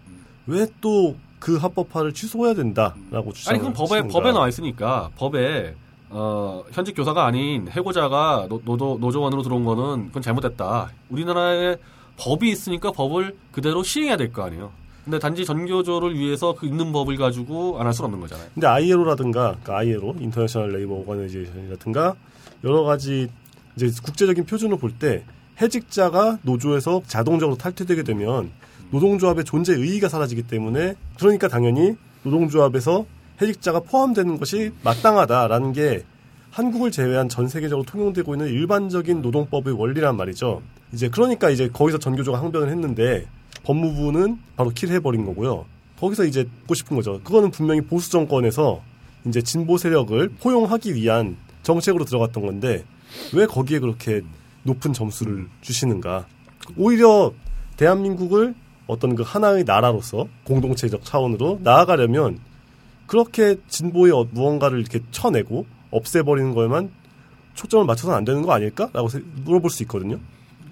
[0.46, 4.07] 왜 또 그 합법화를 취소해야 된다라고 주장을 아니 그럼 법에.
[4.07, 5.74] 법에 나와 있으니까 법에
[6.09, 10.92] 어, 현직 교사가 아닌 해고자가 노, 노조 노조원으로 들어온 거는 그건 잘못됐다.
[11.11, 11.78] 우리나라에
[12.16, 14.70] 법이 있으니까 법을 그대로 시행해야 될 거 아니에요.
[15.05, 18.48] 근데 단지 전교조를 위해서 그 있는 법을 가지고 안 할 수는 없는 거잖아요.
[18.55, 22.14] 근데 ILO라든가 그러니까 ILO International Labor Organization이라든가
[22.64, 23.28] 여러 가지
[23.76, 25.24] 이제 국제적인 표준을 볼 때
[25.61, 28.50] 해직자가 노조에서 자동적으로 탈퇴되게 되면
[28.90, 33.05] 노동조합의 존재 의의가 사라지기 때문에 그러니까 당연히 노동조합에서
[33.40, 36.05] 해직자가 포함되는 것이 마땅하다라는 게
[36.50, 40.62] 한국을 제외한 전 세계적으로 통용되고 있는 일반적인 노동법의 원리란 말이죠.
[40.92, 43.26] 이제 그러니까 이제 거기서 전교조가 항변을 했는데
[43.64, 45.64] 법무부는 바로 킬해버린 거고요.
[45.98, 47.20] 거기서 이제 듣고 싶은 거죠.
[47.22, 48.82] 그거는 분명히 보수 정권에서
[49.26, 52.84] 이제 진보 세력을 포용하기 위한 정책으로 들어갔던 건데
[53.32, 54.22] 왜 거기에 그렇게
[54.64, 56.26] 높은 점수를 주시는가?
[56.76, 57.32] 오히려
[57.76, 58.54] 대한민국을
[58.86, 62.38] 어떤 그 하나의 나라로서 공동체적 차원으로 나아가려면
[63.06, 66.90] 그렇게 진보의 어- 무언가를 이렇게 쳐내고 없애버리는 거에만
[67.54, 70.18] 초점을 맞춰서는 안 되는 거 아닐까?라고 세- 물어볼 수 있거든요.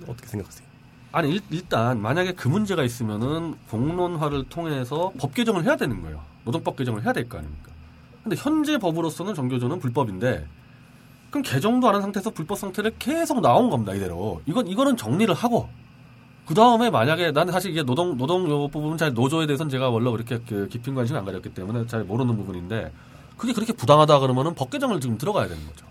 [0.09, 0.67] 어떻게 생각하세요?
[1.13, 6.21] 아니 일, 일단 만약에 그 문제가 있으면은 공론화를 통해서 법 개정을 해야 되는 거예요.
[6.45, 7.71] 노동법 개정을 해야 될 거 아닙니까?
[8.23, 10.47] 근데 현재 법으로서는 정교조는 불법인데
[11.31, 14.41] 그럼 개정도 안 한 상태에서 불법 상태를 계속 나온 겁니다 이대로.
[14.47, 15.69] 이건 이거는 정리를 하고
[16.47, 20.11] 그 다음에 만약에 나는 사실 이게 노동 노동 요 부분 잘 노조에 대해서는 제가 원래
[20.11, 22.93] 그렇게 그 깊은 관심을 안 가졌기 때문에 잘 모르는 부분인데
[23.37, 25.87] 그게 그렇게 부당하다 그러면은 법 개정을 지금 들어가야 되는 거죠.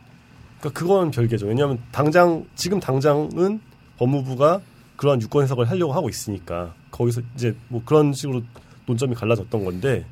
[0.60, 1.48] 그러니까 그건 별개죠.
[1.48, 3.62] 왜냐하면 당장 지금 당장은
[3.98, 4.60] 법무부가
[5.00, 8.42] 그러한 유권 해석을 하려고 하고 있으니까 거기서 이제 뭐 그런 식으로
[8.86, 10.06] 논점이 갈라졌던 건데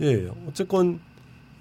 [0.00, 0.98] 예 어쨌건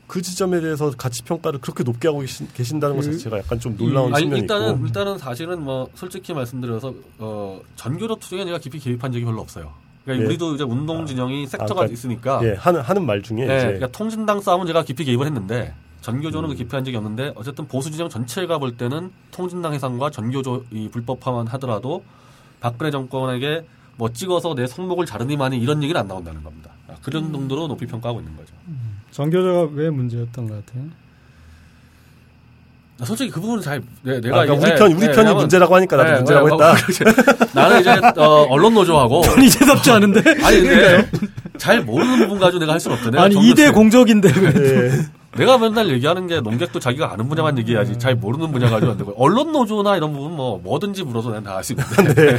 [0.07, 3.75] 그 지점에 대해서 가치 평가를 그렇게 높게 하고 계신, 계신다는 것 그- 자체가 약간 좀
[3.75, 8.79] 놀라운 아니, 측면이 일단은 있고 일단은 사실은 뭐 솔직히 말씀드려서 어, 전교조 투쟁에 내가 깊이
[8.79, 9.73] 개입한 적이 별로 없어요.
[10.05, 10.27] 그러니까 예.
[10.29, 14.39] 우리도 이제 운동 진영이 섹터가 그러니까- 있으니까 예 하는 하는 말 중에 예, 그러니까 통진당
[14.39, 16.51] 싸움은 제가 깊이 개입을 했는데 전교조는 음.
[16.51, 20.87] 그 깊이 한 적이 없는데 어쨌든 보수 진영 전체가 볼 때는 통진당 해상과 전교조 이
[20.89, 22.03] 불법화만 하더라도
[22.63, 23.65] 박근혜 정권에게
[23.97, 26.71] 뭐 찍어서 내 손목을 자르니만이 이런 얘기는 안 나온다는 겁니다.
[26.87, 27.33] 아, 그런 음.
[27.33, 28.53] 정도로 높이 평가하고 있는 거죠.
[29.11, 30.85] 정교조가 왜 문제였던 것 같아요?
[32.97, 35.97] 나 솔직히 그 부분은 잘 내, 아, 가 그러니까 우리 편 우리 편이 문제라고 하니까
[35.97, 36.73] 나도 문제라고 했다.
[37.53, 40.21] 나는 이제 어, 언론 노조하고 이제답지 않은데?
[40.41, 41.09] 아니 근데
[41.57, 43.21] 잘 모르는 부분 가지고 내가 할 수는 없잖아요.
[43.21, 44.29] 아니 정규 2대 수- 공적인데.
[45.35, 49.13] 내가 맨날 얘기하는 게 농객도 자기가 아는 분야만 얘기해야지 잘 모르는 분야 가지고 안 되고
[49.17, 52.37] 언론 노조나 이런 부분 뭐 뭐든지 물어서 난 다 알 수 있는데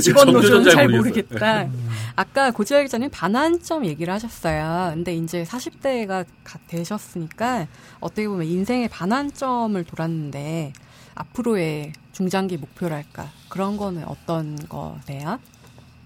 [0.00, 1.24] 직원 노조는 잘 잘 모르겠어요.
[1.24, 1.68] 모르겠다.
[2.16, 4.92] 아까 고지열 기자님 반환점 얘기를 하셨어요.
[4.94, 6.24] 근데 이제 40대가
[6.68, 7.66] 되셨으니까
[8.00, 10.72] 어떻게 보면 인생의 반환점을 돌았는데
[11.16, 15.38] 앞으로의 중장기 목표랄까 그런 거는 어떤 거세요?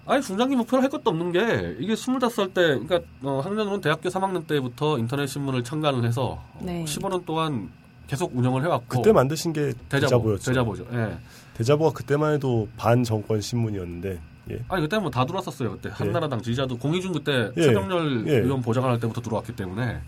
[0.05, 4.45] 아니 중장기 목표를 할 것도 없는 게 이게 25살 때 그러니까 어, 학년으로는 대학교 3학년
[4.45, 6.83] 때부터 인터넷 신문을 청간을 해서 어, 네.
[6.83, 7.69] 15년 동안
[8.07, 10.43] 계속 운영을 해왔고 그때 만드신 게 대자보 대자보 였죠.
[10.51, 10.87] 대자보죠.
[10.93, 11.17] 예.
[11.55, 14.19] 대자보가 그때만 해도 반 정권 신문이었는데
[14.51, 14.59] 예.
[14.67, 17.61] 아니 그때 뭐 다 들어왔었어요 그때 한나라당 지지자도 공희준 그때 예.
[17.61, 18.33] 최병렬 예.
[18.39, 20.01] 의원 보좌관 할 때부터 들어왔기 때문에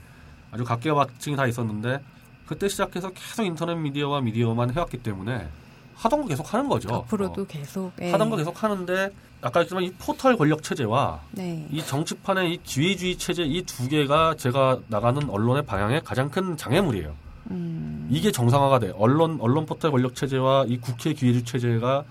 [0.52, 2.02] 아주 각계각층이 다 있었는데
[2.46, 5.48] 그때 시작해서 계속 인터넷 미디어와 미디어만 해왔기 때문에
[5.96, 6.94] 하던 거 계속 하는 거죠.
[6.94, 7.46] 앞으로도 어.
[7.46, 8.12] 계속 예.
[8.12, 9.10] 하던 거 계속 하는데
[9.46, 11.68] 아까 했지만 이 포털 권력 체제와 네.
[11.72, 17.14] 이 정치판의 이 기회주의 체제 이 두 개가 제가 나가는 언론의 방향의 가장 큰 장애물이에요.
[17.52, 18.92] 음, 이게 정상화가 돼.
[18.96, 22.04] 언론 언론 포털 권력 체제와 이 국회 기회주 체제가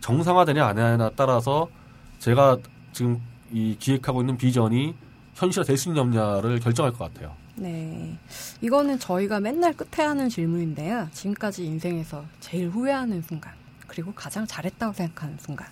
[0.00, 1.68] 정상화되냐 안 하냐에 따라서
[2.18, 2.58] 제가
[2.92, 3.20] 지금
[3.52, 4.92] 이 기획하고 있는 비전이
[5.36, 7.36] 현실화 될 수 있냐 없냐를 결정할 것 같아요.
[7.54, 8.18] 네.
[8.62, 11.06] 이거는 저희가 맨날 끝에 하는 질문인데요.
[11.12, 13.52] 지금까지 인생에서 제일 후회하는 순간
[13.86, 15.68] 그리고 가장 잘했다고 생각하는 순간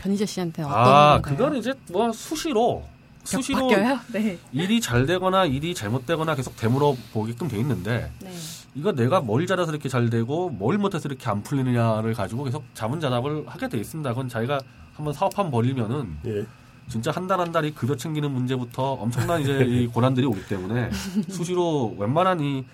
[0.00, 1.36] 변희재 씨한테는 어떤 아, 건가요?
[1.36, 2.84] 그건 이제 뭐 수시로
[3.24, 3.98] 수시로 바뀌어요?
[4.12, 4.38] 네.
[4.52, 8.32] 일이 잘 되거나 일이 잘못되거나 계속 되물어 보게끔 돼 있는데 네.
[8.74, 13.44] 이거 내가 뭘 잘해서 이렇게 잘 되고 뭘 못해서 이렇게 안 풀리느냐를 가지고 계속 자문자답을
[13.46, 14.08] 하게 돼 있습니다.
[14.10, 14.60] 그건 자기가
[14.94, 16.46] 한번 사업 한번 벌리면은 예.
[16.88, 20.90] 진짜 한 달 한 달이 급여 챙기는 문제부터 엄청난 이제 이 고난들이 오기 때문에
[21.28, 22.64] 수시로 웬만한 이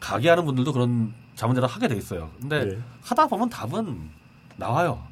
[0.00, 2.30] 가게 하는 분들도 그런 자문자답 하게 돼 있어요.
[2.40, 2.78] 근데 예.
[3.02, 3.98] 하다 보면 답은
[4.56, 5.02] 나와요.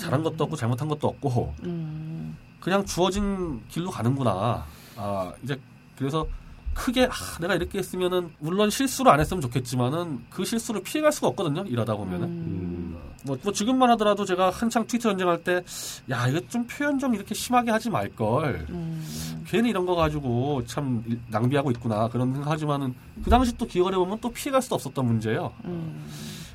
[0.00, 4.64] 잘한 것도 없고 잘못한 것도 없고 음, 그냥 주어진 길로 가는구나.
[4.96, 5.58] 아, 이제
[5.96, 6.26] 그래서
[6.74, 11.64] 크게 아, 내가 이렇게 했으면은 물론 실수를 안 했으면 좋겠지만은 그 실수를 피해갈 수가 없거든요.
[11.66, 12.26] 일하다 보면은.
[12.28, 15.62] 음, 뭐, 뭐 지금만 하더라도 제가 한창 트위터 전쟁할 때
[16.10, 18.66] 야, 이거 좀 표현 좀 이렇게 심하게 하지 말 걸.
[18.70, 22.08] 음, 괜히 이런 거 가지고 참 일- 낭비하고 있구나.
[22.08, 22.94] 그런 생각하지만은
[23.24, 25.52] 그 당시 또 기억을 해보면 또 피해갈 수도 없었던 문제예요.
[25.64, 26.08] 음,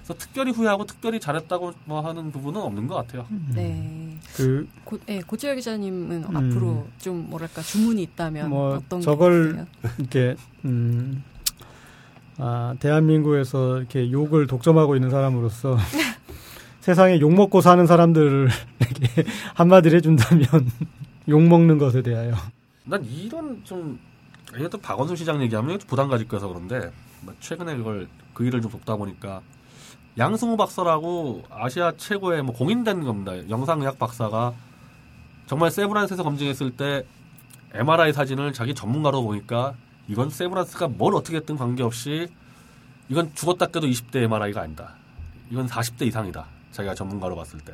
[0.06, 3.26] 그래서 특별히 후회하고 특별히 잘했다고 뭐 하는 부분은 없는 것 같아요.
[3.56, 4.16] 네.
[4.36, 6.38] 그 고, 예, 고지열 기자님은 음.
[6.38, 9.66] 앞으로 좀 뭐랄까 주문이 있다면 뭐 어떤 저걸?
[9.98, 11.24] 이렇게 음,
[12.38, 15.76] 아, 대한민국에서 이렇게 욕을 독점하고 있는 사람으로서
[16.82, 18.52] 세상에 욕 먹고 사는 사람들에게
[19.56, 20.46] 한마디를 해준다면
[21.30, 22.36] 욕 먹는 것에 대하여
[22.84, 24.00] 난 이런 좀
[24.56, 26.92] 이것도 박원순 시장 얘기하면 좀 부담 가질 거여서 그런데
[27.22, 29.42] 뭐 최근에 그걸 그 일을 좀 돕다 보니까
[30.18, 33.34] 양승우 박사라고 아시아 최고의 뭐 공인된 겁니다.
[33.50, 34.54] 영상의학 박사가
[35.46, 37.06] 정말 세브란스에서 검증했을 때
[37.74, 39.74] MRI 사진을 자기 전문가로 보니까
[40.08, 42.28] 이건 세브란스가 뭘 어떻게 했든 관계없이
[43.10, 44.96] 이건 죽었다 깨도 20대 MRI가 아니다.
[45.52, 46.46] 이건 40대 이상이다.
[46.72, 47.74] 자기가 전문가로 봤을 때.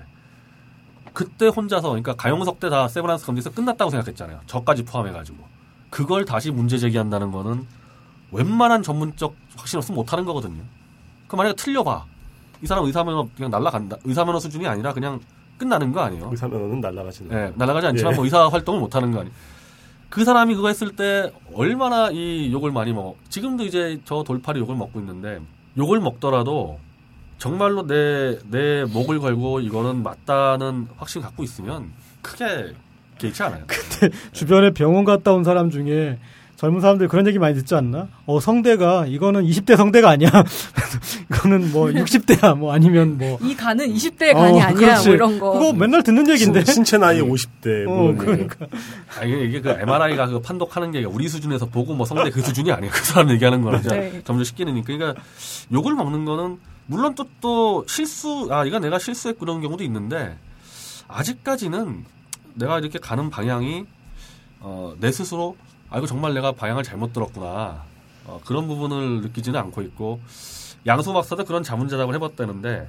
[1.13, 4.41] 그때 혼자서 그러니까 가용석 때 다 세브란스 검증에서 끝났다고 생각했잖아요.
[4.47, 5.37] 저까지 포함해가지고
[5.91, 7.67] 그걸 다시 문제 제기한다는 거는
[8.31, 10.63] 웬만한 전문적 확신 없으면 못하는 거거든요.
[11.27, 12.05] 그 만약에 틀려봐
[12.61, 13.97] 이 사람 의사 면허 그냥 날라간다.
[14.03, 15.19] 의사 면허 수준이 아니라 그냥
[15.57, 16.29] 끝나는 거 아니에요.
[16.31, 17.31] 의사 면허는 날라가지는.
[17.37, 18.15] 예, 날아가지 않지만 예.
[18.15, 19.33] 뭐 의사 활동을 못 하는 거 아니에요.
[20.09, 23.15] 그 사람이 그거 했을 때 얼마나 이 욕을 많이 먹어.
[23.29, 25.39] 지금도 이제 저 돌팔이 욕을 먹고 있는데
[25.77, 26.79] 욕을 먹더라도
[27.37, 32.73] 정말로 내, 내 목을 걸고 이거는 맞다는 확신 갖고 있으면 크게
[33.17, 33.63] 개의치 않아요.
[34.33, 36.19] 주변에 병원 갔다 온 사람 중에
[36.61, 38.07] 젊은 사람들 그런 얘기 많이 듣지 않나?
[38.27, 40.29] 어 성대가 이거는 20대 성대가 아니야.
[41.31, 45.07] 이거는 뭐 60대야 뭐 아니면 뭐 이 간은 20대 간이 어, 아니야 그렇지.
[45.07, 45.53] 뭐 이런 거.
[45.53, 46.63] 그거 맨날 듣는 얘기인데.
[46.63, 47.87] 신, 신체 나이 50대.
[47.87, 48.67] 어, 뭐 이런 그러니까.
[49.19, 52.71] 아, 이게, 이게 그 MRI가 그 판독하는 게 우리 수준에서 보고 뭐 성대 그 수준이
[52.71, 52.91] 아니에요.
[52.93, 54.21] 그 사람 얘기하는 거는 네.
[54.23, 54.85] 점점 쉽게니까.
[54.85, 55.19] 그러니까
[55.73, 60.37] 욕을 먹는 거는 물론 또, 또 실수, 아, 이거 내가 실수했고 그런 경우도 있는데
[61.07, 62.05] 아직까지는
[62.53, 63.85] 내가 이렇게 가는 방향이
[64.59, 65.55] 어, 내 스스로
[65.91, 67.83] 아, 이거 정말 내가 방향을 잘못 들었구나.
[68.25, 70.19] 어, 그런 부분을 느끼지는 않고 있고
[70.87, 72.87] 양수 박사도 그런 자문자답을 해봤다는데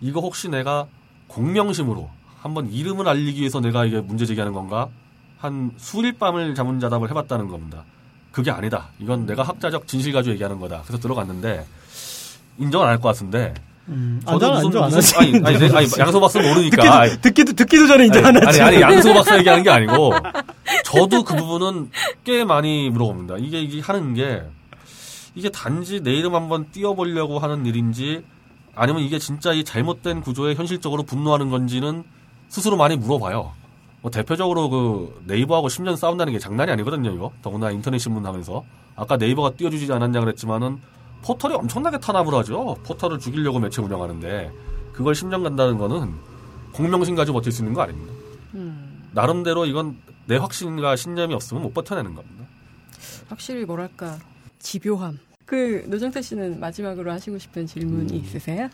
[0.00, 0.86] 이거 혹시 내가
[1.28, 2.10] 공명심으로
[2.42, 4.88] 한번 이름을 알리기 위해서 내가 이게 문제 제기하는 건가?
[5.38, 7.84] 한 수일 밤을 자문자답을 해봤다는 겁니다.
[8.32, 8.88] 그게 아니다.
[8.98, 10.82] 이건 내가 학자적 진실 가지고 얘기하는 거다.
[10.86, 11.64] 그래서 들어갔는데
[12.58, 13.54] 인정을 안할 것 같은데.
[13.88, 15.16] 음, 저도 안전 안전 안 하지.
[15.16, 17.00] 아니, 아니, 내- 아니, 양소 박사 모르니까.
[17.00, 18.62] 아니, 듣기도, 듣기도 듣기도 전에 인정 안 아니, 하지.
[18.62, 20.12] 아니, 아니, 양소 박사 얘기하는 게 아니고
[20.90, 21.90] 저도 그 부분은
[22.24, 23.36] 꽤 많이 물어봅니다.
[23.38, 24.42] 이게, 이게 하는 게
[25.34, 28.24] 이게 단지 내 이름 한번 띄워보려고 하는 일인지
[28.74, 32.02] 아니면 이게 진짜 이 잘못된 구조에 현실적으로 분노하는 건지는
[32.48, 33.52] 스스로 많이 물어봐요.
[34.02, 37.32] 뭐 대표적으로 그 네이버하고 10년 싸운다는 게 장난이 아니거든요, 이거.
[37.42, 38.64] 더구나 인터넷 신문 하면서.
[38.96, 40.78] 아까 네이버가 띄워주지 않았냐 그랬지만은
[41.22, 42.76] 포털이 엄청나게 탄압을 하죠.
[42.84, 44.50] 포털을 죽이려고 매체 운영하는데
[44.92, 46.14] 그걸 10년 간다는 거는
[46.72, 48.12] 공명심 가지고 버틸 수 있는 거 아닙니다.
[48.54, 49.96] 음, 나름대로 이건
[50.26, 52.44] 내 확신과 신념이 없으면 못 버텨내는 겁니다.
[53.28, 54.18] 확실히 뭐랄까
[54.58, 55.18] 집요함.
[55.46, 58.24] 그 노정태 씨는 마지막으로 하시고 싶은 질문이 음.
[58.24, 58.68] 있으세요?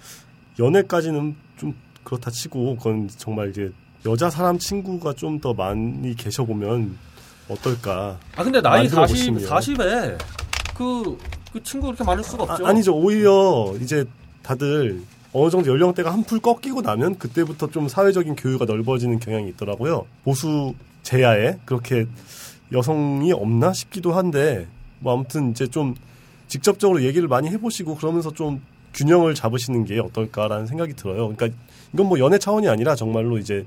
[0.58, 3.72] 연애까지는 좀 그렇다 치고 그건 정말 이제
[4.04, 6.96] 여자 사람 친구가 좀 더 많이 계셔 보면
[7.48, 8.18] 어떨까.
[8.36, 9.42] 아 근데 나이 40, 만들어보시면.
[9.44, 10.18] 40에
[10.76, 11.18] 그,
[11.52, 12.66] 그 친구 그렇게 많을 수가 없죠.
[12.66, 14.04] 아, 니죠 오히려 이제
[14.42, 20.06] 다들 어느 정도 연령대가 한풀 꺾이고 나면 그때부터 좀 사회적인 교류가 넓어지는 경향이 있더라고요.
[20.24, 22.06] 보수 제야에 그렇게
[22.72, 24.66] 여성이 없나 싶기도 한데
[24.98, 25.94] 뭐 아무튼 이제 좀
[26.48, 28.60] 직접적으로 얘기를 많이 해보시고 그러면서 좀
[28.94, 31.28] 균형을 잡으시는 게 어떨까라는 생각이 들어요.
[31.34, 31.48] 그러니까
[31.92, 33.66] 이건 뭐 연애 차원이 아니라 정말로 이제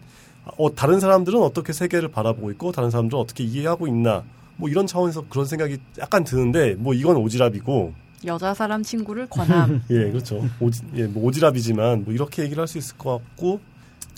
[0.58, 4.24] 어, 다른 사람들은 어떻게 세계를 바라보고 있고 다른 사람들은 어떻게 이해하고 있나
[4.58, 7.94] 뭐 이런 차원에서 그런 생각이 약간 드는데 뭐 이건 오지랖이고
[8.26, 9.82] 여자 사람 친구를 권함.
[9.90, 13.60] 예 그렇죠 오지, 예, 뭐 오지랖이지만 뭐 이렇게 얘기를 할 수 있을 것 같고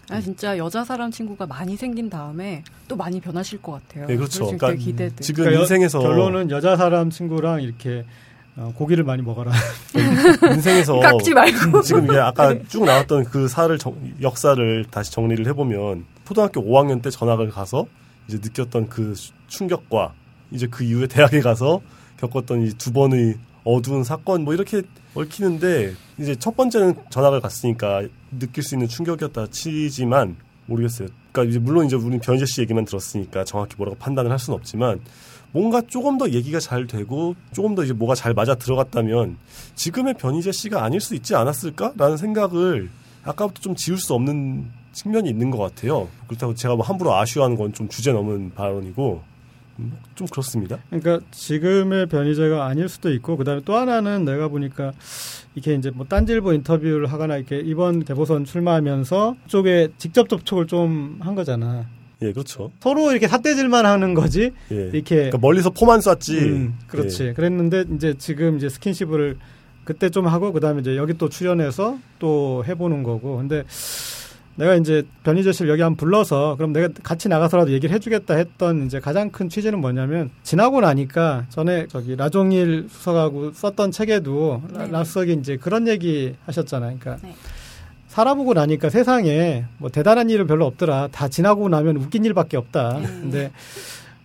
[0.10, 4.08] 아 진짜 여자 사람 친구가 많이 생긴 다음에 또 많이 변하실 것 같아요.
[4.10, 5.16] 예 그렇죠 그러니까 되게 기대돼.
[5.24, 8.04] 지금 그러니까 여- 인생에서 결론은 여자 사람 친구랑 이렇게
[8.58, 9.52] 어, 고기를 많이 먹어라.
[10.54, 11.82] 인생에서 깎지 말고.
[11.82, 17.10] 지금 이게 아까 쭉 나왔던 그 사를 정- 역사를 다시 정리를 해보면 초등학교 5학년 때
[17.10, 17.86] 전학을 가서
[18.28, 20.14] 이제 느꼈던 그 수- 충격과
[20.52, 21.82] 이제 그 이후에 대학에 가서
[22.20, 24.82] 겪었던 이 두 번의 어두운 사건 뭐 이렇게
[25.14, 28.04] 얽히는데 이제 첫 번째는 전학을 갔으니까
[28.40, 30.36] 느낄 수 있는 충격이었다 치지만
[30.66, 31.10] 모르겠어요.
[31.32, 35.00] 그러니까 이제 물론 이제 우리 변희재 씨 얘기만 들었으니까 정확히 뭐라고 판단을 할 수는 없지만
[35.52, 39.38] 뭔가 조금 더 얘기가 잘 되고 조금 더 이제 뭐가 잘 맞아 들어갔다면
[39.76, 42.90] 지금의 변희재 씨가 아닐 수 있지 않았을까라는 생각을
[43.24, 46.08] 아까부터 좀 지울 수 없는 측면이 있는 것 같아요.
[46.28, 49.31] 그렇다고 제가 뭐 함부로 아쉬워하는 건 좀 주제 넘은 발언이고 음,
[50.16, 50.78] 좀 그렇습니다.
[50.90, 54.92] 그러니까 지금의 변희재가 아닐 수도 있고 그다음에 또 하나는 내가 보니까
[55.56, 61.36] 이게 이제 뭐 딴지일보 인터뷰를 하거나 이렇게 이번 대보선 출마하면서 쪽에 직접 접촉을 좀 한
[61.36, 61.86] 거잖아.
[62.22, 62.72] 예, 그렇죠.
[62.80, 64.52] 서로 이렇게 삿대질만 하는 거지.
[64.72, 64.76] 예.
[64.94, 66.40] 이렇게 그러니까 멀리서 포만 쐈지.
[66.40, 67.24] 음, 그렇지.
[67.24, 67.34] 예.
[67.34, 69.38] 그랬는데 이제 지금 이제 스킨십을
[69.84, 73.38] 그때 좀 하고 그다음에 이제 여기 또 출연해서 또 해보는 거고.
[73.38, 73.64] 근데
[74.62, 79.00] 내가 이제 변희재 씨를 여기 한번 불러서 그럼 내가 같이 나가서라도 얘기를 해주겠다 했던 이제
[79.00, 84.92] 가장 큰 취지는 뭐냐면 지나고 나니까 전에 저기 라종일 수석하고 썼던 책에도 라- 네.
[84.92, 86.98] 라 수석이 이제 그런 얘기 하셨잖아요.
[87.00, 87.34] 그러니까 네.
[88.08, 91.08] 살아보고 나니까 세상에 뭐 대단한 일은 별로 없더라.
[91.12, 92.98] 다 지나고 나면 웃긴 일밖에 없다.
[92.98, 93.04] 음.
[93.04, 93.52] 근데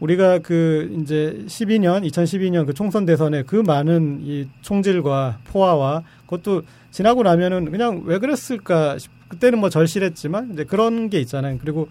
[0.00, 7.22] 우리가 그 이제 12년 2012년 그 총선 대선에 그 많은 이 총질과 포화와 그것도 지나고
[7.22, 11.58] 나면은 그냥 왜 그랬을까 싶 그때는 뭐 절실했지만 이제 그런 게 있잖아요.
[11.60, 11.88] 그리고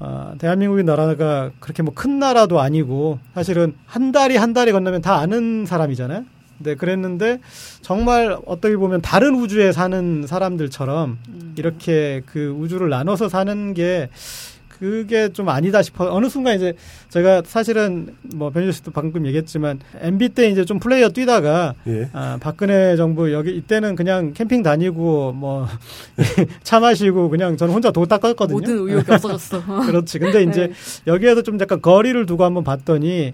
[0.00, 5.16] 어, 대한민국이 나라가 그렇게 뭐 큰 나라도 아니고 사실은 한 달이 한 달이 건너면 다
[5.18, 6.24] 아는 사람이잖아요.
[6.58, 7.40] 근데 그랬는데
[7.80, 11.54] 정말 어떻게 보면 다른 우주에 사는 사람들처럼 음.
[11.56, 14.08] 이렇게 그 우주를 나눠서 사는 게
[14.84, 16.14] 그게 좀 아니다 싶어.
[16.14, 16.74] 어느 순간 이제
[17.08, 22.10] 제가 사실은 뭐 변희재 씨도 방금 얘기했지만 MB 때 이제 좀 플레이어 뛰다가 예.
[22.12, 25.66] 아, 박근혜 정부 여기 이때는 그냥 캠핑 다니고 뭐
[26.62, 28.58] 차 마시고 그냥 저는 혼자 도 닦았거든요.
[28.58, 29.64] 모든 의욕이 없어졌어.
[29.86, 30.18] 그렇지.
[30.18, 30.72] 근데 이제 네.
[31.06, 33.32] 여기에서 좀 약간 거리를 두고 한번 봤더니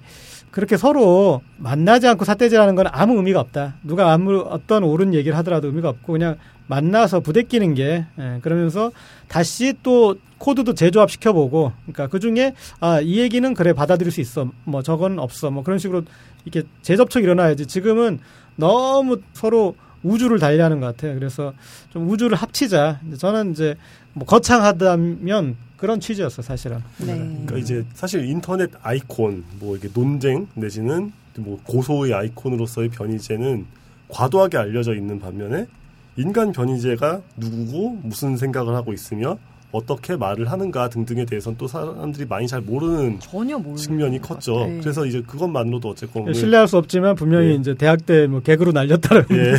[0.52, 3.74] 그렇게 서로 만나지 않고 삿대질하는 건 아무 의미가 없다.
[3.82, 6.36] 누가 아무 어떤 옳은 얘기를 하더라도 의미가 없고 그냥
[6.70, 8.92] 만나서 부대끼는 게 예, 그러면서
[9.26, 14.48] 다시 또 코드도 재조합 시켜보고 그러니까 그 중에 아 이 얘기는 그래 받아들일 수 있어
[14.64, 16.02] 뭐 저건 없어 뭐 그런 식으로
[16.44, 18.20] 이렇게 재접촉이 일어나야지 지금은
[18.56, 21.14] 너무 서로 우주를 달리하는 것 같아요.
[21.14, 21.52] 그래서
[21.90, 23.00] 좀 우주를 합치자.
[23.06, 23.74] 이제 저는 이제
[24.14, 26.78] 뭐 거창하다면 그런 취지였어 사실은.
[26.98, 27.06] 네.
[27.16, 33.66] 그러니까 이제 사실 인터넷 아이콘, 뭐 이게 논쟁 내지는 뭐 고소의 아이콘으로서의 변희재는
[34.08, 35.66] 과도하게 알려져 있는 반면에
[36.16, 39.38] 인간 변희재가 누구고 무슨 생각을 하고 있으며
[39.72, 44.56] 어떻게 말을 하는가 등등에 대해서는 또 사람들이 많이 잘 모르는 전혀 측면이 것 컸죠.
[44.56, 44.72] 같아.
[44.80, 47.54] 그래서 이제 그것만으로도 어쨌건 오늘 신뢰할 수 없지만 분명히 예.
[47.54, 49.52] 이제 대학 때 뭐 개그로 날렸다는 예,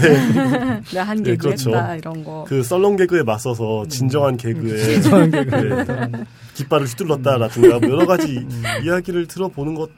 [0.91, 1.69] 내가 한 네, 얘기 그렇죠.
[1.69, 2.43] 했다 이런 거.
[2.45, 5.55] 그 썰렁 개그에 맞서서 진정한 개그에 진정한 개그.
[5.79, 6.25] 예,
[6.55, 8.45] 깃발을 휘둘렀다라든가 뭐 여러 가지
[8.83, 9.89] 이야기를 들어보는 것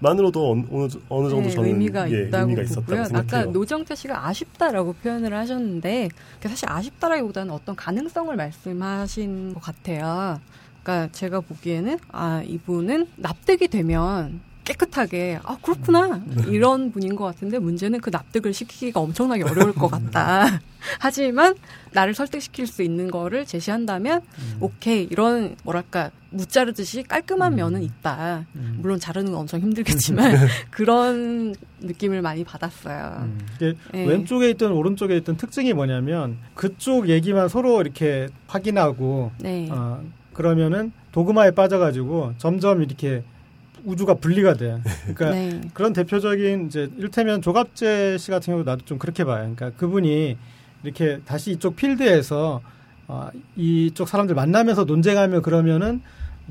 [0.00, 3.04] 만으로도 어느, 어느, 정도 네, 저는 의미가 예, 있다고 의미가 있었다고 보고요.
[3.04, 3.42] 생각해요.
[3.42, 6.10] 아까 노정태 씨가 아쉽다라고 표현을 하셨는데
[6.42, 10.40] 사실 아쉽다라기보다는 어떤 가능성을 말씀하신 것 같아요.
[10.82, 18.00] 그러니까 제가 보기에는 아 이분은 납득이 되면 깨끗하게 아 그렇구나 이런 분인 것 같은데 문제는
[18.00, 20.60] 그 납득을 시키기가 엄청나게 어려울 것 같다.
[20.98, 21.54] 하지만
[21.92, 24.22] 나를 설득시킬 수 있는 거를 제시한다면
[24.60, 28.46] 오케이 이런 뭐랄까 무자르듯이 깔끔한 면은 있다.
[28.56, 28.78] 음.
[28.80, 30.34] 물론 자르는 건 엄청 힘들겠지만
[30.70, 33.22] 그런 느낌을 많이 받았어요.
[33.22, 33.38] 음.
[33.56, 34.06] 이게 네.
[34.06, 39.68] 왼쪽에 있든 오른쪽에 있든 특징이 뭐냐면 그쪽 얘기만 서로 이렇게 확인하고 네.
[39.70, 43.22] 어, 그러면은 도그마에 빠져가지고 점점 이렇게
[43.84, 44.80] 우주가 분리가 돼.
[45.14, 45.60] 그러니까 네.
[45.74, 49.38] 그런 대표적인 이제 이를테면 조갑재 씨 같은 경우도 나도 좀 그렇게 봐요.
[49.54, 50.36] 그러니까 그분이
[50.82, 52.60] 이렇게 다시 이쪽 필드에서
[53.08, 56.00] 어, 이쪽 사람들 만나면서 논쟁하며 그러면은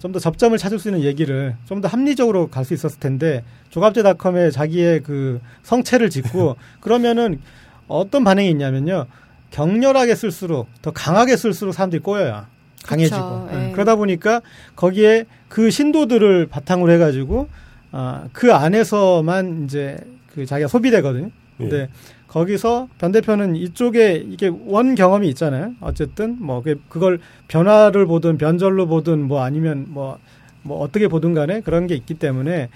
[0.01, 4.49] 좀 더 접점을 찾을 수 있는 얘기를 좀 더 합리적으로 갈 수 있었을 텐데 조갑재닷컴에
[4.49, 7.39] 자기의 그 성체를 짓고 그러면은
[7.87, 9.05] 어떤 반응이 있냐면요
[9.51, 12.45] 격렬하게 쓸수록 더 강하게 쓸수록 사람들이 꼬여요
[12.83, 13.67] 강해지고 그쵸, 예.
[13.69, 13.71] 예.
[13.71, 14.41] 그러다 보니까
[14.75, 17.47] 거기에 그 신도들을 바탕으로 해가지고
[17.91, 19.97] 아, 그 안에서만 이제
[20.33, 21.29] 그 자기가 소비되거든요.
[21.57, 21.89] 근데 예.
[22.27, 25.73] 거기서 변 대표는 이쪽에 이게 원 경험이 있잖아요.
[25.81, 31.85] 어쨌든 뭐 그게- 그걸 변화를 보든 변절로 보든 뭐 아니면 뭐뭐 어떻게 보든 간에 그런
[31.85, 32.69] 게 있기 때문에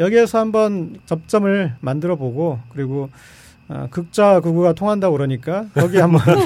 [0.00, 3.08] 여기에서 한번 접점을 만들어 보고 그리고
[3.68, 6.20] 아, 극자 구구가 통한다 고 그러니까 거기 한번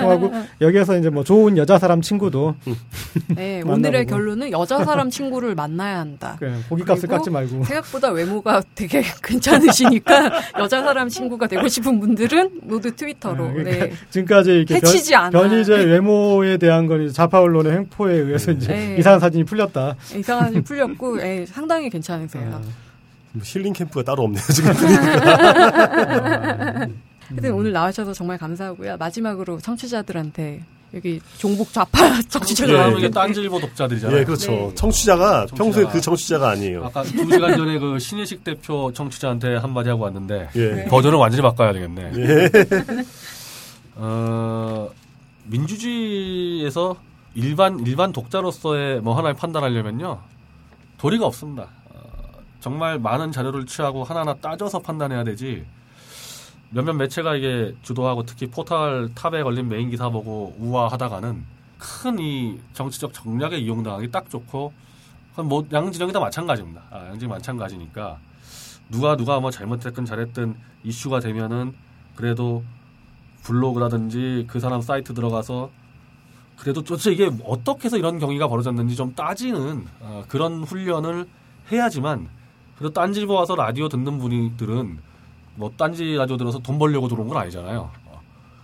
[0.00, 2.54] 통하고 여기에서 이제 뭐 좋은 여자 사람 친구도
[3.34, 3.62] 네.
[3.62, 6.36] 오늘의 결론은 여자 사람 친구를 만나야 한다.
[6.40, 12.94] 그 고기값을 깎지 말고 생각보다 외모가 되게 괜찮으시니까 여자 사람 친구가 되고 싶은 분들은 모두
[12.94, 13.46] 트위터로.
[13.46, 13.92] 아, 그러니까 네.
[14.10, 15.30] 지금까지 이렇게 해치지 않아.
[15.30, 18.96] 변희재 외모에 대한 건 자파 언론의 횡포에 의해서 이제 네.
[18.98, 19.96] 이상한 사진이 풀렸다.
[20.16, 22.60] 이상한 일 풀렸고 예, 상당히 괜찮으세요.
[23.32, 24.72] 뭐 힐링 캠프가 따로 없네요 지금.
[27.30, 28.96] 하여튼 오늘 나와주셔서 정말 감사하고요.
[28.96, 30.62] 마지막으로 청취자들한테
[30.94, 32.98] 여기 종북 좌파 청취자들 예, 예.
[32.98, 34.18] 이게 딴지일보 독자들이잖아요.
[34.18, 34.50] 예, 그렇죠.
[34.50, 34.74] 네.
[34.74, 36.84] 청취자가 청취자가- 평소에 그 청취자가 아니에요.
[36.86, 40.84] 아까 두 시간 전에 그 신혜식 대표 청취자한테 한마디 하고 왔는데 예.
[40.86, 42.12] 버전을 완전히 바꿔야 되겠네.
[42.16, 42.50] 예.
[43.94, 44.90] 어,
[45.44, 46.96] 민주주의에서
[47.36, 50.18] 일반 일반 독자로서의 뭐 하나를 판단하려면요
[50.98, 51.68] 도리가 없습니다.
[52.60, 55.64] 어, 정말 많은 자료를 취하고 하나하나 따져서 판단해야 되지.
[56.70, 61.44] 몇몇 매체가 이게 주도하고 특히 포털 top에 걸린 메인 기사 보고 우와 하다가는
[61.78, 64.72] 큰 이 정치적 정략에 이용당하기 딱 좋고
[65.44, 66.82] 뭐 양진영이 다 마찬가지입니다.
[66.90, 68.18] 아, 양진이 마찬가지니까
[68.90, 70.54] 누가 누가 뭐 잘못했든 잘했든
[70.84, 71.74] 이슈가 되면은
[72.14, 72.62] 그래도
[73.42, 75.70] 블로그라든지 그 사람 사이트 들어가서
[76.58, 81.26] 그래도 도대체 이게 어떻게 해서 이런 경위가 벌어졌는지 좀 따지는 어, 그런 훈련을
[81.72, 82.28] 해야지만
[82.80, 84.98] 그래도 딴지보 와서 라디오 듣는 분들은
[85.56, 87.90] 뭐 딴지 라디오 들어서 돈 벌려고 들어온 건 아니잖아요.
[88.06, 88.20] 어,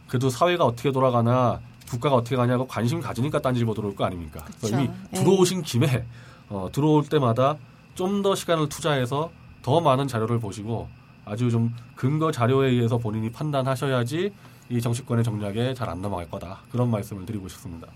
[0.09, 4.43] 그래도 사회가 어떻게 돌아가나 국가가 어떻게 가냐고 관심 가지니까 딴지보 들어올 거 아닙니까?
[4.59, 5.17] 그래서 이미 예.
[5.19, 6.07] 들어오신 김에
[6.49, 7.57] 어, 들어올 때마다
[7.95, 9.31] 좀 더 시간을 투자해서
[9.63, 10.89] 더 많은 자료를 보시고
[11.27, 14.33] 아주 좀 근거 자료에 의해서 본인이 판단하셔야지
[14.71, 16.61] 이 정치권의 정략에 잘 안 넘어갈 거다.
[16.73, 17.87] 그런 말씀을 드리고 싶습니다.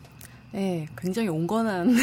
[0.52, 1.94] 네, 굉장히 온건한.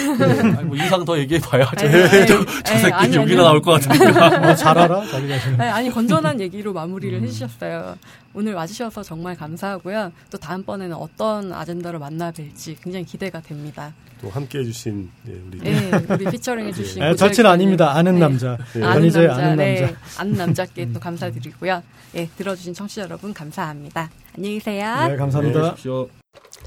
[0.58, 2.26] 아니, 뭐 이상 더 얘기해 봐야 저, 네, 네.
[2.26, 3.48] 저, 저 네, 새끼 아니, 욕이나 아니.
[3.50, 4.52] 나올 것 같으니까.
[4.52, 5.60] 어, 잘 알아 자기 자신.
[5.60, 7.24] 아니, 아니, 건전한 얘기로 마무리를 음.
[7.24, 7.98] 해주셨어요.
[8.34, 10.12] 오늘 와주셔서 정말 감사하고요.
[10.30, 13.94] 또 다음번에는 어떤 아젠다로 만나 뵐지 굉장히 기대가 됩니다.
[14.22, 16.98] 또 함께 해주신 예, 우리 네, 우리 피처링 해주신.
[17.04, 17.52] 예, 고재열 절친 기자님.
[17.52, 17.96] 아닙니다.
[17.96, 18.20] 아는 네.
[18.20, 18.58] 남자.
[18.78, 18.84] 예.
[18.84, 19.98] 아는 남자, 아는 네, 남자.
[20.22, 21.84] 아는 남자께 또 감사드리고요.
[22.16, 24.10] 예, 들어주신 청취자 여러분 감사합니다.
[24.36, 25.08] 안녕히 계세요.
[25.10, 25.76] 네, 감사합니다.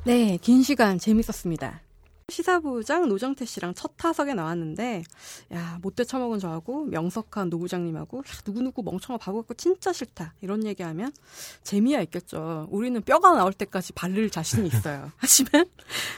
[0.05, 1.82] 네, 긴 시간 재밌었습니다.
[2.31, 5.03] 시사부장 노정태 씨랑 첫 타석에 나왔는데,
[5.53, 10.32] 야, 못돼 처먹은 저하고 명석한 노부장님하고, 야, 누구누구 멍청한 바보 같고 진짜 싫다.
[10.41, 11.12] 이런 얘기하면
[11.65, 12.66] 재미야 있겠죠.
[12.70, 15.12] 우리는 뼈가 나올 때까지 바를 자신이 있어요.
[15.19, 15.66] 하지만,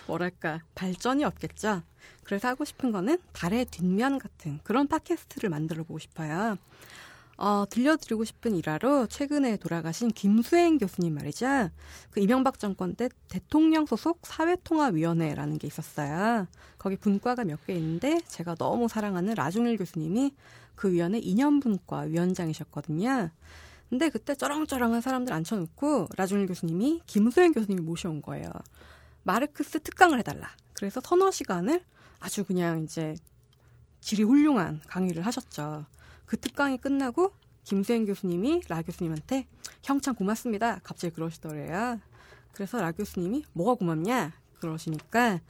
[0.06, 1.82] 뭐랄까, 발전이 없겠죠.
[2.23, 6.56] 그래서 하고 싶은 거는 달의 뒷면 같은 그런 팟캐스트를 만들어 보고 싶어요.
[7.39, 11.71] 어, 들려드리고 싶은 일화로 최근에 돌아가신 김수행 교수님 말이죠.
[12.11, 16.47] 그 이명박 정권 때 대통령 소속 사회통합위원회라는 게 있었어요.
[16.79, 20.35] 거기 분과가 몇 개 있는데 제가 너무 사랑하는 라중일 교수님이
[20.75, 23.31] 그 위원회 2년 분과 위원장이셨거든요.
[23.89, 28.51] 근데 그때 쩌렁쩌렁한 사람들 앉혀놓고 라중일 교수님이 김수행 교수님이 모셔온 거예요.
[29.25, 30.49] 마르크스 특강을 해달라.
[30.75, 31.83] 그래서 서너 시간을
[32.21, 33.15] 아주 그냥 이제
[34.01, 35.87] 질이 훌륭한 강의를 하셨죠.
[36.27, 37.32] 그 특강이 끝나고
[37.65, 39.47] 김수행 교수님이 라 교수님한테
[39.82, 40.81] 형참 고맙습니다.
[40.82, 42.01] 갑자기 그러시더래요.
[42.53, 45.40] 그래서 라 교수님이 뭐가 고맙냐 그러시니까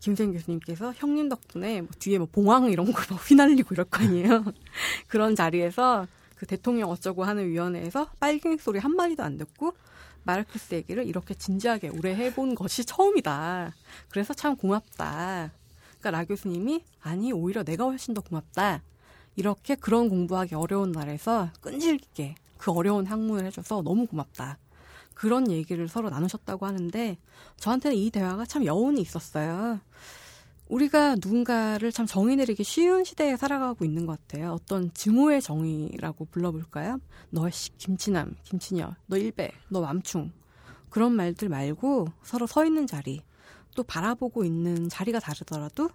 [0.00, 4.44] 김수행 교수님께서 형님 덕분에 뭐 뒤에 뭐 봉황 이런 거막 휘날리고 이럴 거 아니에요.
[5.08, 6.06] 그런 자리에서
[6.36, 9.74] 그 대통령 어쩌고 하는 위원회에서 빨갱이 소리 한 마디도 안 듣고
[10.22, 13.74] 마르크스 얘기를 이렇게 진지하게 오래 해본 것이 처음이다.
[14.08, 15.52] 그래서 참 고맙다.
[15.98, 18.82] 그러니까 라 교수님이 아니 오히려 내가 훨씬 더 고맙다.
[19.40, 24.58] 이렇게 그런 공부하기 어려운 날에서 끈질기게 그 어려운 학문을 해줘서 너무 고맙다.
[25.14, 27.16] 그런 얘기를 서로 나누셨다고 하는데
[27.56, 29.80] 저한테는 이 대화가 참 여운이 있었어요.
[30.68, 34.52] 우리가 누군가를 참 정의 내리기 쉬운 시대에 살아가고 있는 것 같아요.
[34.52, 37.00] 어떤 증오의 정의라고 불러볼까요?
[37.30, 40.32] 너 씨, 김치남, 김치녀, 너 일배, 너 맘충.
[40.90, 43.22] 그런 말들 말고 서로 서 있는 자리,
[43.74, 45.88] 또 바라보고 있는 자리가 다르더라도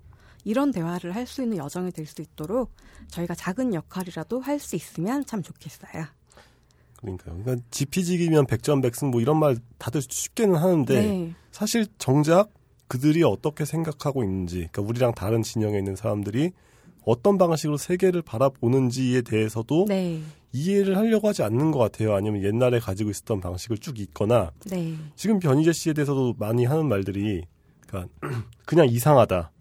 [0.45, 2.71] 이런 대화를 할 수 있는 여정이 될 수 있도록
[3.09, 6.05] 저희가 작은 역할이라도 할 수 있으면 참 좋겠어요.
[6.97, 7.37] 그러니까요.
[7.43, 11.33] 그러니까 지피지기면 백전백승 뭐 이런 말 다들 쉽게는 하는데 네.
[11.51, 12.51] 사실 정작
[12.87, 16.51] 그들이 어떻게 생각하고 있는지, 그러니까 우리랑 다른 진영에 있는 사람들이
[17.03, 20.21] 어떤 방식으로 세계를 바라보는지에 대해서도 네.
[20.53, 22.15] 이해를 하려고 하지 않는 것 같아요.
[22.15, 24.95] 아니면 옛날에 가지고 있었던 방식을 쭉 잊거나 네.
[25.15, 27.43] 지금 변희재 씨에 대해서도 많이 하는 말들이
[27.81, 28.11] 그러니까
[28.65, 29.51] 그냥 이상하다,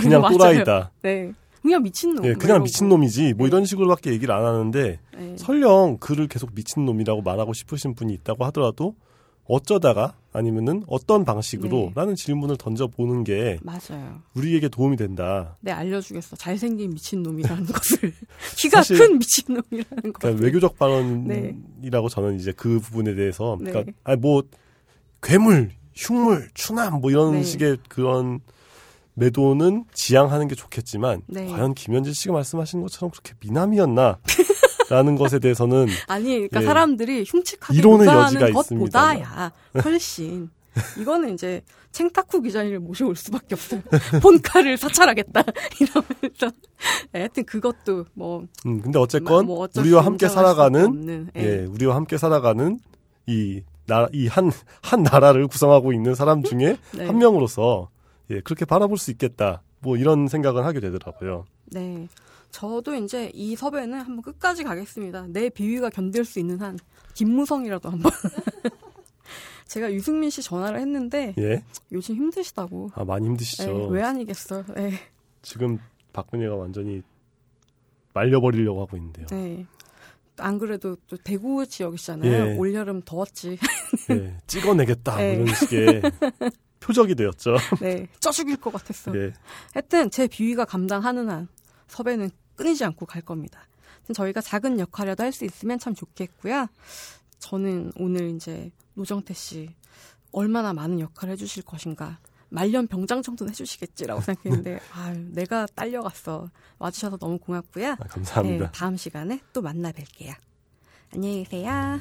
[0.00, 0.36] 그냥 맞아요.
[0.38, 1.32] 또라이다, 네.
[1.62, 2.24] 그냥 미친놈.
[2.24, 2.62] 예, 뭐 그냥.
[2.62, 3.48] 미친놈이지 뭐 네.
[3.48, 5.36] 이런 식으로밖에 얘기를 안 하는데 네.
[5.36, 8.94] 설령 그를 계속 미친놈이라고 말하고 싶으신 분이 있다고 하더라도
[9.46, 11.92] 어쩌다가 아니면은 어떤 방식으로 네.
[11.96, 14.22] 라는 질문을 던져보는 게 맞아요.
[14.34, 15.56] 우리에게 도움이 된다.
[15.60, 16.36] 네, 알려주겠어.
[16.36, 18.12] 잘생긴 미친놈이라는 것을.
[18.56, 20.12] 키가 큰 미친놈이라는 것을.
[20.12, 21.28] 그러니까 외교적 발언이라고
[22.08, 22.14] 네.
[22.14, 23.72] 저는 이제 그 부분에 대해서 네.
[23.72, 24.42] 그러니까 아니 뭐
[25.20, 27.42] 괴물, 흉물, 추남 뭐 이런 네.
[27.42, 28.40] 식의 그런
[29.20, 31.46] 매도는 지양하는 게 좋겠지만 네.
[31.46, 34.18] 과연 김현진 씨가 말씀하신 것처럼 그렇게 미남이었나?
[34.88, 36.64] 라는 것에 대해서는 아니, 그러니까 예.
[36.64, 39.52] 사람들이 흉측하게 이론의 여지가 것보다야
[39.84, 40.50] 훨씬.
[40.98, 43.82] 이거는 이제 챙타쿠 기자님을 모셔올 수밖에 없어요.
[44.22, 45.42] 본카를 사찰하겠다
[45.80, 46.56] 이러면서
[47.12, 51.42] 네, 하여튼 그것도 뭐 음, 근데 어쨌건 뭐 우리와 수 함께 살아가는 예.
[51.42, 52.78] 예, 우리와 함께 살아가는
[53.26, 54.52] 이 나라 이한
[54.82, 57.06] 한 나라를 구성하고 있는 사람 중에 네.
[57.06, 57.90] 한 명으로서
[58.30, 59.62] 예, 그렇게 바라볼 수 있겠다.
[59.80, 61.44] 뭐 이런 생각을 하게 되더라고요.
[61.66, 62.08] 네.
[62.50, 65.26] 저도 이제 이 섭외는 한번 끝까지 가겠습니다.
[65.28, 66.78] 내 비위가 견딜 수 있는 한
[67.14, 68.10] 김무성이라도 한번.
[69.66, 71.62] 제가 유승민 씨 전화를 했는데 예.
[71.92, 72.90] 요즘 힘드시다고.
[72.94, 73.72] 아, 많이 힘드시죠.
[73.72, 74.64] 네, 왜 아니겠어.
[74.74, 74.92] 네.
[75.42, 75.78] 지금
[76.12, 77.02] 박근혜가 완전히
[78.12, 79.26] 말려버리려고 하고 있는데요.
[79.26, 79.64] 네.
[80.38, 82.32] 안 그래도 또 대구 지역이잖아요.
[82.32, 82.56] 예.
[82.56, 83.58] 올여름 더웠지.
[84.10, 85.12] 예, 찍어내겠다.
[85.12, 85.34] 뭐 네.
[85.34, 86.02] 이런 식의
[86.80, 87.56] 표적이 되었죠.
[87.80, 88.08] 네.
[88.20, 89.14] 쪄 죽일 것 같았어.
[89.16, 89.32] 예.
[89.74, 91.48] 하여튼 제 비위가 감당하는 한
[91.88, 93.66] 섭외는 끊이지 않고 갈 겁니다.
[94.12, 96.66] 저희가 작은 역할이라도 할 수 있으면 참 좋겠고요.
[97.38, 99.70] 저는 오늘 이제 노정태 씨
[100.32, 102.18] 얼마나 많은 역할을 해주실 것인가.
[102.48, 106.50] 말년 병장 정도는 해주시겠지라고 생각했는데, 아유, 내가 딸려갔어.
[106.80, 107.92] 와주셔서 너무 고맙고요.
[107.92, 108.64] 아, 감사합니다.
[108.66, 110.34] 네, 다음 시간에 또 만나 뵐게요.
[111.14, 112.00] 안녕히 계세요.